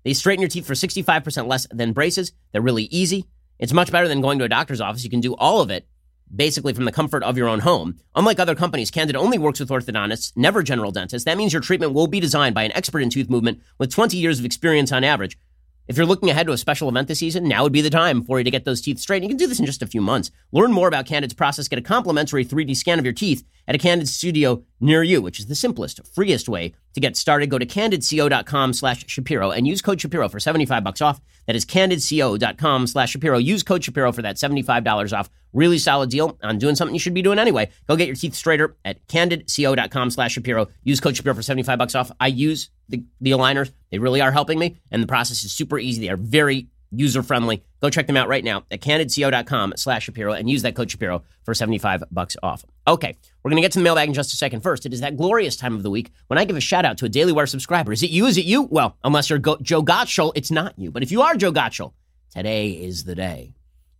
They 0.03 0.13
straighten 0.13 0.41
your 0.41 0.49
teeth 0.49 0.65
for 0.65 0.73
65% 0.73 1.47
less 1.47 1.67
than 1.71 1.93
braces. 1.93 2.31
They're 2.51 2.61
really 2.61 2.83
easy. 2.85 3.25
It's 3.59 3.73
much 3.73 3.91
better 3.91 4.07
than 4.07 4.21
going 4.21 4.39
to 4.39 4.45
a 4.45 4.49
doctor's 4.49 4.81
office. 4.81 5.03
You 5.03 5.09
can 5.09 5.21
do 5.21 5.35
all 5.35 5.61
of 5.61 5.69
it 5.69 5.87
basically 6.35 6.73
from 6.73 6.85
the 6.85 6.91
comfort 6.91 7.23
of 7.23 7.37
your 7.37 7.47
own 7.47 7.59
home. 7.59 7.99
Unlike 8.15 8.39
other 8.39 8.55
companies, 8.55 8.91
Candid 8.91 9.15
only 9.15 9.37
works 9.37 9.59
with 9.59 9.69
orthodontists, 9.69 10.33
never 10.35 10.63
general 10.63 10.91
dentists. 10.91 11.25
That 11.25 11.37
means 11.37 11.53
your 11.53 11.61
treatment 11.61 11.93
will 11.93 12.07
be 12.07 12.19
designed 12.19 12.55
by 12.55 12.63
an 12.63 12.71
expert 12.71 13.01
in 13.01 13.09
tooth 13.09 13.29
movement 13.29 13.61
with 13.77 13.91
20 13.91 14.17
years 14.17 14.39
of 14.39 14.45
experience 14.45 14.91
on 14.91 15.03
average. 15.03 15.37
If 15.85 15.97
you're 15.97 16.05
looking 16.05 16.29
ahead 16.29 16.47
to 16.47 16.53
a 16.53 16.57
special 16.57 16.87
event 16.87 17.09
this 17.09 17.19
season, 17.19 17.45
now 17.45 17.63
would 17.63 17.73
be 17.73 17.81
the 17.81 17.89
time 17.89 18.23
for 18.23 18.37
you 18.37 18.45
to 18.45 18.51
get 18.51 18.63
those 18.63 18.79
teeth 18.79 18.99
straight. 18.99 19.21
You 19.21 19.27
can 19.27 19.37
do 19.37 19.47
this 19.47 19.59
in 19.59 19.65
just 19.65 19.81
a 19.81 19.87
few 19.87 19.99
months. 19.99 20.31
Learn 20.53 20.71
more 20.71 20.87
about 20.87 21.05
Candid's 21.05 21.33
process. 21.33 21.67
Get 21.67 21.79
a 21.79 21.81
complimentary 21.81 22.45
3D 22.45 22.75
scan 22.77 22.99
of 22.99 23.05
your 23.05 23.13
teeth 23.13 23.43
at 23.67 23.75
a 23.75 23.77
Candid 23.77 24.07
studio 24.07 24.63
near 24.79 25.03
you, 25.03 25.21
which 25.21 25.39
is 25.39 25.47
the 25.47 25.55
simplest, 25.55 25.99
freest 26.07 26.47
way 26.47 26.73
to 26.93 27.01
get 27.01 27.17
started. 27.17 27.49
Go 27.49 27.57
to 27.57 27.65
candidco.com 27.65 28.73
slash 28.73 29.05
Shapiro 29.07 29.51
and 29.51 29.67
use 29.67 29.81
code 29.81 29.99
Shapiro 29.99 30.29
for 30.29 30.39
75 30.39 30.83
bucks 30.83 31.01
off. 31.01 31.19
That 31.47 31.55
is 31.55 31.65
candidco.com 31.65 32.87
slash 32.87 33.11
Shapiro. 33.11 33.37
Use 33.37 33.63
code 33.63 33.83
Shapiro 33.83 34.13
for 34.13 34.21
that 34.21 34.37
$75 34.37 35.17
off. 35.17 35.29
Really 35.51 35.77
solid 35.77 36.09
deal 36.09 36.37
on 36.41 36.57
doing 36.57 36.75
something 36.75 36.95
you 36.95 36.99
should 36.99 37.13
be 37.13 37.21
doing 37.21 37.39
anyway. 37.39 37.69
Go 37.87 37.95
get 37.95 38.07
your 38.07 38.15
teeth 38.15 38.35
straighter 38.35 38.75
at 38.85 39.05
candidco.com 39.07 40.11
slash 40.11 40.33
Shapiro. 40.33 40.67
Use 40.83 40.99
code 40.99 41.15
Shapiro 41.17 41.35
for 41.35 41.43
75 41.43 41.77
bucks 41.77 41.95
off. 41.95 42.11
I 42.19 42.27
use 42.27 42.69
the, 42.93 43.03
the 43.19 43.31
aligners. 43.31 43.71
They 43.91 43.97
really 43.97 44.21
are 44.21 44.31
helping 44.31 44.59
me, 44.59 44.77
and 44.91 45.01
the 45.03 45.07
process 45.07 45.43
is 45.43 45.51
super 45.51 45.77
easy. 45.79 46.01
They 46.01 46.09
are 46.09 46.17
very 46.17 46.67
user 46.91 47.23
friendly. 47.23 47.63
Go 47.81 47.89
check 47.89 48.05
them 48.07 48.15
out 48.15 48.27
right 48.27 48.43
now 48.43 48.65
at 48.69 48.81
candidco.com 48.81 49.73
slash 49.77 50.05
Shapiro 50.05 50.33
and 50.33 50.47
use 50.49 50.61
that 50.61 50.75
code 50.75 50.91
Shapiro 50.91 51.23
for 51.43 51.53
75 51.55 52.03
bucks 52.11 52.37
off. 52.43 52.63
Okay, 52.87 53.15
we're 53.43 53.49
going 53.49 53.61
to 53.61 53.65
get 53.65 53.71
to 53.71 53.79
the 53.79 53.83
mailbag 53.83 54.07
in 54.09 54.13
just 54.13 54.31
a 54.31 54.35
second. 54.37 54.61
First, 54.61 54.85
it 54.85 54.93
is 54.93 55.01
that 55.01 55.17
glorious 55.17 55.55
time 55.55 55.75
of 55.75 55.81
the 55.83 55.89
week 55.89 56.11
when 56.27 56.37
I 56.37 56.45
give 56.45 56.55
a 56.55 56.61
shout 56.61 56.85
out 56.85 56.97
to 56.99 57.05
a 57.05 57.09
Daily 57.09 57.31
Wire 57.31 57.47
subscriber. 57.47 57.91
Is 57.91 58.03
it 58.03 58.11
you? 58.11 58.27
Is 58.27 58.37
it 58.37 58.45
you? 58.45 58.63
Well, 58.63 58.95
unless 59.03 59.29
you're 59.29 59.39
Go- 59.39 59.57
Joe 59.61 59.81
Gottschall, 59.83 60.31
it's 60.35 60.51
not 60.51 60.77
you. 60.77 60.91
But 60.91 61.01
if 61.03 61.11
you 61.11 61.23
are 61.23 61.35
Joe 61.35 61.51
Gottschall, 61.51 61.93
today 62.29 62.69
is 62.69 63.05
the 63.05 63.15
day. 63.15 63.53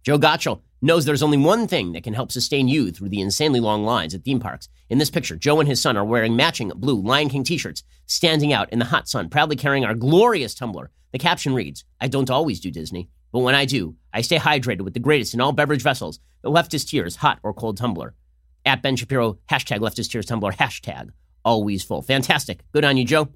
Joe 0.04 0.20
Gottschall 0.20 0.62
knows 0.84 1.06
there's 1.06 1.24
only 1.24 1.38
one 1.38 1.68
thing 1.68 1.94
that 1.94 2.04
can 2.04 2.14
help 2.14 2.32
sustain 2.32 2.68
you 2.68 2.92
through 2.92 3.10
the 3.10 3.22
insanely 3.22 3.60
long 3.60 3.84
lines 3.84 4.14
at 4.14 4.24
theme 4.24 4.40
parks. 4.40 4.68
In 4.90 4.98
this 4.98 5.10
picture, 5.10 5.36
Joe 5.36 5.60
and 5.60 5.68
his 5.68 5.82
son 5.82 5.96
are 5.96 6.04
wearing 6.04 6.36
matching 6.36 6.72
blue 6.76 7.02
Lion 7.02 7.30
King 7.30 7.44
t 7.44 7.58
shirts, 7.58 7.84
standing 8.06 8.52
out 8.52 8.72
in 8.72 8.80
the 8.80 8.86
hot 8.86 9.08
sun, 9.08 9.30
proudly 9.30 9.56
carrying 9.56 9.86
our 9.86 9.96
glorious 9.96 10.54
tumbler. 10.54 10.92
The 11.14 11.20
caption 11.20 11.54
reads 11.54 11.86
I 12.02 12.10
don't 12.10 12.30
always 12.30 12.60
do 12.60 12.70
Disney, 12.70 13.10
but 13.32 13.40
when 13.40 13.56
I 13.56 13.66
do, 13.66 13.96
I 14.14 14.22
stay 14.22 14.38
hydrated 14.38 14.82
with 14.82 14.94
the 14.94 15.00
greatest 15.00 15.34
in 15.34 15.42
all 15.42 15.54
beverage 15.54 15.82
vessels, 15.82 16.20
the 16.42 16.52
leftist 16.52 16.90
tears, 16.90 17.16
hot 17.16 17.40
or 17.44 17.54
cold 17.54 17.78
tumbler. 17.78 18.14
At 18.66 18.82
Ben 18.82 18.96
Shapiro, 18.96 19.40
hashtag 19.50 19.80
leftist 19.80 20.12
tears 20.12 20.26
tumbler, 20.26 20.52
hashtag 20.52 21.12
always 21.46 21.84
full. 21.84 22.02
Fantastic. 22.02 22.60
Good 22.74 22.86
on 22.86 22.98
you, 22.98 23.06
Joe. 23.06 23.30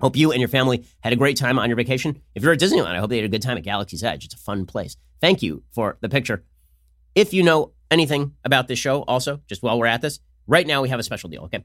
Hope 0.00 0.16
you 0.16 0.32
and 0.32 0.40
your 0.40 0.48
family 0.48 0.84
had 1.00 1.12
a 1.12 1.16
great 1.16 1.36
time 1.36 1.58
on 1.58 1.68
your 1.68 1.76
vacation. 1.76 2.20
If 2.34 2.42
you're 2.42 2.52
at 2.52 2.58
Disneyland, 2.58 2.94
I 2.94 2.98
hope 2.98 3.10
they 3.10 3.16
had 3.16 3.24
a 3.24 3.28
good 3.28 3.42
time 3.42 3.56
at 3.56 3.64
Galaxy's 3.64 4.02
Edge. 4.02 4.24
It's 4.24 4.34
a 4.34 4.38
fun 4.38 4.66
place. 4.66 4.96
Thank 5.20 5.42
you 5.42 5.62
for 5.72 5.98
the 6.00 6.08
picture. 6.08 6.44
If 7.14 7.32
you 7.32 7.44
know 7.44 7.72
anything 7.90 8.32
about 8.44 8.66
this 8.66 8.78
show, 8.78 9.02
also, 9.02 9.40
just 9.46 9.62
while 9.62 9.78
we're 9.78 9.86
at 9.86 10.00
this, 10.00 10.18
right 10.48 10.66
now 10.66 10.82
we 10.82 10.88
have 10.88 10.98
a 10.98 11.04
special 11.04 11.30
deal, 11.30 11.44
okay? 11.44 11.64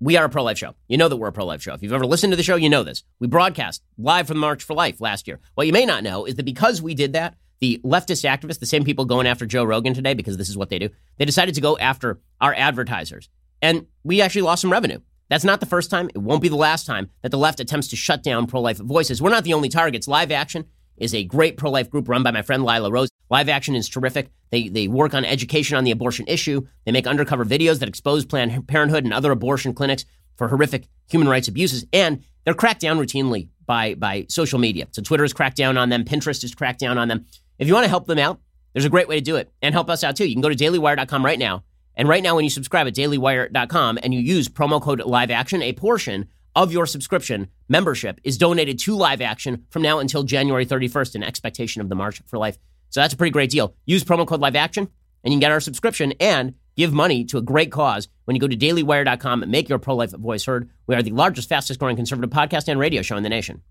We 0.00 0.16
are 0.16 0.24
a 0.24 0.28
pro 0.30 0.42
life 0.42 0.56
show. 0.56 0.74
You 0.88 0.96
know 0.96 1.08
that 1.08 1.16
we're 1.16 1.28
a 1.28 1.32
pro 1.32 1.44
life 1.44 1.62
show. 1.62 1.74
If 1.74 1.82
you've 1.82 1.92
ever 1.92 2.06
listened 2.06 2.32
to 2.32 2.36
the 2.36 2.42
show, 2.42 2.56
you 2.56 2.70
know 2.70 2.82
this. 2.82 3.04
We 3.20 3.26
broadcast 3.26 3.82
live 3.98 4.26
from 4.26 4.38
March 4.38 4.62
for 4.62 4.74
Life 4.74 5.00
last 5.00 5.28
year. 5.28 5.40
What 5.54 5.66
you 5.66 5.72
may 5.74 5.84
not 5.84 6.02
know 6.02 6.24
is 6.24 6.36
that 6.36 6.44
because 6.44 6.80
we 6.80 6.94
did 6.94 7.12
that, 7.12 7.36
the 7.60 7.80
leftist 7.84 8.24
activists, 8.24 8.58
the 8.58 8.66
same 8.66 8.82
people 8.82 9.04
going 9.04 9.26
after 9.26 9.46
Joe 9.46 9.62
Rogan 9.62 9.94
today, 9.94 10.14
because 10.14 10.38
this 10.38 10.48
is 10.48 10.56
what 10.56 10.70
they 10.70 10.78
do, 10.78 10.88
they 11.18 11.24
decided 11.24 11.54
to 11.54 11.60
go 11.60 11.78
after 11.78 12.20
our 12.40 12.54
advertisers. 12.54 13.28
And 13.60 13.86
we 14.02 14.22
actually 14.22 14.42
lost 14.42 14.62
some 14.62 14.72
revenue. 14.72 14.98
That's 15.28 15.44
not 15.44 15.60
the 15.60 15.66
first 15.66 15.90
time. 15.90 16.08
It 16.08 16.18
won't 16.18 16.42
be 16.42 16.48
the 16.48 16.56
last 16.56 16.86
time 16.86 17.10
that 17.20 17.30
the 17.30 17.38
left 17.38 17.60
attempts 17.60 17.88
to 17.88 17.96
shut 17.96 18.22
down 18.22 18.46
pro 18.46 18.60
life 18.60 18.78
voices. 18.78 19.22
We're 19.22 19.30
not 19.30 19.44
the 19.44 19.54
only 19.54 19.68
targets. 19.68 20.08
Live 20.08 20.32
Action 20.32 20.64
is 20.96 21.14
a 21.14 21.24
great 21.24 21.56
pro 21.56 21.70
life 21.70 21.90
group 21.90 22.08
run 22.08 22.22
by 22.22 22.30
my 22.30 22.42
friend 22.42 22.64
Lila 22.64 22.90
Rose. 22.90 23.08
Live 23.30 23.48
Action 23.48 23.74
is 23.74 23.88
terrific. 23.88 24.30
They, 24.50 24.68
they 24.68 24.88
work 24.88 25.14
on 25.14 25.24
education 25.24 25.76
on 25.76 25.84
the 25.84 25.90
abortion 25.90 26.26
issue. 26.28 26.66
They 26.84 26.92
make 26.92 27.06
undercover 27.06 27.44
videos 27.44 27.78
that 27.78 27.88
expose 27.88 28.24
Planned 28.24 28.68
Parenthood 28.68 29.04
and 29.04 29.12
other 29.12 29.32
abortion 29.32 29.72
clinics 29.74 30.04
for 30.36 30.48
horrific 30.48 30.86
human 31.08 31.28
rights 31.28 31.48
abuses. 31.48 31.86
And 31.92 32.22
they're 32.44 32.54
cracked 32.54 32.80
down 32.80 32.98
routinely 32.98 33.48
by, 33.66 33.94
by 33.94 34.26
social 34.28 34.58
media. 34.58 34.88
So 34.90 35.02
Twitter 35.02 35.24
has 35.24 35.32
cracked 35.32 35.56
down 35.56 35.78
on 35.78 35.88
them, 35.88 36.04
Pinterest 36.04 36.42
has 36.42 36.54
cracked 36.54 36.80
down 36.80 36.98
on 36.98 37.08
them. 37.08 37.26
If 37.58 37.68
you 37.68 37.74
want 37.74 37.84
to 37.84 37.90
help 37.90 38.06
them 38.06 38.18
out, 38.18 38.40
there's 38.72 38.84
a 38.84 38.90
great 38.90 39.08
way 39.08 39.16
to 39.16 39.20
do 39.20 39.36
it 39.36 39.52
and 39.60 39.74
help 39.74 39.90
us 39.90 40.02
out 40.02 40.16
too. 40.16 40.26
You 40.26 40.34
can 40.34 40.42
go 40.42 40.48
to 40.48 40.56
dailywire.com 40.56 41.24
right 41.24 41.38
now. 41.38 41.62
And 41.94 42.08
right 42.08 42.22
now, 42.22 42.34
when 42.34 42.44
you 42.44 42.50
subscribe 42.50 42.86
at 42.86 42.94
dailywire.com 42.94 43.98
and 44.02 44.14
you 44.14 44.20
use 44.20 44.48
promo 44.48 44.80
code 44.80 45.00
LiveAction, 45.00 45.62
a 45.62 45.74
portion 45.74 46.28
of 46.54 46.72
your 46.72 46.86
subscription 46.86 47.48
membership 47.68 48.20
is 48.24 48.38
donated 48.38 48.78
to 48.80 48.94
Live 48.94 49.20
Action 49.20 49.64
from 49.70 49.82
now 49.82 49.98
until 49.98 50.22
January 50.22 50.66
31st 50.66 51.14
in 51.14 51.22
expectation 51.22 51.80
of 51.80 51.88
the 51.88 51.94
March 51.94 52.22
for 52.26 52.38
Life. 52.38 52.58
So 52.90 53.00
that's 53.00 53.14
a 53.14 53.16
pretty 53.16 53.30
great 53.30 53.50
deal. 53.50 53.74
Use 53.86 54.04
promo 54.04 54.26
code 54.26 54.40
Live 54.40 54.56
Action 54.56 54.88
and 55.24 55.32
you 55.32 55.36
can 55.36 55.40
get 55.40 55.52
our 55.52 55.60
subscription 55.60 56.12
and 56.20 56.54
give 56.76 56.92
money 56.92 57.24
to 57.24 57.38
a 57.38 57.42
great 57.42 57.70
cause 57.70 58.08
when 58.24 58.34
you 58.34 58.40
go 58.40 58.48
to 58.48 58.56
dailywire.com 58.56 59.42
and 59.42 59.52
make 59.52 59.68
your 59.68 59.78
pro 59.78 59.94
life 59.94 60.12
voice 60.12 60.44
heard. 60.44 60.70
We 60.86 60.94
are 60.94 61.02
the 61.02 61.10
largest, 61.10 61.48
fastest 61.48 61.78
growing 61.80 61.96
conservative 61.96 62.30
podcast 62.30 62.68
and 62.68 62.78
radio 62.78 63.02
show 63.02 63.16
in 63.16 63.22
the 63.22 63.28
nation. 63.28 63.62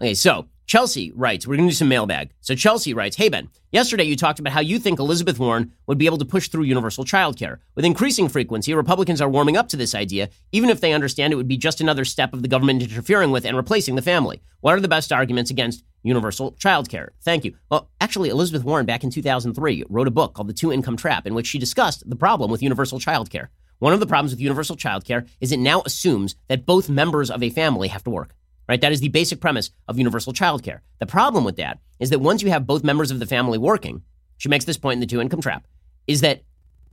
Okay, 0.00 0.14
so 0.14 0.46
Chelsea 0.68 1.10
writes, 1.14 1.46
we're 1.46 1.56
going 1.56 1.66
to 1.66 1.72
do 1.72 1.76
some 1.76 1.88
mailbag. 1.88 2.30
So 2.42 2.54
Chelsea 2.54 2.92
writes, 2.92 3.16
Hey 3.16 3.30
Ben, 3.30 3.48
yesterday 3.72 4.04
you 4.04 4.16
talked 4.16 4.38
about 4.38 4.52
how 4.52 4.60
you 4.60 4.78
think 4.78 4.98
Elizabeth 4.98 5.38
Warren 5.38 5.72
would 5.86 5.96
be 5.96 6.04
able 6.04 6.18
to 6.18 6.26
push 6.26 6.48
through 6.48 6.64
universal 6.64 7.06
childcare. 7.06 7.60
With 7.74 7.86
increasing 7.86 8.28
frequency, 8.28 8.74
Republicans 8.74 9.22
are 9.22 9.30
warming 9.30 9.56
up 9.56 9.70
to 9.70 9.78
this 9.78 9.94
idea, 9.94 10.28
even 10.52 10.68
if 10.68 10.82
they 10.82 10.92
understand 10.92 11.32
it 11.32 11.36
would 11.36 11.48
be 11.48 11.56
just 11.56 11.80
another 11.80 12.04
step 12.04 12.34
of 12.34 12.42
the 12.42 12.48
government 12.48 12.82
interfering 12.82 13.30
with 13.30 13.46
and 13.46 13.56
replacing 13.56 13.94
the 13.94 14.02
family. 14.02 14.42
What 14.60 14.74
are 14.74 14.80
the 14.80 14.88
best 14.88 15.10
arguments 15.10 15.50
against 15.50 15.84
universal 16.02 16.52
childcare? 16.52 17.08
Thank 17.22 17.46
you. 17.46 17.54
Well, 17.70 17.88
actually, 17.98 18.28
Elizabeth 18.28 18.62
Warren 18.62 18.84
back 18.84 19.02
in 19.02 19.10
2003 19.10 19.84
wrote 19.88 20.06
a 20.06 20.10
book 20.10 20.34
called 20.34 20.48
The 20.48 20.52
Two 20.52 20.70
Income 20.70 20.98
Trap, 20.98 21.26
in 21.26 21.32
which 21.32 21.46
she 21.46 21.58
discussed 21.58 22.06
the 22.06 22.14
problem 22.14 22.50
with 22.50 22.62
universal 22.62 22.98
childcare. 22.98 23.48
One 23.78 23.94
of 23.94 24.00
the 24.00 24.06
problems 24.06 24.32
with 24.32 24.40
universal 24.40 24.76
childcare 24.76 25.26
is 25.40 25.50
it 25.50 25.60
now 25.60 25.80
assumes 25.86 26.36
that 26.48 26.66
both 26.66 26.90
members 26.90 27.30
of 27.30 27.42
a 27.42 27.48
family 27.48 27.88
have 27.88 28.04
to 28.04 28.10
work 28.10 28.34
right? 28.68 28.80
That 28.80 28.92
is 28.92 29.00
the 29.00 29.08
basic 29.08 29.40
premise 29.40 29.70
of 29.88 29.98
universal 29.98 30.32
childcare. 30.32 30.80
The 30.98 31.06
problem 31.06 31.44
with 31.44 31.56
that 31.56 31.78
is 31.98 32.10
that 32.10 32.20
once 32.20 32.42
you 32.42 32.50
have 32.50 32.66
both 32.66 32.84
members 32.84 33.10
of 33.10 33.18
the 33.18 33.26
family 33.26 33.58
working, 33.58 34.02
she 34.36 34.48
makes 34.48 34.64
this 34.64 34.76
point 34.76 34.94
in 34.94 35.00
the 35.00 35.06
two 35.06 35.20
income 35.20 35.40
trap, 35.40 35.66
is 36.06 36.20
that 36.20 36.42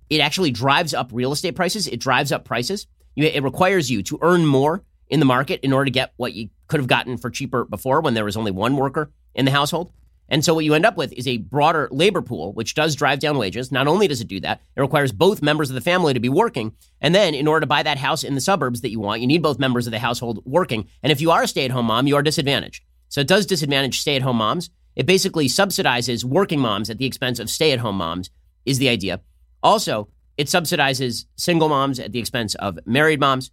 it 0.10 0.20
actually 0.20 0.52
drives 0.52 0.94
up 0.94 1.10
real 1.12 1.32
estate 1.32 1.56
prices. 1.56 1.88
It 1.88 2.00
drives 2.00 2.32
up 2.32 2.46
prices. 2.46 2.88
It 3.16 3.44
requires 3.44 3.90
you 3.90 4.04
to 4.04 4.20
earn 4.22 4.46
more 4.46 4.84
in 5.08 5.20
the 5.20 5.26
market 5.26 5.62
in 5.62 5.74
order 5.74 5.86
to 5.86 5.92
get 5.92 6.14
what 6.18 6.34
you 6.34 6.50
could 6.68 6.80
have 6.80 6.88
gotten 6.88 7.18
for 7.18 7.30
cheaper 7.30 7.66
before 7.66 8.02
when 8.02 8.14
there 8.14 8.26
was 8.26 8.38
only 8.38 8.52
one 8.52 8.76
worker 8.76 9.12
in 9.34 9.46
the 9.46 9.52
household. 9.52 9.92
And 10.30 10.44
so 10.44 10.54
what 10.54 10.66
you 10.66 10.74
end 10.74 10.86
up 10.86 10.98
with 10.98 11.14
is 11.14 11.28
a 11.28 11.38
broader 11.38 11.88
labor 11.92 12.22
pool, 12.22 12.54
which 12.54 12.74
does 12.74 12.96
drive 12.96 13.20
down 13.20 13.38
wages. 13.38 13.72
Not 13.72 13.88
only 13.88 14.08
does 14.08 14.22
it 14.22 14.28
do 14.28 14.40
that, 14.40 14.62
it 14.76 14.82
requires 14.82 15.12
both 15.12 15.42
members 15.42 15.70
of 15.70 15.76
the 15.76 15.82
family 15.82 16.14
to 16.14 16.20
be 16.20 16.30
working. 16.30 16.74
And 17.00 17.14
then 17.14 17.36
in 17.36 17.48
order 17.48 17.62
to 17.62 17.68
buy 17.68 17.84
that 17.84 17.98
house 17.98 18.24
in 18.24 18.36
the 18.36 18.42
suburbs 18.42 18.82
that 18.82 18.90
you 18.90 19.00
want, 19.00 19.22
you 19.22 19.28
need 19.28 19.44
both 19.44 19.60
members 19.60 19.86
of 19.86 19.92
the 19.92 20.00
household 20.00 20.42
working. 20.46 20.88
And 21.04 21.12
if 21.12 21.22
you 21.22 21.32
are 21.32 21.44
a 21.44 21.48
stay 21.48 21.66
at 21.66 21.72
home 21.72 21.86
mom, 21.86 22.08
you 22.08 22.16
are 22.16 22.24
disadvantaged. 22.24 22.84
So 23.10 23.22
it 23.22 23.28
does 23.28 23.46
disadvantage 23.46 24.00
stay 24.00 24.16
at 24.16 24.24
home 24.24 24.38
moms. 24.38 24.70
It 24.96 25.06
basically 25.06 25.48
subsidizes 25.48 26.24
working 26.24 26.60
moms 26.60 26.90
at 26.90 26.98
the 26.98 27.06
expense 27.06 27.40
of 27.40 27.50
stay 27.50 27.72
at 27.72 27.80
home 27.80 27.98
moms, 27.98 28.30
is 28.66 28.80
the 28.80 28.90
idea. 28.90 29.22
Also, 29.62 30.10
it 30.38 30.48
subsidizes 30.48 31.26
single 31.36 31.70
moms 31.70 32.00
at 32.00 32.12
the 32.12 32.20
expense 32.20 32.56
of 32.56 32.80
married 32.86 33.20
moms. 33.20 33.52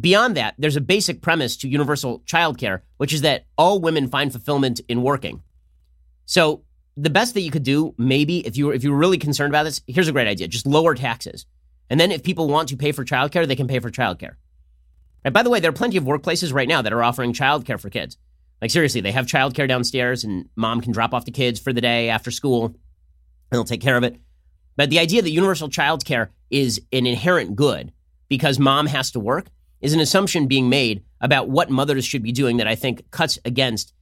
Beyond 0.00 0.36
that, 0.36 0.54
there's 0.58 0.76
a 0.76 0.80
basic 0.80 1.22
premise 1.22 1.56
to 1.58 1.68
universal 1.68 2.20
childcare, 2.20 2.80
which 2.96 3.12
is 3.12 3.22
that 3.22 3.46
all 3.56 3.80
women 3.80 4.08
find 4.08 4.32
fulfillment 4.32 4.80
in 4.88 5.02
working. 5.02 5.42
So 6.26 6.64
the 6.96 7.10
best 7.10 7.34
that 7.34 7.42
you 7.42 7.50
could 7.50 7.62
do, 7.62 7.94
maybe 7.98 8.46
if 8.46 8.56
you 8.56 8.66
were, 8.66 8.74
if 8.74 8.84
you 8.84 8.92
were 8.92 8.98
really 8.98 9.18
concerned 9.18 9.52
about 9.52 9.64
this, 9.64 9.82
here's 9.86 10.08
a 10.08 10.12
great 10.12 10.28
idea: 10.28 10.48
just 10.48 10.66
lower 10.66 10.94
taxes, 10.94 11.46
and 11.90 11.98
then 12.00 12.12
if 12.12 12.22
people 12.22 12.48
want 12.48 12.68
to 12.70 12.76
pay 12.76 12.92
for 12.92 13.04
childcare, 13.04 13.46
they 13.46 13.56
can 13.56 13.68
pay 13.68 13.80
for 13.80 13.90
childcare. 13.90 14.34
And 15.24 15.34
by 15.34 15.42
the 15.42 15.50
way, 15.50 15.60
there 15.60 15.70
are 15.70 15.72
plenty 15.72 15.96
of 15.96 16.04
workplaces 16.04 16.52
right 16.52 16.68
now 16.68 16.82
that 16.82 16.92
are 16.92 17.02
offering 17.02 17.32
childcare 17.32 17.80
for 17.80 17.90
kids. 17.90 18.16
Like 18.60 18.70
seriously, 18.70 19.00
they 19.00 19.12
have 19.12 19.26
childcare 19.26 19.68
downstairs, 19.68 20.24
and 20.24 20.48
mom 20.56 20.80
can 20.80 20.92
drop 20.92 21.12
off 21.12 21.24
the 21.24 21.30
kids 21.30 21.60
for 21.60 21.72
the 21.72 21.80
day 21.80 22.08
after 22.08 22.30
school, 22.30 22.66
and 22.66 22.74
they'll 23.50 23.64
take 23.64 23.80
care 23.80 23.96
of 23.96 24.04
it. 24.04 24.16
But 24.76 24.90
the 24.90 24.98
idea 24.98 25.22
that 25.22 25.30
universal 25.30 25.68
childcare 25.68 26.28
is 26.50 26.80
an 26.92 27.06
inherent 27.06 27.56
good 27.56 27.92
because 28.28 28.58
mom 28.58 28.86
has 28.86 29.10
to 29.12 29.20
work 29.20 29.46
is 29.84 29.92
an 29.92 30.00
assumption 30.00 30.46
being 30.46 30.70
made 30.70 31.04
about 31.20 31.50
what 31.50 31.68
mothers 31.68 32.06
should 32.06 32.22
be 32.22 32.32
doing 32.32 32.56
that 32.56 32.66
I 32.66 32.74
think 32.74 33.10
cuts 33.10 33.38
against 33.44 33.92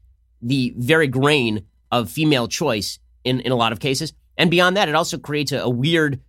the 0.41 0.73
very 0.79 1.09
grain 1.09 1.67
of 1.91 2.09
female 2.09 2.47
choice 2.47 3.01
in, 3.25 3.41
in 3.41 3.51
a 3.51 3.57
lot 3.57 3.73
of 3.73 3.81
cases. 3.81 4.13
And 4.39 4.49
beyond 4.49 4.77
that, 4.77 4.89
it 4.89 4.95
also 4.95 5.19
creates 5.19 5.51
a, 5.51 5.59
a 5.59 5.69
weird 5.69 6.21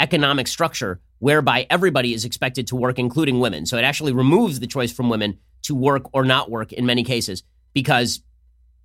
economic 0.00 0.48
structure 0.48 0.98
whereby 1.18 1.66
everybody 1.68 2.14
is 2.14 2.24
expected 2.24 2.66
to 2.68 2.76
work, 2.76 2.98
including 2.98 3.38
women. 3.38 3.66
So 3.66 3.76
it 3.76 3.84
actually 3.84 4.14
removes 4.14 4.60
the 4.60 4.66
choice 4.66 4.90
from 4.90 5.10
women 5.10 5.38
to 5.64 5.74
work 5.74 6.04
or 6.14 6.24
not 6.24 6.50
work 6.50 6.72
in 6.72 6.86
many 6.86 7.04
cases 7.04 7.42
because 7.74 8.22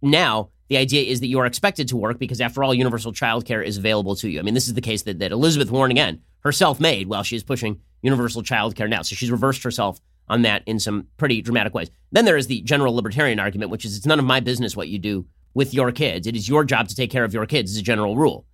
now 0.02 0.50
the 0.68 0.76
idea 0.76 1.04
is 1.04 1.22
that 1.22 1.28
you 1.28 1.40
are 1.40 1.46
expected 1.46 1.88
to 1.88 1.98
work 1.98 2.20
because, 2.20 2.42
after 2.42 2.66
all, 2.66 2.74
universal 2.74 3.14
childcare 3.14 3.66
is 3.66 3.78
available 3.78 4.18
to 4.18 4.30
you. 4.30 4.40
I 4.40 4.42
mean, 4.42 4.54
this 4.54 4.68
is 4.68 4.74
the 4.74 4.82
case 4.82 5.04
that, 5.04 5.20
that 5.20 5.32
Elizabeth 5.32 5.72
Warren, 5.72 5.92
again, 5.92 6.22
herself 6.42 6.82
made 6.82 7.08
while 7.08 7.24
she 7.24 7.38
is 7.38 7.44
pushing 7.44 7.80
universal 8.02 8.44
childcare 8.44 8.90
now. 8.90 9.04
So 9.04 9.16
she's 9.16 9.32
reversed 9.32 9.64
herself 9.64 10.02
on 10.30 10.42
that 10.44 10.64
in 10.66 10.80
some 10.80 11.08
pretty 11.18 11.42
dramatic 11.42 11.74
ways. 11.74 11.90
Then 12.12 12.26
there 12.26 12.38
is 12.38 12.48
the 12.48 12.62
general 12.62 12.96
libertarian 12.96 13.40
argument, 13.40 13.72
which 13.72 13.86
is 13.86 13.98
it's 13.98 14.06
none 14.06 14.20
of 14.20 14.26
my 14.26 14.40
business 14.40 14.76
what 14.76 14.90
you 14.90 15.00
do 15.00 15.26
with 15.54 15.74
your 15.74 15.92
kids. 15.92 16.28
It 16.28 16.36
is 16.36 16.48
your 16.48 16.64
job 16.64 16.88
to 16.90 16.96
take 16.96 17.12
care 17.12 17.24
of 17.24 17.34
your 17.34 17.46
kids, 17.46 17.72
as 17.72 17.78
a 17.78 17.82
general 17.82 18.16
rule. 18.16 18.46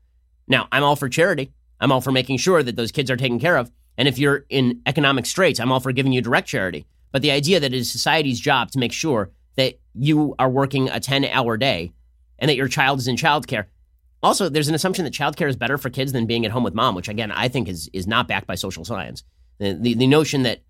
Now, 0.48 0.68
I'm 0.72 0.84
all 0.84 0.96
for 0.96 1.10
charity. 1.10 1.52
I'm 1.80 1.92
all 1.92 2.02
for 2.02 2.12
making 2.12 2.38
sure 2.38 2.64
that 2.64 2.76
those 2.76 2.92
kids 2.92 3.12
are 3.12 3.18
taken 3.18 3.40
care 3.40 3.58
of. 3.58 3.72
And 3.98 4.08
if 4.08 4.18
you're 4.18 4.46
in 4.50 4.82
economic 4.86 5.26
straits, 5.26 5.60
I'm 5.60 5.72
all 5.72 5.80
for 5.80 5.92
giving 5.92 6.14
you 6.14 6.22
direct 6.22 6.48
charity. 6.48 6.86
But 7.12 7.22
the 7.22 7.32
idea 7.32 7.60
that 7.60 7.74
it 7.74 7.78
is 7.78 7.92
society's 7.92 8.40
job 8.40 8.72
to 8.72 8.80
make 8.80 8.92
sure 8.92 9.32
that 9.56 9.80
you 9.94 10.36
are 10.40 10.50
working 10.50 10.90
a 10.90 11.00
10 11.00 11.26
hour 11.26 11.58
day 11.58 11.92
and 12.40 12.50
that 12.50 12.56
your 12.56 12.68
child 12.68 13.00
is 13.00 13.08
in 13.08 13.16
childcare. 13.16 13.66
Also, 14.24 14.50
there's 14.50 14.70
an 14.70 14.76
assumption 14.76 15.04
that 15.04 15.14
childcare 15.14 15.50
is 15.50 15.56
better 15.56 15.78
for 15.78 15.90
kids 15.90 16.14
than 16.14 16.26
being 16.26 16.46
at 16.46 16.52
home 16.52 16.64
with 16.64 16.74
mom, 16.74 16.96
which 16.96 17.10
again, 17.10 17.32
I 17.32 17.50
think 17.50 17.68
is, 17.68 17.90
is 17.94 18.08
not 18.08 18.28
backed 18.28 18.48
by 18.48 18.56
social 18.56 18.86
science. 18.86 19.24
The, 19.60 19.78
the, 19.80 19.94
the 19.94 20.08
notion 20.08 20.44
that 20.44 20.64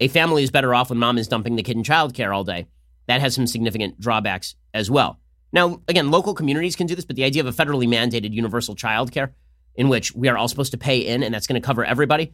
a 0.00 0.08
family 0.08 0.42
is 0.42 0.50
better 0.50 0.74
off 0.74 0.90
when 0.90 0.98
mom 0.98 1.18
is 1.18 1.28
dumping 1.28 1.56
the 1.56 1.62
kid 1.62 1.76
in 1.76 1.82
childcare 1.82 2.34
all 2.34 2.44
day. 2.44 2.66
That 3.06 3.20
has 3.20 3.34
some 3.34 3.46
significant 3.46 4.00
drawbacks 4.00 4.54
as 4.74 4.90
well. 4.90 5.18
Now, 5.52 5.82
again, 5.88 6.10
local 6.10 6.34
communities 6.34 6.76
can 6.76 6.86
do 6.86 6.94
this, 6.94 7.04
but 7.04 7.16
the 7.16 7.24
idea 7.24 7.42
of 7.42 7.46
a 7.46 7.64
federally 7.64 7.86
mandated 7.86 8.32
universal 8.32 8.74
childcare 8.74 9.32
in 9.74 9.88
which 9.88 10.14
we 10.14 10.28
are 10.28 10.36
all 10.36 10.48
supposed 10.48 10.72
to 10.72 10.78
pay 10.78 10.98
in 10.98 11.22
and 11.22 11.34
that's 11.34 11.46
going 11.46 11.60
to 11.60 11.64
cover 11.64 11.84
everybody, 11.84 12.32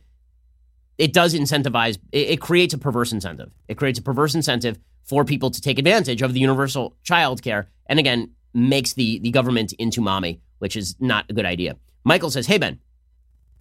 it 0.99 1.13
does 1.13 1.35
incentivize, 1.35 1.99
it, 2.13 2.29
it 2.29 2.41
creates 2.41 2.75
a 2.75 2.79
perverse 2.79 3.13
incentive. 3.13 3.51
It 3.69 3.77
creates 3.77 3.99
a 3.99 4.03
perverse 4.03 4.35
incentive 4.35 4.79
for 5.05 5.25
people 5.25 5.51
to 5.51 5.61
take 5.61 5.79
advantage 5.79 6.23
of 6.23 6.35
the 6.35 6.41
universal 6.41 6.97
childcare 7.05 7.67
and 7.87 7.99
again, 7.99 8.33
makes 8.55 8.93
the, 8.95 9.19
the 9.21 9.31
government 9.31 9.73
into 9.75 10.01
mommy, 10.01 10.41
which 10.59 10.77
is 10.77 10.97
not 11.01 11.25
a 11.29 11.33
good 11.33 11.47
idea. 11.47 11.77
Michael 12.05 12.31
says, 12.31 12.47
Hey, 12.47 12.59
Ben, 12.59 12.79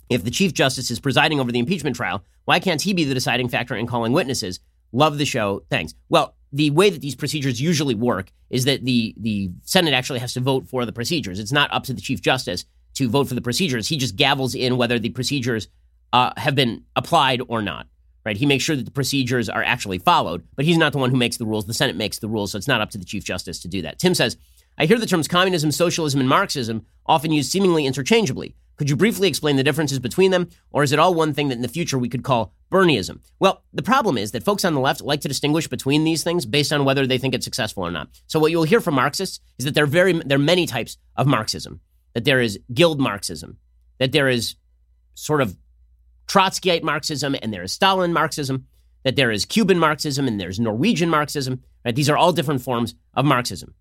if 0.09 0.23
the 0.23 0.31
Chief 0.31 0.53
Justice 0.53 0.89
is 0.91 0.99
presiding 0.99 1.39
over 1.39 1.51
the 1.51 1.59
impeachment 1.59 1.95
trial, 1.95 2.23
why 2.45 2.59
can't 2.59 2.81
he 2.81 2.93
be 2.93 3.03
the 3.03 3.13
deciding 3.13 3.49
factor 3.49 3.75
in 3.75 3.87
calling 3.87 4.13
witnesses? 4.13 4.59
Love 4.91 5.17
the 5.17 5.25
show. 5.25 5.63
Thanks. 5.69 5.93
Well, 6.09 6.35
the 6.53 6.69
way 6.69 6.89
that 6.89 7.01
these 7.01 7.15
procedures 7.15 7.59
usually 7.59 7.95
work 7.95 8.31
is 8.49 8.65
that 8.65 8.85
the 8.85 9.13
the 9.17 9.51
Senate 9.63 9.93
actually 9.93 10.19
has 10.19 10.33
to 10.33 10.39
vote 10.39 10.67
for 10.67 10.85
the 10.85 10.93
procedures. 10.93 11.39
It's 11.39 11.51
not 11.51 11.73
up 11.73 11.83
to 11.85 11.93
the 11.93 12.01
Chief 12.01 12.21
Justice 12.21 12.65
to 12.95 13.09
vote 13.09 13.27
for 13.27 13.35
the 13.35 13.41
procedures. 13.41 13.87
He 13.87 13.97
just 13.97 14.15
gavels 14.15 14.55
in 14.55 14.77
whether 14.77 14.97
the 14.97 15.09
procedures 15.09 15.67
uh, 16.13 16.31
have 16.37 16.55
been 16.55 16.83
applied 16.95 17.41
or 17.47 17.61
not. 17.61 17.87
Right? 18.25 18.37
He 18.37 18.45
makes 18.45 18.63
sure 18.63 18.75
that 18.75 18.85
the 18.85 18.91
procedures 18.91 19.47
are 19.47 19.63
actually 19.63 19.99
followed, 19.99 20.45
but 20.55 20.65
he's 20.65 20.77
not 20.77 20.91
the 20.91 20.97
one 20.97 21.11
who 21.11 21.17
makes 21.17 21.37
the 21.37 21.45
rules. 21.45 21.65
The 21.65 21.73
Senate 21.73 21.95
makes 21.95 22.19
the 22.19 22.27
rules, 22.27 22.51
so 22.51 22.57
it's 22.57 22.67
not 22.67 22.81
up 22.81 22.89
to 22.91 22.97
the 22.97 23.05
Chief 23.05 23.23
Justice 23.23 23.59
to 23.59 23.69
do 23.69 23.81
that. 23.83 23.99
Tim 23.99 24.13
says, 24.13 24.35
I 24.77 24.85
hear 24.85 24.99
the 24.99 25.05
terms 25.05 25.29
communism, 25.29 25.71
socialism, 25.71 26.19
and 26.19 26.27
Marxism 26.27 26.85
often 27.05 27.31
used 27.31 27.51
seemingly 27.51 27.85
interchangeably. 27.85 28.55
Could 28.77 28.89
you 28.89 28.95
briefly 28.95 29.27
explain 29.27 29.55
the 29.55 29.63
differences 29.63 29.99
between 29.99 30.29
them, 30.31 30.49
or 30.71 30.83
is 30.83 30.91
it 30.91 30.99
all 30.99 31.15
one 31.15 31.33
thing 31.33 31.47
that 31.47 31.55
in 31.55 31.63
the 31.63 31.67
future 31.67 31.97
we 31.97 32.09
could 32.09 32.23
call 32.23 32.53
Bernieism? 32.71 33.19
Well, 33.39 33.63
the 33.73 33.81
problem 33.81 34.17
is 34.17 34.31
that 34.31 34.43
folks 34.43 34.63
on 34.63 34.75
the 34.75 34.79
left 34.79 35.01
like 35.01 35.21
to 35.21 35.27
distinguish 35.27 35.67
between 35.67 36.03
these 36.03 36.23
things 36.23 36.45
based 36.45 36.71
on 36.71 36.85
whether 36.85 37.07
they 37.07 37.17
think 37.17 37.33
it's 37.33 37.45
successful 37.45 37.83
or 37.83 37.91
not. 37.91 38.09
So 38.27 38.39
what 38.39 38.51
you'll 38.51 38.63
hear 38.63 38.79
from 38.79 38.93
Marxists 38.93 39.39
is 39.57 39.65
that 39.65 39.73
there 39.73 39.83
are 39.83 39.87
very 39.87 40.13
there 40.13 40.37
are 40.37 40.39
many 40.39 40.67
types 40.67 40.97
of 41.15 41.25
Marxism. 41.25 41.81
That 42.13 42.25
there 42.25 42.39
is 42.39 42.59
guild 42.73 42.99
Marxism, 42.99 43.57
that 43.99 44.11
there 44.11 44.27
is 44.27 44.55
sort 45.13 45.41
of 45.41 45.57
Trotskyite 46.27 46.83
Marxism, 46.83 47.35
and 47.41 47.53
there 47.53 47.63
is 47.63 47.71
Stalin 47.71 48.13
Marxism, 48.13 48.67
that 49.03 49.15
there 49.15 49.31
is 49.31 49.45
Cuban 49.45 49.79
Marxism, 49.79 50.27
and 50.27 50.39
there's 50.39 50.59
Norwegian 50.59 51.09
Marxism. 51.09 51.63
Right? 51.83 51.95
These 51.95 52.09
are 52.09 52.17
all 52.17 52.33
different 52.33 52.61
forms 52.61 52.95
of 53.13 53.25
Marxism. 53.25 53.73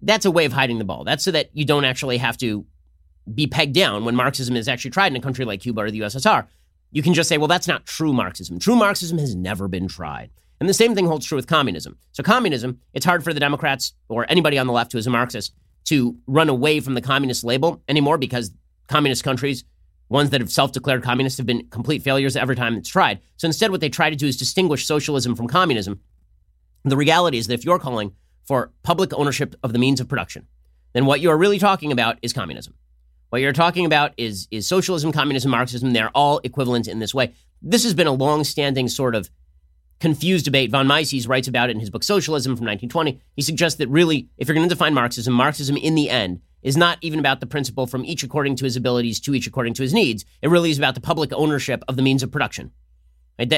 That's 0.00 0.24
a 0.24 0.30
way 0.30 0.46
of 0.46 0.52
hiding 0.52 0.78
the 0.78 0.84
ball. 0.84 1.04
That's 1.04 1.24
so 1.24 1.30
that 1.30 1.50
you 1.52 1.64
don't 1.64 1.84
actually 1.84 2.18
have 2.18 2.36
to 2.38 2.66
be 3.32 3.46
pegged 3.46 3.74
down 3.74 4.04
when 4.04 4.16
Marxism 4.16 4.56
is 4.56 4.68
actually 4.68 4.90
tried 4.90 5.12
in 5.12 5.16
a 5.16 5.20
country 5.20 5.44
like 5.44 5.60
Cuba 5.60 5.82
or 5.82 5.90
the 5.90 6.00
USSR. 6.00 6.46
You 6.90 7.02
can 7.02 7.14
just 7.14 7.28
say, 7.28 7.38
well, 7.38 7.48
that's 7.48 7.68
not 7.68 7.86
true 7.86 8.12
Marxism. 8.12 8.58
True 8.58 8.76
Marxism 8.76 9.18
has 9.18 9.34
never 9.34 9.68
been 9.68 9.88
tried. 9.88 10.30
And 10.60 10.68
the 10.68 10.74
same 10.74 10.94
thing 10.94 11.06
holds 11.06 11.26
true 11.26 11.36
with 11.36 11.46
communism. 11.46 11.98
So, 12.12 12.22
communism, 12.22 12.78
it's 12.92 13.06
hard 13.06 13.24
for 13.24 13.32
the 13.32 13.40
Democrats 13.40 13.94
or 14.08 14.26
anybody 14.28 14.58
on 14.58 14.68
the 14.68 14.72
left 14.72 14.92
who 14.92 14.98
is 14.98 15.06
a 15.06 15.10
Marxist 15.10 15.52
to 15.86 16.16
run 16.26 16.48
away 16.48 16.78
from 16.78 16.94
the 16.94 17.00
communist 17.00 17.42
label 17.42 17.82
anymore 17.88 18.16
because 18.16 18.52
communist 18.86 19.24
countries, 19.24 19.64
ones 20.08 20.30
that 20.30 20.40
have 20.40 20.52
self 20.52 20.70
declared 20.70 21.02
communists, 21.02 21.38
have 21.38 21.46
been 21.46 21.66
complete 21.70 22.02
failures 22.02 22.36
every 22.36 22.54
time 22.54 22.76
it's 22.76 22.88
tried. 22.88 23.20
So, 23.38 23.46
instead, 23.46 23.72
what 23.72 23.80
they 23.80 23.88
try 23.88 24.08
to 24.08 24.14
do 24.14 24.26
is 24.26 24.36
distinguish 24.36 24.86
socialism 24.86 25.34
from 25.34 25.48
communism. 25.48 26.00
The 26.84 26.96
reality 26.96 27.38
is 27.38 27.48
that 27.48 27.54
if 27.54 27.64
you're 27.64 27.80
calling 27.80 28.12
for 28.44 28.70
public 28.82 29.12
ownership 29.14 29.56
of 29.64 29.72
the 29.72 29.80
means 29.80 30.00
of 30.00 30.08
production, 30.08 30.46
then 30.92 31.06
what 31.06 31.20
you 31.20 31.30
are 31.30 31.38
really 31.38 31.58
talking 31.58 31.90
about 31.90 32.18
is 32.22 32.32
communism. 32.32 32.74
What 33.32 33.40
you're 33.40 33.54
talking 33.54 33.86
about 33.86 34.12
is, 34.18 34.46
is 34.50 34.68
socialism, 34.68 35.10
communism, 35.10 35.52
Marxism. 35.52 35.94
They're 35.94 36.10
all 36.14 36.42
equivalent 36.44 36.86
in 36.86 36.98
this 36.98 37.14
way. 37.14 37.32
This 37.62 37.82
has 37.84 37.94
been 37.94 38.06
a 38.06 38.12
long-standing 38.12 38.88
sort 38.88 39.14
of 39.14 39.30
confused 40.00 40.44
debate. 40.44 40.70
Von 40.70 40.86
Mises 40.86 41.26
writes 41.26 41.48
about 41.48 41.70
it 41.70 41.72
in 41.72 41.80
his 41.80 41.88
book 41.88 42.02
Socialism 42.02 42.50
from 42.50 42.66
1920. 42.66 43.22
He 43.34 43.40
suggests 43.40 43.78
that 43.78 43.88
really, 43.88 44.28
if 44.36 44.48
you're 44.48 44.54
going 44.54 44.68
to 44.68 44.74
define 44.74 44.92
Marxism, 44.92 45.32
Marxism 45.32 45.78
in 45.78 45.94
the 45.94 46.10
end 46.10 46.42
is 46.60 46.76
not 46.76 46.98
even 47.00 47.18
about 47.18 47.40
the 47.40 47.46
principle 47.46 47.86
from 47.86 48.04
each 48.04 48.22
according 48.22 48.56
to 48.56 48.64
his 48.66 48.76
abilities 48.76 49.18
to 49.20 49.34
each 49.34 49.46
according 49.46 49.72
to 49.72 49.82
his 49.82 49.94
needs. 49.94 50.26
It 50.42 50.50
really 50.50 50.70
is 50.70 50.76
about 50.76 50.94
the 50.94 51.00
public 51.00 51.32
ownership 51.32 51.82
of 51.88 51.96
the 51.96 52.02
means 52.02 52.22
of 52.22 52.30
production. 52.30 52.70
And 53.38 53.50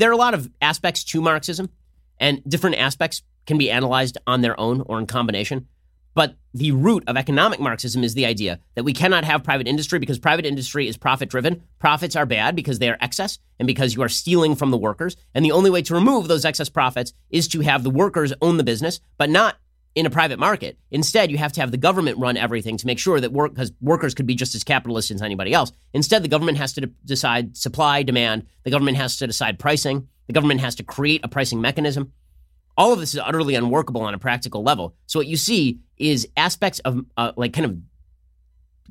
there 0.00 0.10
are 0.10 0.14
a 0.14 0.16
lot 0.16 0.34
of 0.34 0.50
aspects 0.60 1.04
to 1.04 1.22
Marxism, 1.22 1.70
and 2.18 2.42
different 2.42 2.74
aspects 2.74 3.22
can 3.46 3.56
be 3.56 3.70
analyzed 3.70 4.18
on 4.26 4.40
their 4.40 4.58
own 4.58 4.80
or 4.80 4.98
in 4.98 5.06
combination. 5.06 5.68
But 6.14 6.36
the 6.54 6.72
root 6.72 7.04
of 7.06 7.16
economic 7.16 7.60
Marxism 7.60 8.04
is 8.04 8.14
the 8.14 8.26
idea 8.26 8.60
that 8.74 8.84
we 8.84 8.92
cannot 8.92 9.24
have 9.24 9.42
private 9.42 9.66
industry 9.66 9.98
because 9.98 10.18
private 10.18 10.44
industry 10.44 10.86
is 10.86 10.96
profit 10.96 11.30
driven. 11.30 11.62
Profits 11.78 12.16
are 12.16 12.26
bad 12.26 12.54
because 12.54 12.78
they 12.78 12.90
are 12.90 12.98
excess 13.00 13.38
and 13.58 13.66
because 13.66 13.94
you 13.94 14.02
are 14.02 14.08
stealing 14.08 14.54
from 14.54 14.70
the 14.70 14.76
workers. 14.76 15.16
And 15.34 15.44
the 15.44 15.52
only 15.52 15.70
way 15.70 15.82
to 15.82 15.94
remove 15.94 16.28
those 16.28 16.44
excess 16.44 16.68
profits 16.68 17.14
is 17.30 17.48
to 17.48 17.60
have 17.60 17.82
the 17.82 17.90
workers 17.90 18.32
own 18.42 18.58
the 18.58 18.64
business, 18.64 19.00
but 19.16 19.30
not 19.30 19.56
in 19.94 20.06
a 20.06 20.10
private 20.10 20.38
market. 20.38 20.78
Instead, 20.90 21.30
you 21.30 21.38
have 21.38 21.52
to 21.52 21.60
have 21.60 21.70
the 21.70 21.76
government 21.76 22.18
run 22.18 22.36
everything 22.36 22.76
to 22.78 22.86
make 22.86 22.98
sure 22.98 23.20
that 23.20 23.32
work, 23.32 23.52
because 23.52 23.72
workers 23.80 24.14
could 24.14 24.26
be 24.26 24.34
just 24.34 24.54
as 24.54 24.64
capitalist 24.64 25.10
as 25.10 25.22
anybody 25.22 25.52
else. 25.52 25.72
Instead, 25.92 26.24
the 26.24 26.28
government 26.28 26.58
has 26.58 26.72
to 26.72 26.82
de- 26.82 26.86
decide 27.04 27.56
supply, 27.56 28.02
demand. 28.02 28.46
The 28.64 28.70
government 28.70 28.96
has 28.96 29.18
to 29.18 29.26
decide 29.26 29.58
pricing. 29.58 30.08
The 30.28 30.32
government 30.32 30.60
has 30.60 30.74
to 30.76 30.82
create 30.82 31.20
a 31.24 31.28
pricing 31.28 31.60
mechanism. 31.60 32.12
All 32.76 32.92
of 32.92 33.00
this 33.00 33.14
is 33.14 33.20
utterly 33.20 33.54
unworkable 33.54 34.02
on 34.02 34.14
a 34.14 34.18
practical 34.18 34.62
level. 34.62 34.94
So 35.06 35.18
what 35.18 35.26
you 35.26 35.36
see 35.36 35.80
is 35.98 36.26
aspects 36.36 36.78
of 36.80 37.04
uh, 37.16 37.32
like 37.36 37.52
kind 37.52 37.66
of 37.66 37.78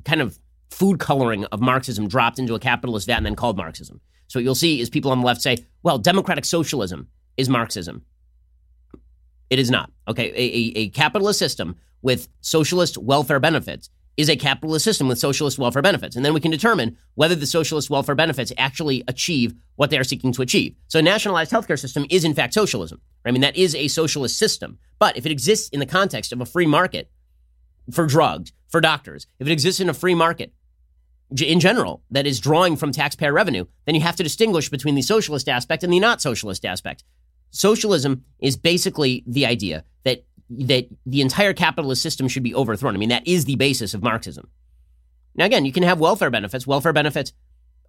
kind 0.04 0.20
of 0.20 0.38
food 0.70 0.98
coloring 0.98 1.44
of 1.46 1.60
Marxism 1.60 2.08
dropped 2.08 2.38
into 2.38 2.54
a 2.54 2.58
capitalist 2.58 3.06
vat 3.06 3.18
and 3.18 3.26
then 3.26 3.36
called 3.36 3.56
Marxism. 3.56 4.00
So 4.28 4.38
what 4.38 4.44
you'll 4.44 4.54
see 4.54 4.80
is 4.80 4.88
people 4.88 5.10
on 5.10 5.20
the 5.20 5.26
left 5.26 5.42
say, 5.42 5.58
well, 5.82 5.98
democratic 5.98 6.44
socialism 6.44 7.08
is 7.36 7.48
Marxism. 7.48 8.02
It 9.50 9.58
is 9.58 9.70
not. 9.70 9.92
Okay, 10.08 10.30
a, 10.30 10.34
a, 10.34 10.84
a 10.84 10.88
capitalist 10.88 11.38
system 11.38 11.76
with 12.00 12.28
socialist 12.40 12.96
welfare 12.96 13.40
benefits 13.40 13.90
is 14.16 14.28
a 14.28 14.36
capitalist 14.36 14.84
system 14.84 15.08
with 15.08 15.18
socialist 15.18 15.58
welfare 15.58 15.82
benefits. 15.82 16.16
And 16.16 16.24
then 16.24 16.34
we 16.34 16.40
can 16.40 16.50
determine 16.50 16.96
whether 17.14 17.34
the 17.34 17.46
socialist 17.46 17.88
welfare 17.88 18.14
benefits 18.14 18.52
actually 18.58 19.02
achieve 19.08 19.54
what 19.76 19.90
they 19.90 19.98
are 19.98 20.04
seeking 20.04 20.32
to 20.32 20.42
achieve. 20.42 20.74
So 20.88 20.98
a 20.98 21.02
nationalized 21.02 21.50
healthcare 21.50 21.78
system 21.78 22.06
is 22.10 22.24
in 22.24 22.34
fact 22.34 22.54
socialism. 22.54 23.00
I 23.24 23.30
mean, 23.30 23.40
that 23.40 23.56
is 23.56 23.74
a 23.74 23.88
socialist 23.88 24.38
system. 24.38 24.78
But 24.98 25.16
if 25.16 25.24
it 25.24 25.32
exists 25.32 25.68
in 25.70 25.80
the 25.80 25.86
context 25.86 26.32
of 26.32 26.40
a 26.40 26.46
free 26.46 26.66
market 26.66 27.10
for 27.90 28.06
drugs, 28.06 28.52
for 28.68 28.80
doctors, 28.80 29.26
if 29.38 29.46
it 29.46 29.52
exists 29.52 29.80
in 29.80 29.88
a 29.88 29.94
free 29.94 30.14
market 30.14 30.52
in 31.40 31.60
general 31.60 32.02
that 32.10 32.26
is 32.26 32.40
drawing 32.40 32.76
from 32.76 32.92
taxpayer 32.92 33.32
revenue, 33.32 33.64
then 33.86 33.94
you 33.94 34.02
have 34.02 34.16
to 34.16 34.22
distinguish 34.22 34.68
between 34.68 34.94
the 34.94 35.02
socialist 35.02 35.48
aspect 35.48 35.82
and 35.82 35.92
the 35.92 36.00
not 36.00 36.20
socialist 36.20 36.64
aspect. 36.64 37.04
Socialism 37.50 38.24
is 38.40 38.56
basically 38.56 39.24
the 39.26 39.46
idea 39.46 39.84
that 40.04 40.24
that 40.58 40.88
the 41.06 41.20
entire 41.20 41.52
capitalist 41.52 42.02
system 42.02 42.28
should 42.28 42.42
be 42.42 42.54
overthrown. 42.54 42.94
I 42.94 42.98
mean, 42.98 43.08
that 43.08 43.26
is 43.26 43.44
the 43.44 43.56
basis 43.56 43.94
of 43.94 44.02
Marxism. 44.02 44.48
Now, 45.34 45.46
again, 45.46 45.64
you 45.64 45.72
can 45.72 45.82
have 45.82 45.98
welfare 45.98 46.30
benefits. 46.30 46.66
Welfare 46.66 46.92
benefits 46.92 47.32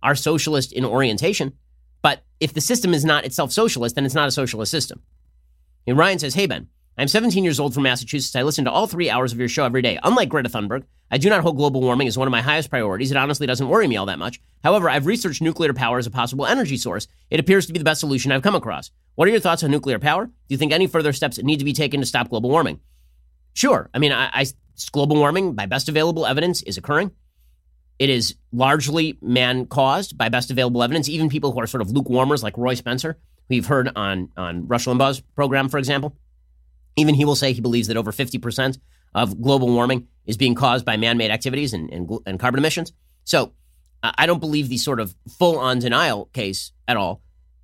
are 0.01 0.15
socialist 0.15 0.71
in 0.71 0.85
orientation, 0.85 1.53
but 2.01 2.23
if 2.39 2.53
the 2.53 2.61
system 2.61 2.93
is 2.93 3.03
not 3.03 3.25
itself 3.25 3.51
socialist, 3.51 3.95
then 3.95 4.05
it's 4.05 4.15
not 4.15 4.27
a 4.27 4.31
socialist 4.31 4.71
system. 4.71 5.01
And 5.85 5.97
Ryan 5.97 6.19
says, 6.19 6.33
Hey, 6.33 6.45
Ben, 6.45 6.67
I'm 6.95 7.07
17 7.07 7.43
years 7.43 7.59
old 7.59 7.73
from 7.73 7.83
Massachusetts. 7.83 8.35
I 8.35 8.43
listen 8.43 8.65
to 8.65 8.71
all 8.71 8.85
three 8.85 9.09
hours 9.09 9.33
of 9.33 9.39
your 9.39 9.47
show 9.47 9.65
every 9.65 9.81
day. 9.81 9.97
Unlike 10.03 10.29
Greta 10.29 10.49
Thunberg, 10.49 10.83
I 11.09 11.17
do 11.17 11.27
not 11.27 11.41
hold 11.41 11.57
global 11.57 11.81
warming 11.81 12.07
as 12.07 12.19
one 12.19 12.27
of 12.27 12.31
my 12.31 12.41
highest 12.41 12.69
priorities. 12.69 13.09
It 13.09 13.17
honestly 13.17 13.47
doesn't 13.47 13.67
worry 13.67 13.87
me 13.87 13.97
all 13.97 14.05
that 14.05 14.19
much. 14.19 14.39
However, 14.63 14.89
I've 14.89 15.07
researched 15.07 15.41
nuclear 15.41 15.73
power 15.73 15.97
as 15.97 16.05
a 16.05 16.11
possible 16.11 16.45
energy 16.45 16.77
source. 16.77 17.07
It 17.31 17.39
appears 17.39 17.65
to 17.65 17.73
be 17.73 17.79
the 17.79 17.85
best 17.85 17.99
solution 17.99 18.31
I've 18.31 18.43
come 18.43 18.53
across. 18.53 18.91
What 19.15 19.27
are 19.27 19.31
your 19.31 19.39
thoughts 19.39 19.63
on 19.63 19.71
nuclear 19.71 19.97
power? 19.97 20.27
Do 20.27 20.33
you 20.49 20.57
think 20.57 20.71
any 20.71 20.85
further 20.85 21.13
steps 21.13 21.41
need 21.41 21.57
to 21.59 21.65
be 21.65 21.73
taken 21.73 21.99
to 21.99 22.05
stop 22.05 22.29
global 22.29 22.51
warming? 22.51 22.79
Sure. 23.53 23.89
I 23.91 23.97
mean, 23.97 24.11
I, 24.11 24.29
I 24.31 24.45
global 24.91 25.15
warming, 25.15 25.53
by 25.53 25.65
best 25.65 25.89
available 25.89 26.27
evidence, 26.27 26.61
is 26.61 26.77
occurring. 26.77 27.11
It 27.97 28.11
is 28.11 28.35
largely 28.51 29.17
man 29.19 29.65
caused 29.65 30.15
by 30.15 30.29
best 30.29 30.51
available 30.51 30.83
evidence. 30.83 31.09
Even 31.09 31.29
people 31.29 31.51
who 31.51 31.59
are 31.59 31.67
sort 31.67 31.81
of 31.81 31.87
lukewarmers, 31.87 32.43
like 32.43 32.57
Roy 32.57 32.75
Spencer, 32.75 33.17
who 33.49 33.55
you've 33.55 33.65
heard 33.65 33.89
on, 33.95 34.29
on 34.37 34.67
Rush 34.67 34.85
Limbaugh's 34.85 35.21
program, 35.35 35.69
for 35.69 35.77
example, 35.77 36.15
even 36.95 37.15
he 37.15 37.25
will 37.25 37.35
say 37.35 37.53
he 37.53 37.61
believes 37.61 37.87
that 37.87 37.97
over 37.97 38.11
50% 38.11 38.77
of 39.15 39.41
global 39.41 39.67
warming 39.67 40.07
is 40.25 40.37
being 40.37 40.55
caused 40.55 40.85
by 40.85 40.97
man 40.97 41.17
made 41.17 41.31
activities 41.31 41.73
and, 41.73 41.89
and, 41.91 42.09
and, 42.25 42.39
carbon 42.39 42.59
emissions. 42.59 42.93
So 43.23 43.53
I 44.01 44.25
don't 44.25 44.39
believe 44.39 44.69
the 44.69 44.77
sort 44.77 44.99
of 44.99 45.15
full 45.37 45.59
on 45.59 45.79
denial 45.79 46.25
case 46.33 46.71
at 46.87 46.97
all. 46.97 47.21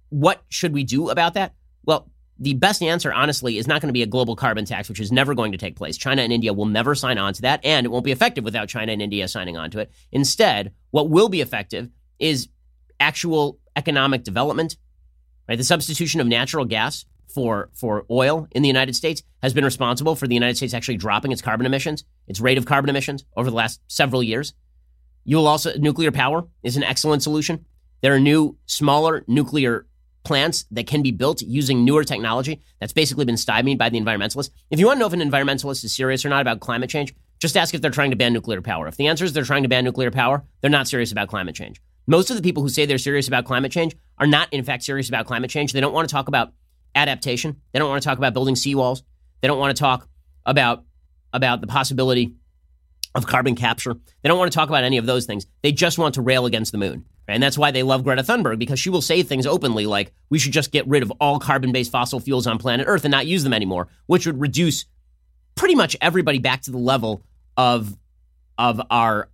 What 0.10 0.44
should 0.50 0.74
we 0.74 0.84
do 0.84 1.10
about 1.10 1.34
that? 1.36 1.54
Well, 1.86 2.10
the 2.40 2.54
best 2.54 2.82
answer, 2.82 3.12
honestly, 3.12 3.58
is 3.58 3.68
not 3.68 3.82
going 3.82 3.90
to 3.90 3.94
be 3.94 4.02
a 4.02 4.08
global 4.08 4.36
carbon 4.36 4.64
tax, 4.64 4.88
which 4.88 5.02
is 5.02 5.12
never 5.12 5.36
going 5.36 5.52
to 5.52 5.58
take 5.58 5.76
place. 5.76 5.98
China 5.98 6.22
and 6.22 6.32
India 6.32 6.54
will 6.54 6.66
never 6.66 6.96
sign 6.96 7.18
on 7.18 7.34
to 7.34 7.42
that, 7.42 7.60
and 7.66 7.86
it 7.86 7.90
won't 7.90 8.06
be 8.06 8.14
effective 8.14 8.46
without 8.46 8.70
China 8.70 8.94
and 8.94 9.02
India 9.02 9.28
signing 9.28 9.58
on 9.58 9.70
to 9.72 9.80
it. 9.80 9.92
Instead, 10.12 10.74
what 10.92 11.10
will 11.10 11.28
be 11.28 11.42
effective 11.42 11.90
is 12.18 12.48
actual 13.00 13.60
economic 13.76 14.24
development, 14.24 14.78
right? 15.50 15.58
The 15.58 15.64
substitution 15.64 16.22
of 16.22 16.28
natural 16.28 16.64
gas 16.64 17.06
for 17.34 17.70
for 17.74 18.06
oil 18.10 18.48
in 18.52 18.62
the 18.62 18.68
United 18.68 18.96
States 18.96 19.24
has 19.42 19.54
been 19.54 19.66
responsible 19.66 20.16
for 20.16 20.28
the 20.28 20.34
United 20.34 20.58
States 20.58 20.74
actually 20.74 20.98
dropping 20.98 21.32
its 21.32 21.42
carbon 21.42 21.66
emissions, 21.66 22.04
its 22.28 22.40
rate 22.40 22.58
of 22.58 22.66
carbon 22.66 22.90
emissions 22.90 23.26
over 23.36 23.50
the 23.50 23.56
last 23.56 23.82
several 23.88 24.24
years. 24.24 24.54
You 25.24 25.38
will 25.38 25.48
also 25.48 25.78
nuclear 25.78 26.12
power 26.12 26.48
is 26.64 26.78
an 26.78 26.84
excellent 26.84 27.24
solution. 27.24 27.66
There 28.02 28.14
are 28.14 28.20
new 28.20 28.58
smaller 28.66 29.24
nuclear 29.28 29.86
plants 30.24 30.66
that 30.72 30.88
can 30.88 31.02
be 31.02 31.12
built 31.12 31.42
using 31.42 31.86
newer 31.86 32.04
technology 32.04 32.62
that's 32.80 32.94
basically 32.94 33.26
been 33.26 33.38
stymied 33.38 33.78
by 33.78 33.90
the 33.90 34.00
environmentalists. 34.00 34.50
If 34.70 34.80
you 34.80 34.86
want 34.86 34.98
to 34.98 35.00
know 35.00 35.08
if 35.08 35.14
an 35.14 35.22
environmentalist 35.22 35.84
is 35.84 35.96
serious 35.96 36.26
or 36.26 36.30
not 36.30 36.42
about 36.42 36.60
climate 36.60 36.90
change, 36.90 37.14
just 37.40 37.56
ask 37.56 37.74
if 37.74 37.82
they're 37.82 37.92
trying 37.92 38.10
to 38.10 38.18
ban 38.18 38.34
nuclear 38.34 38.62
power. 38.62 38.88
If 38.88 38.98
the 38.98 39.08
answer 39.08 39.24
is 39.24 39.34
they're 39.34 39.44
trying 39.44 39.64
to 39.64 39.70
ban 39.70 39.86
nuclear 39.86 40.12
power, 40.12 40.44
they're 40.62 40.70
not 40.70 40.88
serious 40.88 41.12
about 41.12 41.30
climate 41.30 41.56
change. 41.56 41.82
Most 42.06 42.30
of 42.30 42.36
the 42.36 42.44
people 42.44 42.64
who 42.64 42.70
say 42.70 42.86
they're 42.86 42.98
serious 42.98 43.28
about 43.28 43.46
climate 43.46 43.72
change 43.72 43.96
are 44.18 44.28
not, 44.28 44.52
in 44.52 44.64
fact, 44.64 44.84
serious 44.84 45.08
about 45.08 45.26
climate 45.26 45.50
change. 45.50 45.74
They 45.74 45.80
don't 45.80 45.94
want 45.94 46.10
to 46.10 46.12
talk 46.12 46.28
about 46.28 46.54
adaptation. 46.96 47.62
They 47.72 47.80
don't 47.80 47.90
want 47.90 48.02
to 48.02 48.08
talk 48.08 48.18
about 48.18 48.34
building 48.34 48.56
seawalls. 48.56 49.04
They 49.42 49.48
don't 49.48 49.60
want 49.60 49.76
to 49.76 49.80
talk 49.80 50.08
about 50.46 50.84
about 51.34 51.62
the 51.62 51.68
possibility 51.68 52.34
of 53.16 53.28
carbon 53.28 53.56
capture. 53.56 53.94
They 54.22 54.30
don't 54.30 54.38
want 54.38 54.52
to 54.52 54.56
talk 54.56 54.70
about 54.70 54.84
any 54.84 54.98
of 54.98 55.06
those 55.06 55.26
things. 55.26 55.46
They 55.62 55.72
just 55.72 55.98
want 55.98 56.16
to 56.16 56.22
rail 56.22 56.46
against 56.46 56.72
the 56.72 56.78
moon. 56.78 57.06
Right? 57.28 57.36
And 57.36 57.44
that's 57.44 57.58
why 57.58 57.72
they 57.72 57.84
love 57.84 58.04
Greta 58.04 58.24
Thunberg 58.24 58.58
because 58.58 58.80
she 58.80 58.90
will 58.90 59.02
say 59.02 59.22
things 59.22 59.46
openly 59.46 59.86
like 59.86 60.12
we 60.30 60.40
should 60.40 60.52
just 60.52 60.72
get 60.72 60.88
rid 60.88 61.04
of 61.04 61.12
all 61.20 61.40
carbon-based 61.40 61.92
fossil 61.92 62.20
fuels 62.20 62.48
on 62.48 62.58
planet 62.58 62.88
Earth 62.88 63.06
and 63.06 63.12
not 63.12 63.28
use 63.28 63.44
them 63.44 63.54
anymore, 63.54 63.88
which 64.08 64.26
would 64.26 64.42
reduce 64.42 64.86
pretty 65.56 65.76
much 65.76 65.96
everybody 66.02 66.40
back 66.40 66.62
to 66.64 66.72
the 66.72 66.78
level 66.78 67.24
of 67.56 67.96
of 68.58 68.82
our 68.90 69.30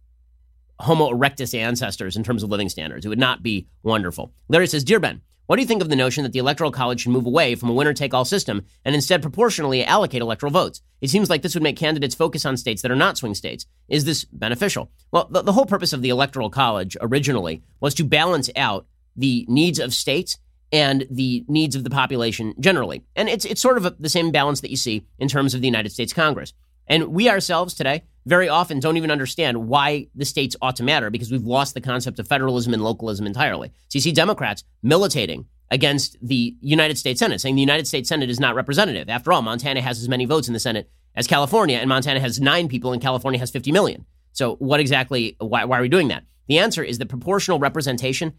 Homo 0.79 1.09
erectus 1.09 1.57
ancestors 1.57 2.17
in 2.17 2.23
terms 2.23 2.43
of 2.43 2.49
living 2.49 2.69
standards. 2.69 3.05
It 3.05 3.09
would 3.09 3.19
not 3.19 3.43
be 3.43 3.67
wonderful. 3.83 4.33
Larry 4.49 4.67
says, 4.67 4.83
Dear 4.83 4.99
Ben, 4.99 5.21
what 5.47 5.57
do 5.57 5.61
you 5.61 5.67
think 5.67 5.83
of 5.83 5.89
the 5.89 5.95
notion 5.95 6.23
that 6.23 6.33
the 6.33 6.39
Electoral 6.39 6.71
College 6.71 7.01
should 7.01 7.11
move 7.11 7.27
away 7.27 7.53
from 7.53 7.69
a 7.69 7.73
winner 7.73 7.93
take 7.93 8.13
all 8.13 8.25
system 8.25 8.65
and 8.83 8.95
instead 8.95 9.21
proportionally 9.21 9.85
allocate 9.85 10.21
electoral 10.21 10.51
votes? 10.51 10.81
It 11.01 11.09
seems 11.09 11.29
like 11.29 11.43
this 11.43 11.53
would 11.53 11.63
make 11.63 11.77
candidates 11.77 12.15
focus 12.15 12.45
on 12.45 12.57
states 12.57 12.81
that 12.81 12.91
are 12.91 12.95
not 12.95 13.17
swing 13.17 13.35
states. 13.35 13.67
Is 13.87 14.05
this 14.05 14.25
beneficial? 14.25 14.91
Well, 15.11 15.27
the, 15.29 15.43
the 15.43 15.53
whole 15.53 15.67
purpose 15.67 15.93
of 15.93 16.01
the 16.01 16.09
Electoral 16.09 16.49
College 16.49 16.97
originally 16.99 17.61
was 17.79 17.93
to 17.95 18.03
balance 18.03 18.49
out 18.55 18.87
the 19.15 19.45
needs 19.47 19.77
of 19.77 19.93
states 19.93 20.39
and 20.71 21.05
the 21.11 21.45
needs 21.47 21.75
of 21.75 21.83
the 21.83 21.91
population 21.91 22.55
generally. 22.59 23.03
And 23.15 23.29
it's, 23.29 23.45
it's 23.45 23.61
sort 23.61 23.77
of 23.77 23.85
a, 23.85 23.95
the 23.99 24.09
same 24.09 24.31
balance 24.31 24.61
that 24.61 24.71
you 24.71 24.77
see 24.77 25.05
in 25.19 25.27
terms 25.27 25.53
of 25.53 25.61
the 25.61 25.67
United 25.67 25.91
States 25.91 26.11
Congress. 26.11 26.53
And 26.87 27.09
we 27.09 27.29
ourselves 27.29 27.75
today 27.75 28.03
very 28.25 28.49
often 28.49 28.79
don't 28.79 28.97
even 28.97 29.11
understand 29.11 29.67
why 29.67 30.07
the 30.15 30.25
states 30.25 30.55
ought 30.61 30.75
to 30.77 30.83
matter 30.83 31.09
because 31.09 31.31
we've 31.31 31.43
lost 31.43 31.73
the 31.73 31.81
concept 31.81 32.19
of 32.19 32.27
federalism 32.27 32.73
and 32.73 32.83
localism 32.83 33.25
entirely. 33.25 33.69
So 33.89 33.97
you 33.97 34.01
see 34.01 34.11
Democrats 34.11 34.63
militating 34.81 35.45
against 35.71 36.17
the 36.21 36.55
United 36.61 36.97
States 36.97 37.19
Senate, 37.19 37.41
saying 37.41 37.55
the 37.55 37.61
United 37.61 37.87
States 37.87 38.09
Senate 38.09 38.29
is 38.29 38.39
not 38.39 38.55
representative. 38.55 39.09
After 39.09 39.31
all, 39.31 39.41
Montana 39.41 39.81
has 39.81 40.01
as 40.01 40.09
many 40.09 40.25
votes 40.25 40.47
in 40.47 40.53
the 40.53 40.59
Senate 40.59 40.89
as 41.15 41.27
California, 41.27 41.77
and 41.77 41.89
Montana 41.89 42.19
has 42.19 42.39
nine 42.39 42.67
people, 42.67 42.93
and 42.93 43.01
California 43.01 43.39
has 43.39 43.51
50 43.51 43.71
million. 43.71 44.05
So, 44.33 44.55
what 44.55 44.79
exactly, 44.79 45.35
why, 45.39 45.65
why 45.65 45.79
are 45.79 45.81
we 45.81 45.89
doing 45.89 46.09
that? 46.09 46.23
The 46.47 46.59
answer 46.59 46.83
is 46.83 46.97
that 46.97 47.07
proportional 47.07 47.57
representation 47.57 48.33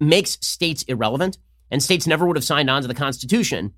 makes 0.00 0.38
states 0.40 0.82
irrelevant, 0.84 1.38
and 1.70 1.82
states 1.82 2.06
never 2.06 2.26
would 2.26 2.36
have 2.36 2.44
signed 2.44 2.68
on 2.68 2.82
to 2.82 2.88
the 2.88 2.94
Constitution 2.94 3.72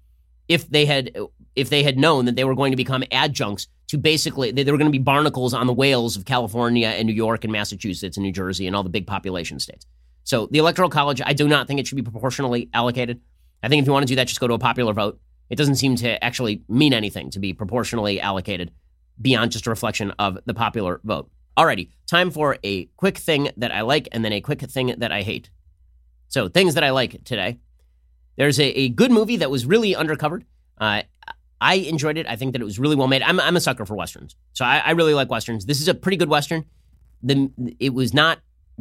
if 0.49 0.69
they 0.69 0.87
had 0.87 1.17
if 1.55 1.71
they 1.71 1.83
had 1.83 1.97
known 1.97 2.25
that 2.25 2.37
they 2.37 2.45
were 2.45 2.55
going 2.55 2.73
to 2.73 2.77
become 2.77 3.05
adjuncts 3.11 3.69
to 3.89 3.99
basically 3.99 4.51
they, 4.51 4.64
were 4.64 4.78
going 4.78 4.91
to 4.91 4.99
be 4.99 4.99
barnacles 4.99 5.55
on 5.55 5.66
the 5.66 5.72
whales 5.72 6.16
of 6.16 6.24
California 6.24 6.89
and 6.89 7.07
New 7.07 7.12
York 7.12 7.45
and 7.45 7.53
Massachusetts 7.53 8.16
and 8.16 8.24
New 8.24 8.32
Jersey 8.32 8.66
and 8.66 8.74
all 8.74 8.82
the 8.82 8.89
big 8.89 9.07
population 9.07 9.59
states. 9.59 9.87
So 10.24 10.47
the 10.51 10.59
electoral 10.59 10.89
college, 10.89 11.20
I 11.24 11.35
do 11.35 11.47
not 11.47 11.66
think 11.66 11.80
it 11.80 11.87
should 11.87 11.97
be 11.97 12.03
proportionally 12.03 12.70
allocated. 12.72 13.20
I 13.62 13.68
think 13.68 13.80
if 13.80 13.87
you 13.87 13.93
want 13.93 14.05
to 14.05 14.11
do 14.11 14.16
that, 14.16 14.26
just 14.26 14.41
go 14.41 14.49
to 14.49 14.55
a 14.55 14.59
popular 14.59 14.93
vote. 14.93 15.20
It 15.51 15.57
doesn't 15.57 15.76
seem 15.76 15.97
to 15.97 16.22
actually 16.24 16.62
mean 16.68 16.95
anything 16.95 17.30
to 17.30 17.39
be 17.39 17.53
proportionally 17.53 18.20
allocated 18.20 18.72
beyond 19.20 19.53
just 19.53 19.66
a 19.66 19.70
reflection 19.70 20.12
of 20.18 20.39
the 20.47 20.55
popular 20.55 21.01
vote. 21.05 21.30
Alrighty, 21.57 21.91
time 22.07 22.30
for 22.30 22.59
a 22.64 22.87
quick 22.97 23.18
thing 23.18 23.51
that 23.59 23.70
I 23.70 23.82
like 23.82 24.09
and 24.11 24.24
then 24.24 24.32
a 24.32 24.41
quick 24.41 24.61
thing 24.61 24.95
that 24.99 25.12
I 25.12 25.22
hate. 25.22 25.51
So 26.28 26.49
things 26.49 26.74
that 26.74 26.82
I 26.82 26.91
like 26.91 27.22
today. 27.24 27.59
There's 28.37 28.59
a, 28.59 28.66
a 28.66 28.89
good 28.89 29.12
movie 29.12 29.37
that 29.37 29.51
was 29.51 29.64
really 29.64 29.95
undercovered. 29.95 30.43
Uh, 30.78 31.03
I 31.61 31.75
enjoyed 31.75 32.19
it. 32.19 32.27
I 32.27 32.37
think 32.37 32.53
that 32.53 32.61
it 32.61 32.65
was 32.65 32.79
really 32.79 32.97
well 32.97 33.09
made. 33.09 33.23
I'm, 33.23 33.41
I'm 33.41 33.57
a 33.57 33.61
sucker 33.61 33.87
for 33.87 33.95
westerns, 33.95 34.37
so 34.53 34.65
I, 34.65 34.79
I 34.79 34.91
really 34.93 35.15
like 35.15 35.31
westerns. 35.31 35.67
This 35.67 35.81
is 35.81 35.89
a 35.89 35.95
pretty 35.95 36.17
good 36.17 36.29
western. 36.29 36.65
The 37.23 37.51
it 37.81 37.95
was 37.95 38.13
not 38.13 38.41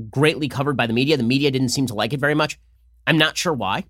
greatly 0.10 0.48
covered 0.48 0.76
by 0.76 0.88
the 0.88 0.94
media. 0.94 1.18
The 1.18 1.24
media 1.24 1.52
didn't 1.52 1.70
seem 1.70 1.88
to 1.88 1.94
like 1.94 2.14
it 2.14 2.20
very 2.20 2.36
much. 2.36 2.60
I'm 3.08 3.18
not 3.18 3.38
sure 3.38 3.54
why. 3.54 3.86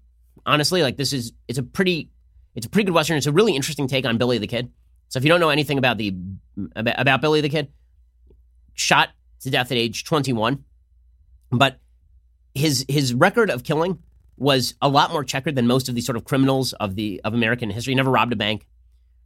Honestly, 0.45 0.83
like 0.83 0.97
this 0.97 1.13
is 1.13 1.33
it's 1.47 1.57
a 1.57 1.63
pretty 1.63 2.09
it's 2.55 2.65
a 2.65 2.69
pretty 2.69 2.85
good 2.85 2.93
western. 2.93 3.17
It's 3.17 3.27
a 3.27 3.31
really 3.31 3.55
interesting 3.55 3.87
take 3.87 4.05
on 4.05 4.17
Billy 4.17 4.37
the 4.37 4.47
Kid. 4.47 4.71
So 5.09 5.17
if 5.17 5.23
you 5.23 5.29
don't 5.29 5.39
know 5.39 5.49
anything 5.49 5.77
about 5.77 5.97
the 5.97 6.15
about, 6.75 6.99
about 6.99 7.21
Billy 7.21 7.41
the 7.41 7.49
Kid, 7.49 7.71
shot 8.73 9.09
to 9.41 9.49
death 9.49 9.71
at 9.71 9.77
age 9.77 10.03
21, 10.03 10.63
but 11.51 11.79
his 12.53 12.85
his 12.87 13.13
record 13.13 13.49
of 13.49 13.63
killing 13.63 13.99
was 14.37 14.73
a 14.81 14.89
lot 14.89 15.11
more 15.11 15.23
checkered 15.23 15.55
than 15.55 15.67
most 15.67 15.89
of 15.89 15.95
the 15.95 16.01
sort 16.01 16.15
of 16.15 16.25
criminals 16.25 16.73
of 16.73 16.95
the 16.95 17.21
of 17.23 17.33
American 17.33 17.69
history. 17.69 17.91
He 17.91 17.95
never 17.95 18.11
robbed 18.11 18.33
a 18.33 18.35
bank. 18.35 18.65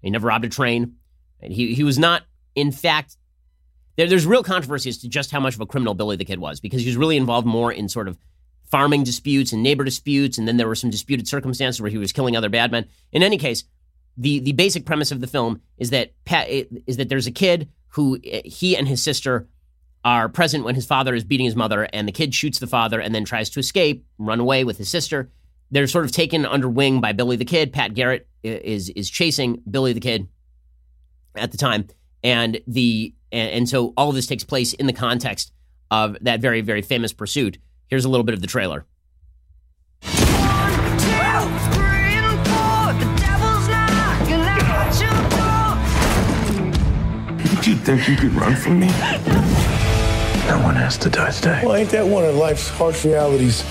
He 0.01 0.09
never 0.09 0.27
robbed 0.27 0.45
a 0.45 0.49
train. 0.49 0.95
He, 1.41 1.73
he 1.73 1.83
was 1.83 1.99
not, 1.99 2.23
in 2.55 2.71
fact, 2.71 3.17
there, 3.95 4.07
there's 4.07 4.25
real 4.25 4.43
controversy 4.43 4.89
as 4.89 4.97
to 4.99 5.09
just 5.09 5.31
how 5.31 5.39
much 5.39 5.55
of 5.55 5.61
a 5.61 5.65
criminal 5.65 5.93
Billy 5.93 6.15
the 6.15 6.25
Kid 6.25 6.39
was 6.39 6.59
because 6.59 6.81
he 6.81 6.87
was 6.87 6.97
really 6.97 7.17
involved 7.17 7.47
more 7.47 7.71
in 7.71 7.89
sort 7.89 8.07
of 8.07 8.17
farming 8.69 9.03
disputes 9.03 9.51
and 9.51 9.63
neighbor 9.63 9.83
disputes. 9.83 10.37
And 10.37 10.47
then 10.47 10.57
there 10.57 10.67
were 10.67 10.75
some 10.75 10.89
disputed 10.89 11.27
circumstances 11.27 11.81
where 11.81 11.91
he 11.91 11.97
was 11.97 12.11
killing 12.11 12.35
other 12.35 12.49
bad 12.49 12.71
men. 12.71 12.85
In 13.11 13.23
any 13.23 13.37
case, 13.37 13.63
the, 14.17 14.39
the 14.39 14.53
basic 14.53 14.85
premise 14.85 15.11
of 15.11 15.21
the 15.21 15.27
film 15.27 15.61
is 15.77 15.91
that 15.91 16.13
Pat, 16.25 16.47
is 16.49 16.97
that 16.97 17.09
there's 17.09 17.27
a 17.27 17.31
kid 17.31 17.69
who 17.89 18.19
eh, 18.23 18.41
he 18.45 18.75
and 18.75 18.87
his 18.87 19.03
sister 19.03 19.47
are 20.03 20.29
present 20.29 20.63
when 20.63 20.75
his 20.75 20.85
father 20.85 21.13
is 21.13 21.23
beating 21.23 21.45
his 21.45 21.55
mother, 21.55 21.83
and 21.91 22.07
the 22.07 22.13
kid 22.13 22.33
shoots 22.33 22.59
the 22.59 22.67
father 22.67 22.99
and 22.99 23.13
then 23.13 23.25
tries 23.25 23.49
to 23.49 23.59
escape, 23.59 24.05
run 24.17 24.39
away 24.39 24.63
with 24.63 24.77
his 24.77 24.89
sister. 24.89 25.31
They're 25.71 25.87
sort 25.87 26.05
of 26.05 26.11
taken 26.11 26.45
under 26.45 26.69
wing 26.69 27.01
by 27.01 27.11
Billy 27.11 27.35
the 27.35 27.45
Kid. 27.45 27.73
Pat 27.73 27.93
Garrett 27.93 28.27
uh, 28.45 28.49
is 28.49 28.89
is 28.89 29.09
chasing 29.09 29.61
Billy 29.69 29.93
the 29.93 29.99
Kid 29.99 30.27
at 31.35 31.51
the 31.51 31.57
time, 31.57 31.87
and 32.23 32.59
the 32.67 33.13
and, 33.31 33.49
and 33.51 33.69
so 33.69 33.93
all 33.97 34.09
of 34.09 34.15
this 34.15 34.27
takes 34.27 34.43
place 34.43 34.73
in 34.73 34.87
the 34.87 34.93
context 34.93 35.51
of 35.91 36.17
that 36.21 36.39
very 36.39 36.61
very 36.61 36.81
famous 36.81 37.13
pursuit. 37.13 37.57
Here's 37.87 38.05
a 38.05 38.09
little 38.09 38.23
bit 38.23 38.33
of 38.33 38.41
the 38.41 38.47
trailer. 38.47 38.85
Did 47.67 47.67
you 47.67 47.75
think 47.75 48.07
you 48.07 48.15
could 48.15 48.33
run 48.33 48.55
from 48.55 48.79
me? 48.79 48.87
No 50.47 50.61
one 50.63 50.75
has 50.75 50.97
to 50.99 51.09
die 51.09 51.31
today. 51.31 51.61
Well, 51.65 51.75
ain't 51.75 51.89
that 51.89 52.05
one 52.05 52.23
of 52.23 52.35
life's 52.35 52.69
harsh 52.69 53.03
realities? 53.03 53.65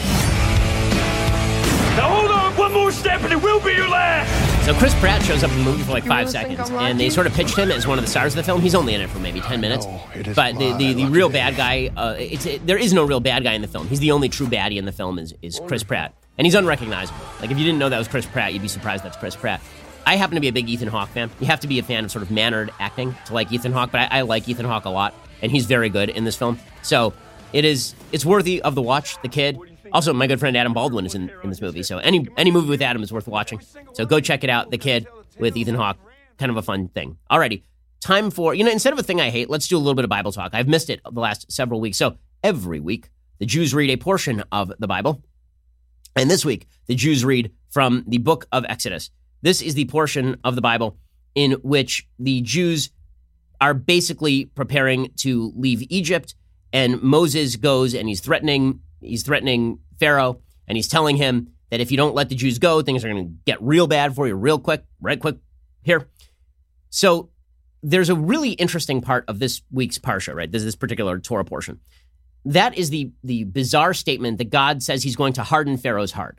Step 3.07 3.23
and 3.23 3.33
it 3.33 3.41
will 3.41 3.61
be 3.61 3.73
your 3.73 3.89
last. 3.89 4.65
So 4.67 4.75
Chris 4.75 4.93
Pratt 4.97 5.23
shows 5.23 5.45
up 5.45 5.53
in 5.53 5.59
the 5.59 5.65
movie 5.65 5.85
for 5.85 5.93
like 5.93 6.05
five 6.05 6.29
seconds, 6.29 6.69
and 6.71 6.99
they 6.99 7.09
sort 7.09 7.29
of 7.29 7.35
pitched 7.35 7.57
him 7.57 7.71
as 7.71 7.87
one 7.87 7.99
of 7.99 8.05
the 8.05 8.11
stars 8.11 8.33
of 8.33 8.37
the 8.39 8.43
film. 8.43 8.61
He's 8.61 8.75
only 8.75 8.95
in 8.95 9.01
it 9.01 9.09
for 9.09 9.21
maybe 9.21 9.41
ten 9.41 9.61
minutes. 9.61 9.87
but 10.35 10.59
the, 10.59 10.75
the, 10.77 10.93
the 10.95 11.07
real 11.07 11.29
bad 11.29 11.57
guy, 11.57 11.93
uh, 11.97 12.17
it's 12.19 12.47
it, 12.47 12.67
there 12.67 12.77
is 12.77 12.93
no 12.93 13.05
real 13.05 13.21
bad 13.21 13.45
guy 13.45 13.53
in 13.53 13.63
the 13.63 13.69
film. 13.69 13.87
He's 13.87 14.01
the 14.01 14.11
only 14.11 14.29
true 14.29 14.49
baddie 14.49 14.77
in 14.77 14.85
the 14.85 14.91
film 14.93 15.21
is 15.21 15.35
is 15.41 15.61
Chris 15.69 15.85
Pratt, 15.85 16.15
and 16.37 16.45
he's 16.45 16.57
unrecognizable. 16.57 17.21
Like 17.41 17.53
if 17.53 17.59
you 17.59 17.65
didn't 17.65 17.79
know 17.79 17.89
that 17.89 17.99
was 17.99 18.09
Chris 18.09 18.27
Pratt, 18.27 18.53
you'd 18.53 18.63
be 18.63 18.67
surprised 18.69 19.05
that's 19.05 19.17
Chris 19.17 19.37
Pratt. 19.37 19.61
I 20.05 20.17
happen 20.17 20.35
to 20.35 20.41
be 20.41 20.49
a 20.49 20.53
big 20.53 20.69
Ethan 20.69 20.89
Hawke 20.89 21.11
fan. 21.11 21.31
You 21.39 21.47
have 21.47 21.61
to 21.61 21.69
be 21.69 21.79
a 21.79 21.85
fan 21.85 22.05
of 22.05 22.11
sort 22.11 22.23
of 22.23 22.33
mannered 22.33 22.73
acting 22.81 23.15
to 23.27 23.35
like 23.35 23.53
Ethan 23.53 23.71
Hawke, 23.71 23.93
but 23.93 24.01
I, 24.01 24.19
I 24.19 24.21
like 24.23 24.49
Ethan 24.49 24.67
Hawke 24.67 24.85
a 24.85 24.91
lot, 24.91 25.15
and 25.43 25.53
he's 25.53 25.67
very 25.67 25.91
good 25.91 26.09
in 26.09 26.25
this 26.25 26.35
film. 26.35 26.59
So 26.83 27.15
it 27.53 27.65
is 27.65 27.95
it's 28.11 28.25
worthy 28.25 28.61
of 28.63 28.75
the 28.75 28.83
watch. 28.83 29.23
The 29.23 29.29
kid. 29.29 29.59
Also, 29.93 30.13
my 30.13 30.27
good 30.27 30.41
friend 30.41 30.57
Adam 30.57 30.73
Baldwin 30.73 31.07
is 31.07 31.15
in, 31.15 31.31
in 31.43 31.51
this 31.51 31.61
movie, 31.61 31.83
so 31.83 31.99
any 31.99 32.29
any 32.37 32.51
movie 32.51 32.69
with 32.69 32.83
Adam 32.83 33.03
is 33.03 33.13
worth 33.13 33.27
watching. 33.27 33.61
So 33.93 34.05
go 34.05 34.21
check 34.21 34.45
it 34.45 34.51
out. 34.51 34.71
The 34.71 34.79
Kid 34.79 35.07
with 35.39 35.57
Ethan 35.57 35.75
Hawke, 35.75 35.99
kind 36.39 36.51
of 36.51 36.57
a 36.57 36.63
fun 36.63 36.89
thing. 36.89 37.19
Alrighty, 37.31 37.63
time 38.01 38.31
for 38.31 38.55
you 38.55 38.65
know 38.65 38.71
instead 38.71 38.93
of 38.93 38.99
a 38.99 39.03
thing 39.03 39.21
I 39.21 39.31
hate, 39.31 39.51
let's 39.51 39.69
do 39.69 39.77
a 39.77 39.79
little 39.79 39.95
bit 39.95 40.05
of 40.05 40.11
Bible 40.11 40.33
talk. 40.33 40.55
I've 40.55 40.69
missed 40.69 40.91
it 40.91 41.01
the 41.05 41.21
last 41.21 41.51
several 41.51 41.81
weeks, 41.81 41.99
so 41.99 42.17
every 42.43 42.81
week 42.81 43.11
the 43.39 43.47
Jews 43.47 43.75
read 43.75 43.91
a 43.91 43.97
portion 43.97 44.43
of 44.53 44.73
the 44.79 44.87
Bible, 44.87 45.23
and 46.15 46.31
this 46.31 46.45
week 46.45 46.67
the 46.87 46.95
Jews 46.95 47.25
read 47.25 47.53
from 47.71 48.05
the 48.07 48.19
book 48.19 48.47
of 48.53 48.65
Exodus. 48.69 49.11
This 49.43 49.61
is 49.63 49.75
the 49.75 49.85
portion 49.87 50.37
of 50.45 50.55
the 50.55 50.63
Bible 50.63 50.99
in 51.35 51.53
which 51.63 52.09
the 52.19 52.41
Jews 52.41 52.91
are 53.61 53.75
basically 53.75 54.47
preparing 54.47 55.13
to 55.17 55.53
leave 55.57 55.83
Egypt, 55.91 56.35
and 56.73 57.01
Moses 57.03 57.57
goes 57.57 57.95
and 57.95 58.09
he's 58.09 58.21
threatening 58.21 58.81
he's 59.07 59.23
threatening 59.23 59.79
Pharaoh, 59.99 60.41
and 60.67 60.77
he's 60.77 60.89
telling 60.89 61.17
him 61.17 61.49
that 61.71 61.81
if 61.81 61.91
you 61.91 61.97
don't 61.97 62.15
let 62.15 62.29
the 62.29 62.35
Jews 62.35 62.59
go, 62.59 62.83
things 62.83 63.05
are 63.05 63.09
going 63.09 63.27
to 63.27 63.35
get 63.45 63.61
real 63.63 63.87
bad 63.87 64.15
for 64.15 64.27
you, 64.27 64.35
real 64.35 64.59
quick, 64.59 64.85
right 65.01 65.19
quick 65.19 65.37
here. 65.83 66.09
So 66.91 67.31
there's 67.83 68.09
a 68.09 68.15
really 68.15 68.51
interesting 68.51 69.01
part 69.01 69.25
of 69.29 69.39
this 69.39 69.63
week's 69.71 69.99
parsha, 69.99 70.35
right? 70.35 70.51
This 70.51 70.65
this 70.65 70.77
particular 70.77 71.19
Torah 71.19 71.45
portion. 71.45 71.81
That 72.45 72.77
is 72.77 72.91
the 72.91 73.13
the 73.23 73.45
bizarre 73.45 73.95
statement 73.95 74.39
that 74.39 74.51
God 74.51 74.83
says 74.83 75.03
He's 75.03 75.17
going 75.17 75.35
to 75.35 75.43
harden 75.43 75.77
Pharaoh's 75.77 76.13
heart. 76.13 76.39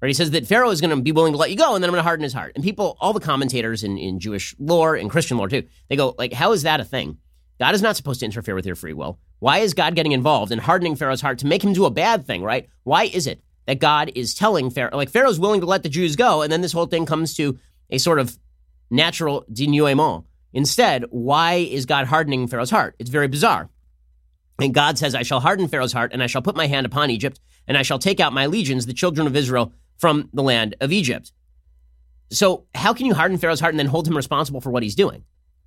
Right? 0.00 0.08
He 0.08 0.14
says 0.14 0.32
that 0.32 0.46
Pharaoh 0.46 0.70
is 0.70 0.80
going 0.82 0.94
to 0.94 1.02
be 1.02 1.12
willing 1.12 1.32
to 1.32 1.38
let 1.38 1.50
you 1.50 1.56
go, 1.56 1.74
and 1.74 1.82
then 1.82 1.88
I'm 1.88 1.92
going 1.92 2.00
to 2.00 2.06
harden 2.06 2.24
his 2.24 2.34
heart. 2.34 2.52
And 2.54 2.62
people, 2.62 2.98
all 3.00 3.14
the 3.14 3.20
commentators 3.20 3.82
in, 3.82 3.96
in 3.96 4.20
Jewish 4.20 4.54
lore 4.58 4.96
and 4.96 5.08
Christian 5.08 5.38
lore 5.38 5.48
too, 5.48 5.62
they 5.88 5.96
go 5.96 6.14
like, 6.18 6.32
"How 6.32 6.52
is 6.52 6.62
that 6.64 6.80
a 6.80 6.84
thing? 6.84 7.18
God 7.58 7.74
is 7.74 7.82
not 7.82 7.96
supposed 7.96 8.20
to 8.20 8.26
interfere 8.26 8.54
with 8.54 8.66
your 8.66 8.74
free 8.74 8.92
will. 8.92 9.18
Why 9.38 9.58
is 9.58 9.74
God 9.74 9.94
getting 9.94 10.12
involved 10.12 10.52
in 10.52 10.58
hardening 10.58 10.96
Pharaoh's 10.96 11.20
heart 11.20 11.38
to 11.38 11.46
make 11.46 11.62
him 11.62 11.72
do 11.72 11.84
a 11.84 11.90
bad 11.90 12.26
thing? 12.26 12.42
Right? 12.42 12.68
Why 12.82 13.04
is 13.04 13.26
it 13.26 13.42
that 13.66 13.78
God 13.78 14.12
is 14.14 14.34
telling 14.34 14.70
Pharaoh, 14.70 14.96
like 14.96 15.10
Pharaoh's 15.10 15.40
willing 15.40 15.60
to 15.60 15.66
let 15.66 15.82
the 15.82 15.88
Jews 15.88 16.16
go, 16.16 16.42
and 16.42 16.52
then 16.52 16.60
this 16.60 16.72
whole 16.72 16.86
thing 16.86 17.06
comes 17.06 17.34
to 17.34 17.58
a 17.90 17.98
sort 17.98 18.18
of 18.18 18.38
natural 18.90 19.44
denouement. 19.52 20.24
Instead, 20.52 21.04
why 21.10 21.54
is 21.54 21.86
God 21.86 22.06
hardening 22.06 22.46
Pharaoh's 22.46 22.70
heart? 22.70 22.94
It's 22.98 23.10
very 23.10 23.28
bizarre. 23.28 23.68
And 24.60 24.72
God 24.72 24.98
says, 24.98 25.14
I 25.14 25.22
shall 25.22 25.40
harden 25.40 25.66
Pharaoh's 25.66 25.92
heart, 25.92 26.12
and 26.12 26.22
I 26.22 26.28
shall 26.28 26.42
put 26.42 26.54
my 26.54 26.68
hand 26.68 26.86
upon 26.86 27.10
Egypt, 27.10 27.40
and 27.66 27.76
I 27.76 27.82
shall 27.82 27.98
take 27.98 28.20
out 28.20 28.32
my 28.32 28.46
legions, 28.46 28.86
the 28.86 28.92
children 28.92 29.26
of 29.26 29.34
Israel, 29.34 29.72
from 29.96 30.28
the 30.32 30.42
land 30.42 30.76
of 30.80 30.92
Egypt. 30.92 31.32
So, 32.30 32.66
how 32.74 32.94
can 32.94 33.06
you 33.06 33.14
harden 33.14 33.38
Pharaoh's 33.38 33.60
heart 33.60 33.72
and 33.72 33.78
then 33.78 33.86
hold 33.86 34.06
him 34.06 34.16
responsible 34.16 34.60
for 34.60 34.70
what 34.70 34.82
he's 34.82 34.94
doing? 34.94 35.24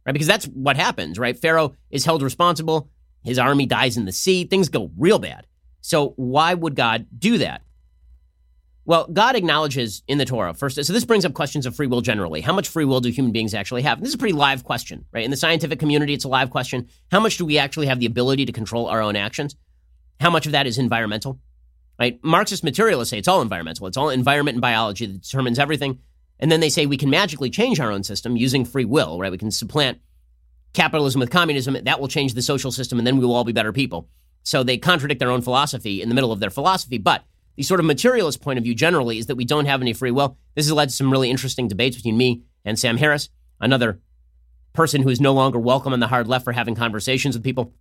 Right? 0.07 0.13
Because 0.13 0.27
that's 0.27 0.45
what 0.45 0.77
happens, 0.77 1.19
right? 1.19 1.37
Pharaoh 1.37 1.75
is 1.91 2.05
held 2.05 2.21
responsible, 2.21 2.89
his 3.23 3.37
army 3.37 3.65
dies 3.65 3.97
in 3.97 4.05
the 4.05 4.13
sea, 4.13 4.45
things 4.45 4.69
go 4.69 4.89
real 4.97 5.19
bad. 5.19 5.45
So, 5.81 6.13
why 6.15 6.53
would 6.53 6.75
God 6.75 7.07
do 7.17 7.37
that? 7.39 7.61
Well, 8.85 9.05
God 9.11 9.35
acknowledges 9.35 10.01
in 10.07 10.17
the 10.17 10.23
Torah 10.23 10.53
first. 10.53 10.81
So 10.81 10.93
this 10.93 11.03
brings 11.03 11.25
up 11.25 11.33
questions 11.33 11.65
of 11.65 11.75
free 11.75 11.87
will 11.87 11.99
generally. 11.99 12.39
How 12.39 12.53
much 12.53 12.69
free 12.69 12.85
will 12.85 13.01
do 13.01 13.09
human 13.09 13.33
beings 13.33 13.53
actually 13.53 13.81
have? 13.81 13.99
This 13.99 14.07
is 14.07 14.15
a 14.15 14.17
pretty 14.17 14.33
live 14.33 14.63
question, 14.63 15.03
right? 15.11 15.25
In 15.25 15.31
the 15.31 15.35
scientific 15.35 15.77
community, 15.77 16.13
it's 16.13 16.23
a 16.23 16.29
live 16.29 16.51
question. 16.51 16.87
How 17.11 17.19
much 17.19 17.35
do 17.35 17.45
we 17.45 17.57
actually 17.57 17.87
have 17.87 17.99
the 17.99 18.05
ability 18.05 18.45
to 18.45 18.53
control 18.53 18.87
our 18.87 19.01
own 19.01 19.17
actions? 19.17 19.57
How 20.21 20.29
much 20.29 20.45
of 20.45 20.53
that 20.53 20.67
is 20.67 20.77
environmental? 20.77 21.37
Right? 21.99 22.17
Marxist 22.23 22.63
materialists 22.63 23.09
say 23.09 23.17
it's 23.17 23.27
all 23.27 23.41
environmental. 23.41 23.87
It's 23.87 23.97
all 23.97 24.09
environment 24.09 24.55
and 24.55 24.61
biology 24.61 25.05
that 25.05 25.21
determines 25.21 25.59
everything. 25.59 25.99
And 26.39 26.51
then 26.51 26.59
they 26.59 26.69
say 26.69 26.85
we 26.85 26.97
can 26.97 27.09
magically 27.09 27.49
change 27.49 27.79
our 27.79 27.91
own 27.91 28.03
system 28.03 28.37
using 28.37 28.65
free 28.65 28.85
will, 28.85 29.19
right? 29.19 29.31
We 29.31 29.37
can 29.37 29.51
supplant 29.51 29.99
capitalism 30.73 31.19
with 31.19 31.31
communism. 31.31 31.77
That 31.83 31.99
will 31.99 32.07
change 32.07 32.33
the 32.33 32.41
social 32.41 32.71
system, 32.71 32.99
and 32.99 33.07
then 33.07 33.17
we 33.17 33.25
will 33.25 33.35
all 33.35 33.43
be 33.43 33.53
better 33.53 33.73
people. 33.73 34.09
So 34.43 34.63
they 34.63 34.77
contradict 34.77 35.19
their 35.19 35.31
own 35.31 35.41
philosophy 35.41 36.01
in 36.01 36.09
the 36.09 36.15
middle 36.15 36.31
of 36.31 36.39
their 36.39 36.49
philosophy. 36.49 36.97
But 36.97 37.23
the 37.55 37.63
sort 37.63 37.79
of 37.79 37.85
materialist 37.85 38.41
point 38.41 38.57
of 38.57 38.63
view 38.63 38.75
generally 38.75 39.17
is 39.17 39.25
that 39.25 39.35
we 39.35 39.45
don't 39.45 39.65
have 39.65 39.81
any 39.81 39.93
free 39.93 40.11
will. 40.11 40.37
This 40.55 40.67
has 40.67 40.73
led 40.73 40.89
to 40.89 40.95
some 40.95 41.11
really 41.11 41.29
interesting 41.29 41.67
debates 41.67 41.95
between 41.95 42.17
me 42.17 42.43
and 42.63 42.77
Sam 42.77 42.97
Harris, 42.97 43.29
another 43.59 43.99
person 44.73 45.01
who 45.01 45.09
is 45.09 45.19
no 45.19 45.33
longer 45.33 45.57
welcome 45.57 45.91
on 45.91 45.99
the 45.99 46.07
hard 46.07 46.27
left 46.27 46.45
for 46.45 46.51
having 46.51 46.75
conversations 46.75 47.35
with 47.35 47.43
people. 47.43 47.73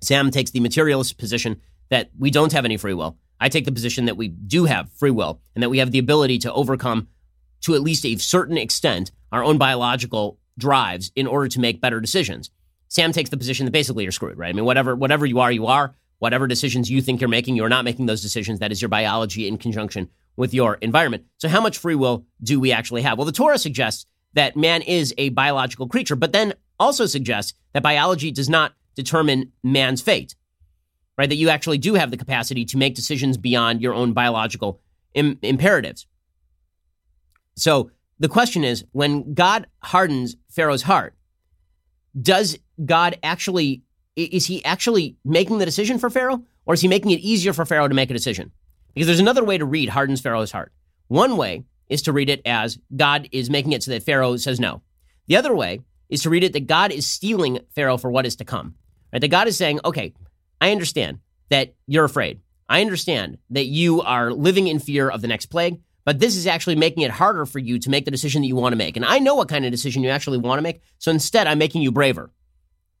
Sam 0.00 0.30
takes 0.30 0.52
the 0.52 0.60
materialist 0.60 1.18
position 1.18 1.60
that 1.90 2.10
we 2.16 2.30
don't 2.30 2.52
have 2.52 2.64
any 2.64 2.76
free 2.76 2.94
will. 2.94 3.18
I 3.40 3.48
take 3.48 3.64
the 3.64 3.72
position 3.72 4.04
that 4.04 4.16
we 4.16 4.28
do 4.28 4.66
have 4.66 4.92
free 4.92 5.10
will 5.10 5.40
and 5.54 5.62
that 5.62 5.68
we 5.68 5.78
have 5.78 5.90
the 5.90 5.98
ability 5.98 6.38
to 6.38 6.52
overcome, 6.52 7.08
to 7.62 7.74
at 7.74 7.80
least 7.80 8.04
a 8.04 8.16
certain 8.16 8.58
extent, 8.58 9.10
our 9.30 9.42
own 9.42 9.58
biological 9.58 10.38
drives 10.58 11.10
in 11.16 11.26
order 11.26 11.48
to 11.48 11.60
make 11.60 11.80
better 11.80 12.00
decisions. 12.00 12.50
Sam 12.88 13.12
takes 13.12 13.30
the 13.30 13.36
position 13.36 13.64
that 13.64 13.72
basically 13.72 14.04
you're 14.04 14.12
screwed, 14.12 14.36
right? 14.36 14.50
I 14.50 14.52
mean, 14.52 14.64
whatever 14.64 14.94
whatever 14.94 15.24
you 15.24 15.40
are, 15.40 15.50
you 15.50 15.66
are. 15.66 15.94
Whatever 16.18 16.46
decisions 16.46 16.88
you 16.88 17.02
think 17.02 17.20
you're 17.20 17.28
making, 17.28 17.56
you're 17.56 17.68
not 17.68 17.84
making 17.84 18.06
those 18.06 18.22
decisions. 18.22 18.60
That 18.60 18.70
is 18.70 18.80
your 18.80 18.88
biology 18.88 19.48
in 19.48 19.58
conjunction 19.58 20.08
with 20.36 20.54
your 20.54 20.74
environment. 20.76 21.24
So, 21.38 21.48
how 21.48 21.60
much 21.60 21.78
free 21.78 21.96
will 21.96 22.26
do 22.42 22.60
we 22.60 22.70
actually 22.70 23.02
have? 23.02 23.18
Well, 23.18 23.24
the 23.24 23.32
Torah 23.32 23.58
suggests 23.58 24.06
that 24.34 24.56
man 24.56 24.82
is 24.82 25.12
a 25.18 25.30
biological 25.30 25.88
creature, 25.88 26.16
but 26.16 26.32
then 26.32 26.54
also 26.78 27.06
suggests 27.06 27.54
that 27.72 27.82
biology 27.82 28.30
does 28.30 28.48
not 28.48 28.74
determine 28.94 29.52
man's 29.62 30.00
fate, 30.00 30.36
right? 31.18 31.28
That 31.28 31.36
you 31.36 31.48
actually 31.48 31.78
do 31.78 31.94
have 31.94 32.10
the 32.10 32.16
capacity 32.16 32.64
to 32.66 32.76
make 32.76 32.94
decisions 32.94 33.36
beyond 33.36 33.80
your 33.80 33.94
own 33.94 34.12
biological 34.12 34.80
Im- 35.14 35.38
imperatives. 35.42 36.06
So, 37.56 37.90
the 38.18 38.28
question 38.28 38.62
is 38.62 38.84
when 38.92 39.34
God 39.34 39.66
hardens 39.82 40.36
Pharaoh's 40.50 40.82
heart, 40.82 41.14
does 42.20 42.58
God 42.84 43.18
actually 43.22 43.82
is 44.14 44.46
he 44.46 44.64
actually 44.64 45.16
making 45.24 45.58
the 45.58 45.64
decision 45.64 45.98
for 45.98 46.10
Pharaoh, 46.10 46.44
or 46.66 46.74
is 46.74 46.80
he 46.80 46.88
making 46.88 47.12
it 47.12 47.20
easier 47.20 47.52
for 47.52 47.64
Pharaoh 47.64 47.88
to 47.88 47.94
make 47.94 48.10
a 48.10 48.14
decision? 48.14 48.52
Because 48.94 49.06
there's 49.06 49.20
another 49.20 49.44
way 49.44 49.56
to 49.56 49.64
read 49.64 49.88
hardens 49.88 50.20
Pharaoh's 50.20 50.52
heart. 50.52 50.72
One 51.08 51.36
way 51.36 51.64
is 51.88 52.02
to 52.02 52.12
read 52.12 52.28
it 52.28 52.42
as 52.44 52.78
God 52.94 53.28
is 53.32 53.50
making 53.50 53.72
it 53.72 53.82
so 53.82 53.90
that 53.90 54.02
Pharaoh 54.02 54.36
says 54.36 54.60
no. 54.60 54.82
The 55.28 55.36
other 55.36 55.54
way 55.54 55.80
is 56.08 56.22
to 56.22 56.30
read 56.30 56.44
it 56.44 56.52
that 56.52 56.66
God 56.66 56.92
is 56.92 57.06
steeling 57.06 57.60
Pharaoh 57.74 57.96
for 57.96 58.10
what 58.10 58.26
is 58.26 58.36
to 58.36 58.44
come. 58.44 58.74
Right? 59.12 59.20
That 59.20 59.28
God 59.28 59.48
is 59.48 59.56
saying, 59.56 59.80
okay, 59.84 60.14
I 60.60 60.72
understand 60.72 61.20
that 61.48 61.74
you're 61.86 62.04
afraid. 62.04 62.40
I 62.68 62.80
understand 62.80 63.38
that 63.50 63.66
you 63.66 64.00
are 64.02 64.32
living 64.32 64.68
in 64.68 64.78
fear 64.78 65.08
of 65.08 65.20
the 65.20 65.28
next 65.28 65.46
plague, 65.46 65.80
but 66.04 66.18
this 66.18 66.36
is 66.36 66.46
actually 66.46 66.76
making 66.76 67.02
it 67.02 67.10
harder 67.10 67.46
for 67.46 67.58
you 67.58 67.78
to 67.78 67.90
make 67.90 68.04
the 68.04 68.10
decision 68.10 68.42
that 68.42 68.48
you 68.48 68.56
want 68.56 68.72
to 68.72 68.76
make. 68.76 68.96
And 68.96 69.04
I 69.04 69.18
know 69.18 69.34
what 69.34 69.48
kind 69.48 69.64
of 69.64 69.70
decision 69.70 70.02
you 70.02 70.10
actually 70.10 70.38
want 70.38 70.58
to 70.58 70.62
make. 70.62 70.80
So 70.98 71.10
instead, 71.10 71.46
I'm 71.46 71.58
making 71.58 71.82
you 71.82 71.92
braver. 71.92 72.30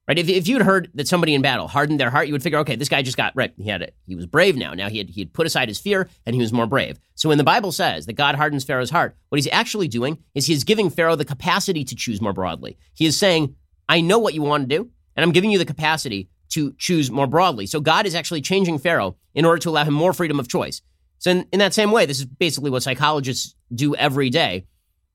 Right? 0.08 0.18
If, 0.18 0.28
if 0.28 0.48
you'd 0.48 0.62
heard 0.62 0.90
that 0.94 1.06
somebody 1.06 1.32
in 1.32 1.42
battle 1.42 1.68
hardened 1.68 2.00
their 2.00 2.10
heart, 2.10 2.26
you 2.26 2.32
would 2.32 2.42
figure, 2.42 2.58
okay, 2.60 2.74
this 2.74 2.88
guy 2.88 3.02
just 3.02 3.16
got 3.16 3.36
right. 3.36 3.52
He 3.56 3.68
had 3.68 3.82
it. 3.82 3.94
He 4.06 4.16
was 4.16 4.26
brave 4.26 4.56
now. 4.56 4.74
Now 4.74 4.88
he 4.88 4.98
had 4.98 5.08
he 5.08 5.20
had 5.20 5.32
put 5.32 5.46
aside 5.46 5.68
his 5.68 5.78
fear 5.78 6.08
and 6.26 6.34
he 6.34 6.40
was 6.40 6.52
more 6.52 6.66
brave. 6.66 6.98
So 7.14 7.28
when 7.28 7.38
the 7.38 7.44
Bible 7.44 7.70
says 7.70 8.06
that 8.06 8.14
God 8.14 8.34
hardens 8.34 8.64
Pharaoh's 8.64 8.90
heart, 8.90 9.16
what 9.28 9.38
he's 9.38 9.48
actually 9.52 9.86
doing 9.86 10.18
is 10.34 10.46
he 10.46 10.54
is 10.54 10.64
giving 10.64 10.90
Pharaoh 10.90 11.14
the 11.14 11.24
capacity 11.24 11.84
to 11.84 11.94
choose 11.94 12.20
more 12.20 12.32
broadly. 12.32 12.76
He 12.94 13.06
is 13.06 13.16
saying, 13.16 13.54
I 13.88 14.00
know 14.00 14.18
what 14.18 14.34
you 14.34 14.42
want 14.42 14.68
to 14.68 14.76
do, 14.76 14.90
and 15.14 15.22
I'm 15.22 15.32
giving 15.32 15.52
you 15.52 15.58
the 15.58 15.64
capacity 15.64 16.28
to 16.50 16.74
choose 16.78 17.10
more 17.10 17.26
broadly. 17.26 17.66
So 17.66 17.80
God 17.80 18.04
is 18.04 18.14
actually 18.14 18.42
changing 18.42 18.78
Pharaoh 18.78 19.16
in 19.34 19.44
order 19.44 19.58
to 19.60 19.70
allow 19.70 19.84
him 19.84 19.94
more 19.94 20.12
freedom 20.12 20.40
of 20.40 20.48
choice. 20.48 20.82
So 21.22 21.30
in, 21.30 21.46
in 21.52 21.60
that 21.60 21.72
same 21.72 21.92
way, 21.92 22.04
this 22.04 22.18
is 22.18 22.26
basically 22.26 22.70
what 22.70 22.82
psychologists 22.82 23.54
do 23.72 23.94
every 23.94 24.28
day 24.28 24.66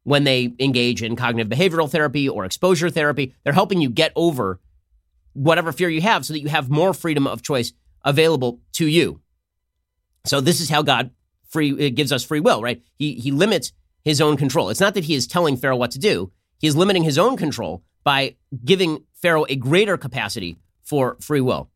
when 0.03 0.23
they 0.23 0.53
engage 0.57 1.03
in 1.03 1.17
cognitive 1.17 1.51
behavioral 1.51 1.91
therapy 1.91 2.29
or 2.29 2.45
exposure 2.45 2.89
therapy. 2.89 3.35
They're 3.43 3.51
helping 3.51 3.81
you 3.81 3.89
get 3.89 4.13
over 4.15 4.61
whatever 5.33 5.73
fear 5.73 5.89
you 5.89 5.99
have 5.99 6.25
so 6.25 6.31
that 6.31 6.39
you 6.39 6.47
have 6.47 6.69
more 6.69 6.93
freedom 6.93 7.27
of 7.27 7.41
choice 7.41 7.73
available 8.05 8.61
to 8.71 8.87
you. 8.87 9.19
So 10.23 10.39
this 10.39 10.61
is 10.61 10.69
how 10.69 10.81
God 10.81 11.11
free 11.49 11.73
uh, 11.73 11.91
gives 11.93 12.13
us 12.13 12.23
free 12.23 12.39
will, 12.39 12.61
right? 12.61 12.81
He 12.97 13.15
he 13.15 13.31
limits 13.31 13.73
his 14.05 14.21
own 14.21 14.37
control. 14.37 14.69
It's 14.69 14.79
not 14.79 14.93
that 14.93 15.03
he 15.03 15.13
is 15.13 15.27
telling 15.27 15.57
Pharaoh 15.57 15.75
what 15.75 15.91
to 15.91 15.99
do. 15.99 16.31
He 16.59 16.67
is 16.67 16.75
limiting 16.77 17.03
his 17.03 17.17
own 17.17 17.35
control 17.35 17.83
by 18.05 18.37
giving 18.63 19.03
Pharaoh 19.21 19.45
a 19.49 19.57
greater 19.57 19.97
capacity 19.97 20.57
for 20.85 21.17
free 21.19 21.41
will. 21.41 21.69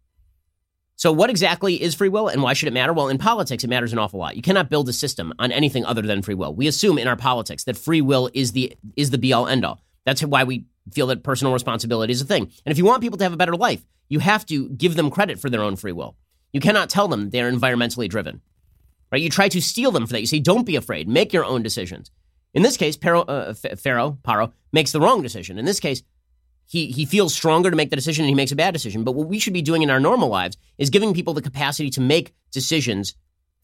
So 1.02 1.12
what 1.12 1.32
exactly 1.32 1.82
is 1.82 1.96
free 1.96 2.10
will 2.10 2.28
and 2.28 2.44
why 2.44 2.54
should 2.54 2.68
it 2.68 2.74
matter? 2.74 2.94
Well, 2.94 3.10
in 3.10 3.18
politics 3.18 3.64
it 3.64 3.72
matters 3.72 3.92
an 3.92 3.98
awful 3.98 4.20
lot. 4.20 4.36
You 4.36 4.44
cannot 4.44 4.70
build 4.70 4.88
a 4.88 4.94
system 4.94 5.34
on 5.40 5.52
anything 5.52 5.84
other 5.84 6.04
than 6.04 6.22
free 6.22 6.36
will. 6.36 6.54
We 6.54 6.68
assume 6.68 7.00
in 7.00 7.08
our 7.08 7.16
politics 7.16 7.64
that 7.64 7.76
free 7.76 8.02
will 8.02 8.30
is 8.36 8.52
the 8.52 8.78
is 8.96 9.10
the 9.10 9.18
be 9.18 9.34
all 9.34 9.48
end 9.48 9.66
all. 9.66 9.82
That's 10.06 10.22
why 10.22 10.44
we 10.44 10.66
feel 10.94 11.08
that 11.08 11.24
personal 11.24 11.54
responsibility 11.54 12.14
is 12.14 12.22
a 12.22 12.26
thing. 12.26 12.44
And 12.44 12.72
if 12.72 12.78
you 12.78 12.86
want 12.86 13.02
people 13.02 13.18
to 13.18 13.24
have 13.24 13.34
a 13.34 13.38
better 13.38 13.56
life, 13.56 13.84
you 14.10 14.20
have 14.20 14.46
to 14.46 14.70
give 14.70 14.96
them 14.96 15.10
credit 15.10 15.40
for 15.40 15.50
their 15.50 15.64
own 15.64 15.76
free 15.76 15.92
will. 15.92 16.18
You 16.54 16.60
cannot 16.60 16.92
tell 16.92 17.08
them 17.08 17.32
they're 17.32 17.52
environmentally 17.52 18.08
driven. 18.08 18.42
right? 19.12 19.24
You 19.24 19.32
try 19.32 19.50
to 19.50 19.60
steel 19.60 19.90
them 19.90 20.06
for 20.06 20.14
that. 20.14 20.22
You 20.22 20.28
say, 20.28 20.38
don't 20.38 20.68
be 20.68 20.76
afraid, 20.76 21.08
make 21.08 21.34
your 21.34 21.46
own 21.46 21.64
decisions. 21.64 22.12
In 22.54 22.62
this 22.62 22.78
case, 22.78 22.96
Pero, 22.96 23.22
uh, 23.22 23.54
Pharaoh, 23.54 24.20
Paro, 24.24 24.52
makes 24.72 24.92
the 24.92 25.00
wrong 25.00 25.24
decision. 25.24 25.58
In 25.58 25.66
this 25.66 25.80
case, 25.80 26.04
he, 26.72 26.90
he 26.90 27.04
feels 27.04 27.34
stronger 27.34 27.70
to 27.70 27.76
make 27.76 27.90
the 27.90 27.98
decision 27.98 28.24
and 28.24 28.30
he 28.30 28.36
makes 28.36 28.54
a 28.54 28.56
bad 28.56 28.72
decision. 28.72 29.04
But 29.04 29.12
what 29.12 29.28
we 29.28 29.40
should 29.40 29.52
be 29.52 29.62
doing 29.62 29.82
in 29.82 29.90
our 29.90 30.00
normal 30.00 30.30
lives 30.30 30.56
is 30.78 30.90
giving 30.90 31.14
people 31.14 31.34
the 31.34 31.42
capacity 31.42 31.90
to 31.90 32.00
make 32.00 32.34
decisions 32.50 33.14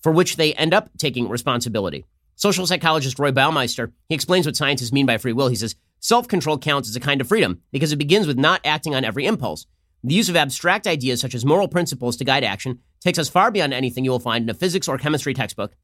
for 0.04 0.12
which 0.12 0.36
they 0.36 0.54
end 0.56 0.74
up 0.74 0.90
taking 0.98 1.30
responsibility. 1.30 2.04
Social 2.36 2.68
psychologist 2.68 3.18
Roy 3.18 3.32
Baumeister, 3.32 3.94
he 4.10 4.16
explains 4.16 4.46
what 4.46 4.58
scientists 4.58 4.92
mean 4.92 5.06
by 5.06 5.18
free 5.18 5.32
will. 5.32 5.48
He 5.48 5.56
says, 5.56 5.78
self-control 6.02 6.58
counts 6.58 6.90
as 6.90 6.98
a 6.98 7.00
kind 7.00 7.22
of 7.22 7.30
freedom 7.30 7.62
because 7.72 7.94
it 7.94 7.98
begins 7.98 8.28
with 8.28 8.38
not 8.38 8.60
acting 8.66 8.94
on 8.94 9.06
every 9.06 9.26
impulse. 9.26 9.66
The 10.04 10.14
use 10.14 10.28
of 10.28 10.36
abstract 10.36 10.86
ideas 10.86 11.22
such 11.22 11.34
as 11.34 11.46
moral 11.46 11.70
principles 11.70 12.18
to 12.18 12.26
guide 12.26 12.44
action 12.44 12.80
takes 13.00 13.20
us 13.20 13.30
far 13.30 13.52
beyond 13.52 13.74
anything 13.74 14.04
you 14.04 14.12
will 14.12 14.20
find 14.20 14.44
in 14.44 14.50
a 14.50 14.54
physics 14.54 14.90
or 14.90 14.98
chemistry 14.98 15.34
textbook. 15.34 15.78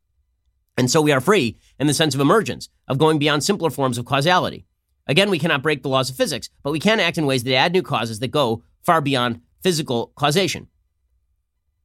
And 0.76 0.92
so 0.92 1.02
we 1.02 1.14
are 1.14 1.22
free 1.22 1.58
in 1.80 1.88
the 1.88 1.94
sense 1.94 2.16
of 2.16 2.20
emergence, 2.20 2.68
of 2.90 2.98
going 2.98 3.18
beyond 3.18 3.46
simpler 3.46 3.70
forms 3.70 3.98
of 3.98 4.04
causality. 4.04 4.66
Again, 5.08 5.30
we 5.30 5.40
cannot 5.40 5.64
break 5.64 5.84
the 5.84 5.90
laws 5.90 6.10
of 6.10 6.16
physics, 6.16 6.50
but 6.64 6.72
we 6.72 6.80
can 6.80 7.00
act 7.00 7.18
in 7.18 7.26
ways 7.26 7.44
that 7.44 7.56
add 7.56 7.74
new 7.74 7.82
causes 7.82 8.20
that 8.20 8.30
go 8.30 8.64
far 8.84 9.02
beyond 9.02 9.42
physical 9.62 10.14
causation. 10.16 10.68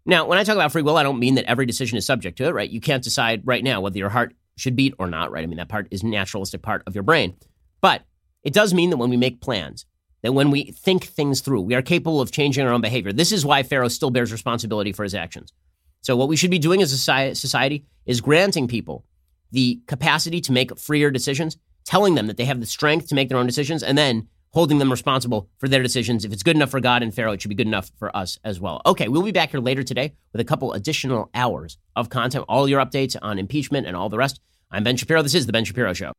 Now, 0.06 0.26
when 0.26 0.38
I 0.38 0.44
talk 0.44 0.54
about 0.54 0.72
free 0.72 0.82
will, 0.82 0.96
I 0.96 1.02
don't 1.02 1.18
mean 1.18 1.34
that 1.34 1.44
every 1.44 1.66
decision 1.66 1.98
is 1.98 2.06
subject 2.06 2.38
to 2.38 2.46
it, 2.46 2.54
right? 2.54 2.70
You 2.70 2.80
can't 2.80 3.04
decide 3.04 3.42
right 3.44 3.62
now 3.62 3.80
whether 3.80 3.98
your 3.98 4.08
heart 4.08 4.34
should 4.56 4.76
beat 4.76 4.94
or 4.98 5.06
not, 5.06 5.30
right? 5.30 5.42
I 5.42 5.46
mean, 5.46 5.58
that 5.58 5.68
part 5.68 5.88
is 5.90 6.02
naturalistic 6.02 6.62
part 6.62 6.82
of 6.86 6.94
your 6.94 7.04
brain. 7.04 7.36
But 7.80 8.02
it 8.42 8.52
does 8.52 8.72
mean 8.72 8.90
that 8.90 8.96
when 8.96 9.10
we 9.10 9.16
make 9.16 9.40
plans, 9.40 9.84
that 10.22 10.32
when 10.32 10.50
we 10.50 10.72
think 10.72 11.04
things 11.04 11.40
through, 11.40 11.62
we 11.62 11.74
are 11.74 11.82
capable 11.82 12.20
of 12.20 12.32
changing 12.32 12.66
our 12.66 12.72
own 12.72 12.80
behavior. 12.80 13.12
This 13.12 13.32
is 13.32 13.44
why 13.44 13.62
Pharaoh 13.62 13.88
still 13.88 14.10
bears 14.10 14.32
responsibility 14.32 14.92
for 14.92 15.02
his 15.02 15.14
actions. 15.14 15.52
So, 16.00 16.16
what 16.16 16.28
we 16.28 16.36
should 16.36 16.50
be 16.50 16.58
doing 16.58 16.82
as 16.82 16.92
a 16.92 17.34
society 17.34 17.84
is 18.06 18.20
granting 18.20 18.68
people 18.68 19.04
the 19.50 19.80
capacity 19.86 20.40
to 20.42 20.52
make 20.52 20.78
freer 20.78 21.10
decisions, 21.10 21.56
telling 21.88 22.14
them 22.14 22.26
that 22.26 22.36
they 22.36 22.44
have 22.44 22.60
the 22.60 22.66
strength 22.66 23.08
to 23.08 23.14
make 23.14 23.30
their 23.30 23.38
own 23.38 23.46
decisions, 23.46 23.82
and 23.82 23.96
then 23.96 24.28
holding 24.50 24.78
them 24.78 24.90
responsible 24.90 25.48
for 25.56 25.68
their 25.68 25.82
decisions. 25.82 26.22
If 26.22 26.32
it's 26.34 26.42
good 26.42 26.54
enough 26.54 26.70
for 26.70 26.80
God 26.80 27.02
and 27.02 27.14
Pharaoh, 27.14 27.32
it 27.32 27.40
should 27.40 27.48
be 27.48 27.54
good 27.54 27.66
enough 27.66 27.90
for 27.98 28.14
us 28.14 28.38
as 28.44 28.60
well. 28.60 28.82
Okay, 28.84 29.08
we'll 29.08 29.22
be 29.22 29.32
back 29.32 29.52
here 29.52 29.60
later 29.60 29.82
today 29.82 30.14
with 30.32 30.40
a 30.40 30.44
couple 30.44 30.74
additional 30.74 31.30
hours 31.34 31.78
of 31.96 32.10
content, 32.10 32.44
all 32.46 32.68
your 32.68 32.84
updates 32.84 33.16
on 33.22 33.38
impeachment 33.38 33.86
and 33.86 33.96
all 33.96 34.10
the 34.10 34.18
rest. 34.18 34.40
I'm 34.70 34.84
Ben 34.84 34.98
Shapiro. 34.98 35.22
This 35.22 35.34
is 35.34 35.46
The 35.46 35.52
Ben 35.52 35.64
Shapiro 35.64 35.94
Show. 35.94 36.12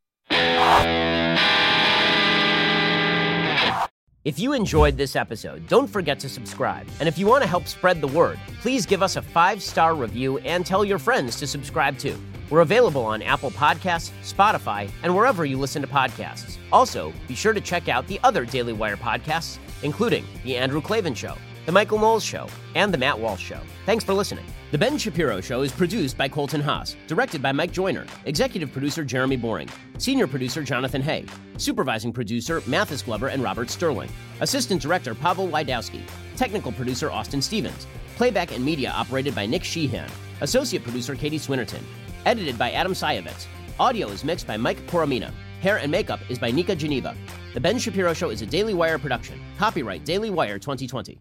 If 4.25 4.39
you 4.39 4.53
enjoyed 4.53 4.97
this 4.97 5.15
episode, 5.15 5.67
don't 5.67 5.87
forget 5.87 6.19
to 6.21 6.29
subscribe. 6.29 6.87
And 6.99 7.07
if 7.07 7.19
you 7.19 7.27
want 7.27 7.43
to 7.43 7.47
help 7.47 7.67
spread 7.67 8.01
the 8.01 8.07
word, 8.07 8.39
please 8.61 8.87
give 8.87 9.03
us 9.03 9.17
a 9.17 9.21
five 9.21 9.61
star 9.61 9.93
review 9.93 10.39
and 10.39 10.65
tell 10.65 10.83
your 10.83 10.97
friends 10.97 11.35
to 11.37 11.47
subscribe 11.47 11.99
too. 11.99 12.17
We're 12.49 12.61
available 12.61 13.05
on 13.05 13.21
Apple 13.21 13.51
Podcasts, 13.51 14.11
Spotify, 14.23 14.89
and 15.03 15.15
wherever 15.15 15.45
you 15.45 15.57
listen 15.57 15.83
to 15.83 15.87
podcasts. 15.87 16.57
Also, 16.71 17.13
be 17.27 17.35
sure 17.35 17.53
to 17.53 17.61
check 17.61 17.87
out 17.87 18.07
the 18.07 18.19
other 18.23 18.43
Daily 18.43 18.73
Wire 18.73 18.97
podcasts, 18.97 19.59
including 19.83 20.25
The 20.43 20.57
Andrew 20.57 20.81
Klavan 20.81 21.13
Show, 21.13 21.35
The 21.67 21.71
Michael 21.71 21.99
Knowles 21.99 22.23
Show, 22.23 22.47
and 22.73 22.91
The 22.91 22.97
Matt 22.97 23.19
Walsh 23.19 23.43
Show. 23.43 23.59
Thanks 23.85 24.03
for 24.03 24.13
listening. 24.13 24.45
The 24.71 24.79
Ben 24.79 24.97
Shapiro 24.97 25.41
Show 25.41 25.61
is 25.61 25.71
produced 25.71 26.17
by 26.17 26.27
Colton 26.27 26.61
Haas, 26.61 26.95
directed 27.07 27.41
by 27.41 27.51
Mike 27.51 27.71
Joyner, 27.71 28.07
executive 28.25 28.71
producer 28.71 29.03
Jeremy 29.03 29.35
Boring, 29.35 29.69
senior 29.99 30.25
producer 30.25 30.63
Jonathan 30.63 31.03
Hay, 31.03 31.25
supervising 31.57 32.11
producer 32.11 32.63
Mathis 32.65 33.03
Glover 33.03 33.27
and 33.27 33.43
Robert 33.43 33.69
Sterling, 33.69 34.09
assistant 34.41 34.81
director 34.81 35.13
Pavel 35.13 35.47
Wydowski, 35.47 36.01
technical 36.35 36.71
producer 36.71 37.11
Austin 37.11 37.43
Stevens, 37.43 37.85
playback 38.15 38.51
and 38.51 38.65
media 38.65 38.89
operated 38.89 39.35
by 39.35 39.45
Nick 39.45 39.63
Sheehan, 39.63 40.09
associate 40.41 40.83
producer 40.83 41.15
Katie 41.15 41.39
Swinnerton, 41.39 41.81
edited 42.25 42.57
by 42.57 42.71
Adam 42.71 42.93
Sajewicz. 42.93 43.47
Audio 43.79 44.09
is 44.09 44.23
mixed 44.23 44.47
by 44.47 44.57
Mike 44.57 44.85
Coromina. 44.87 45.31
Hair 45.61 45.77
and 45.77 45.91
makeup 45.91 46.19
is 46.29 46.39
by 46.39 46.51
Nika 46.51 46.75
Geneva. 46.75 47.15
The 47.53 47.59
Ben 47.59 47.79
Shapiro 47.79 48.13
Show 48.13 48.29
is 48.29 48.41
a 48.41 48.45
Daily 48.45 48.73
Wire 48.73 48.99
production. 48.99 49.39
Copyright 49.57 50.05
Daily 50.05 50.29
Wire 50.29 50.59
2020. 50.59 51.19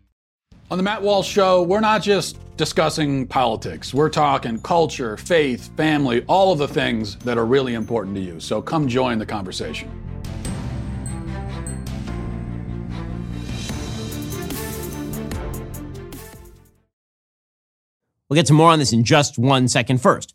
On 0.71 0.77
the 0.77 0.83
Matt 0.83 1.01
Walsh 1.01 1.27
Show, 1.27 1.63
we're 1.63 1.81
not 1.81 2.03
just 2.03 2.39
discussing 2.59 3.27
politics. 3.27 3.95
We're 3.95 4.11
talking 4.11 4.61
culture, 4.61 5.17
faith, 5.17 5.75
family, 5.77 6.25
all 6.29 6.53
of 6.53 6.59
the 6.59 6.69
things 6.69 7.17
that 7.21 7.39
are 7.39 7.47
really 7.47 7.75
important 7.75 8.15
to 8.17 8.21
you. 8.21 8.39
So 8.39 8.61
come 8.61 8.87
join 8.87 9.19
the 9.19 9.25
conversation. 9.25 9.91
We'll 18.29 18.35
get 18.35 18.47
to 18.47 18.53
more 18.53 18.71
on 18.71 18.79
this 18.79 18.93
in 18.93 19.05
just 19.05 19.39
one 19.39 19.69
second. 19.69 20.03
First, 20.03 20.35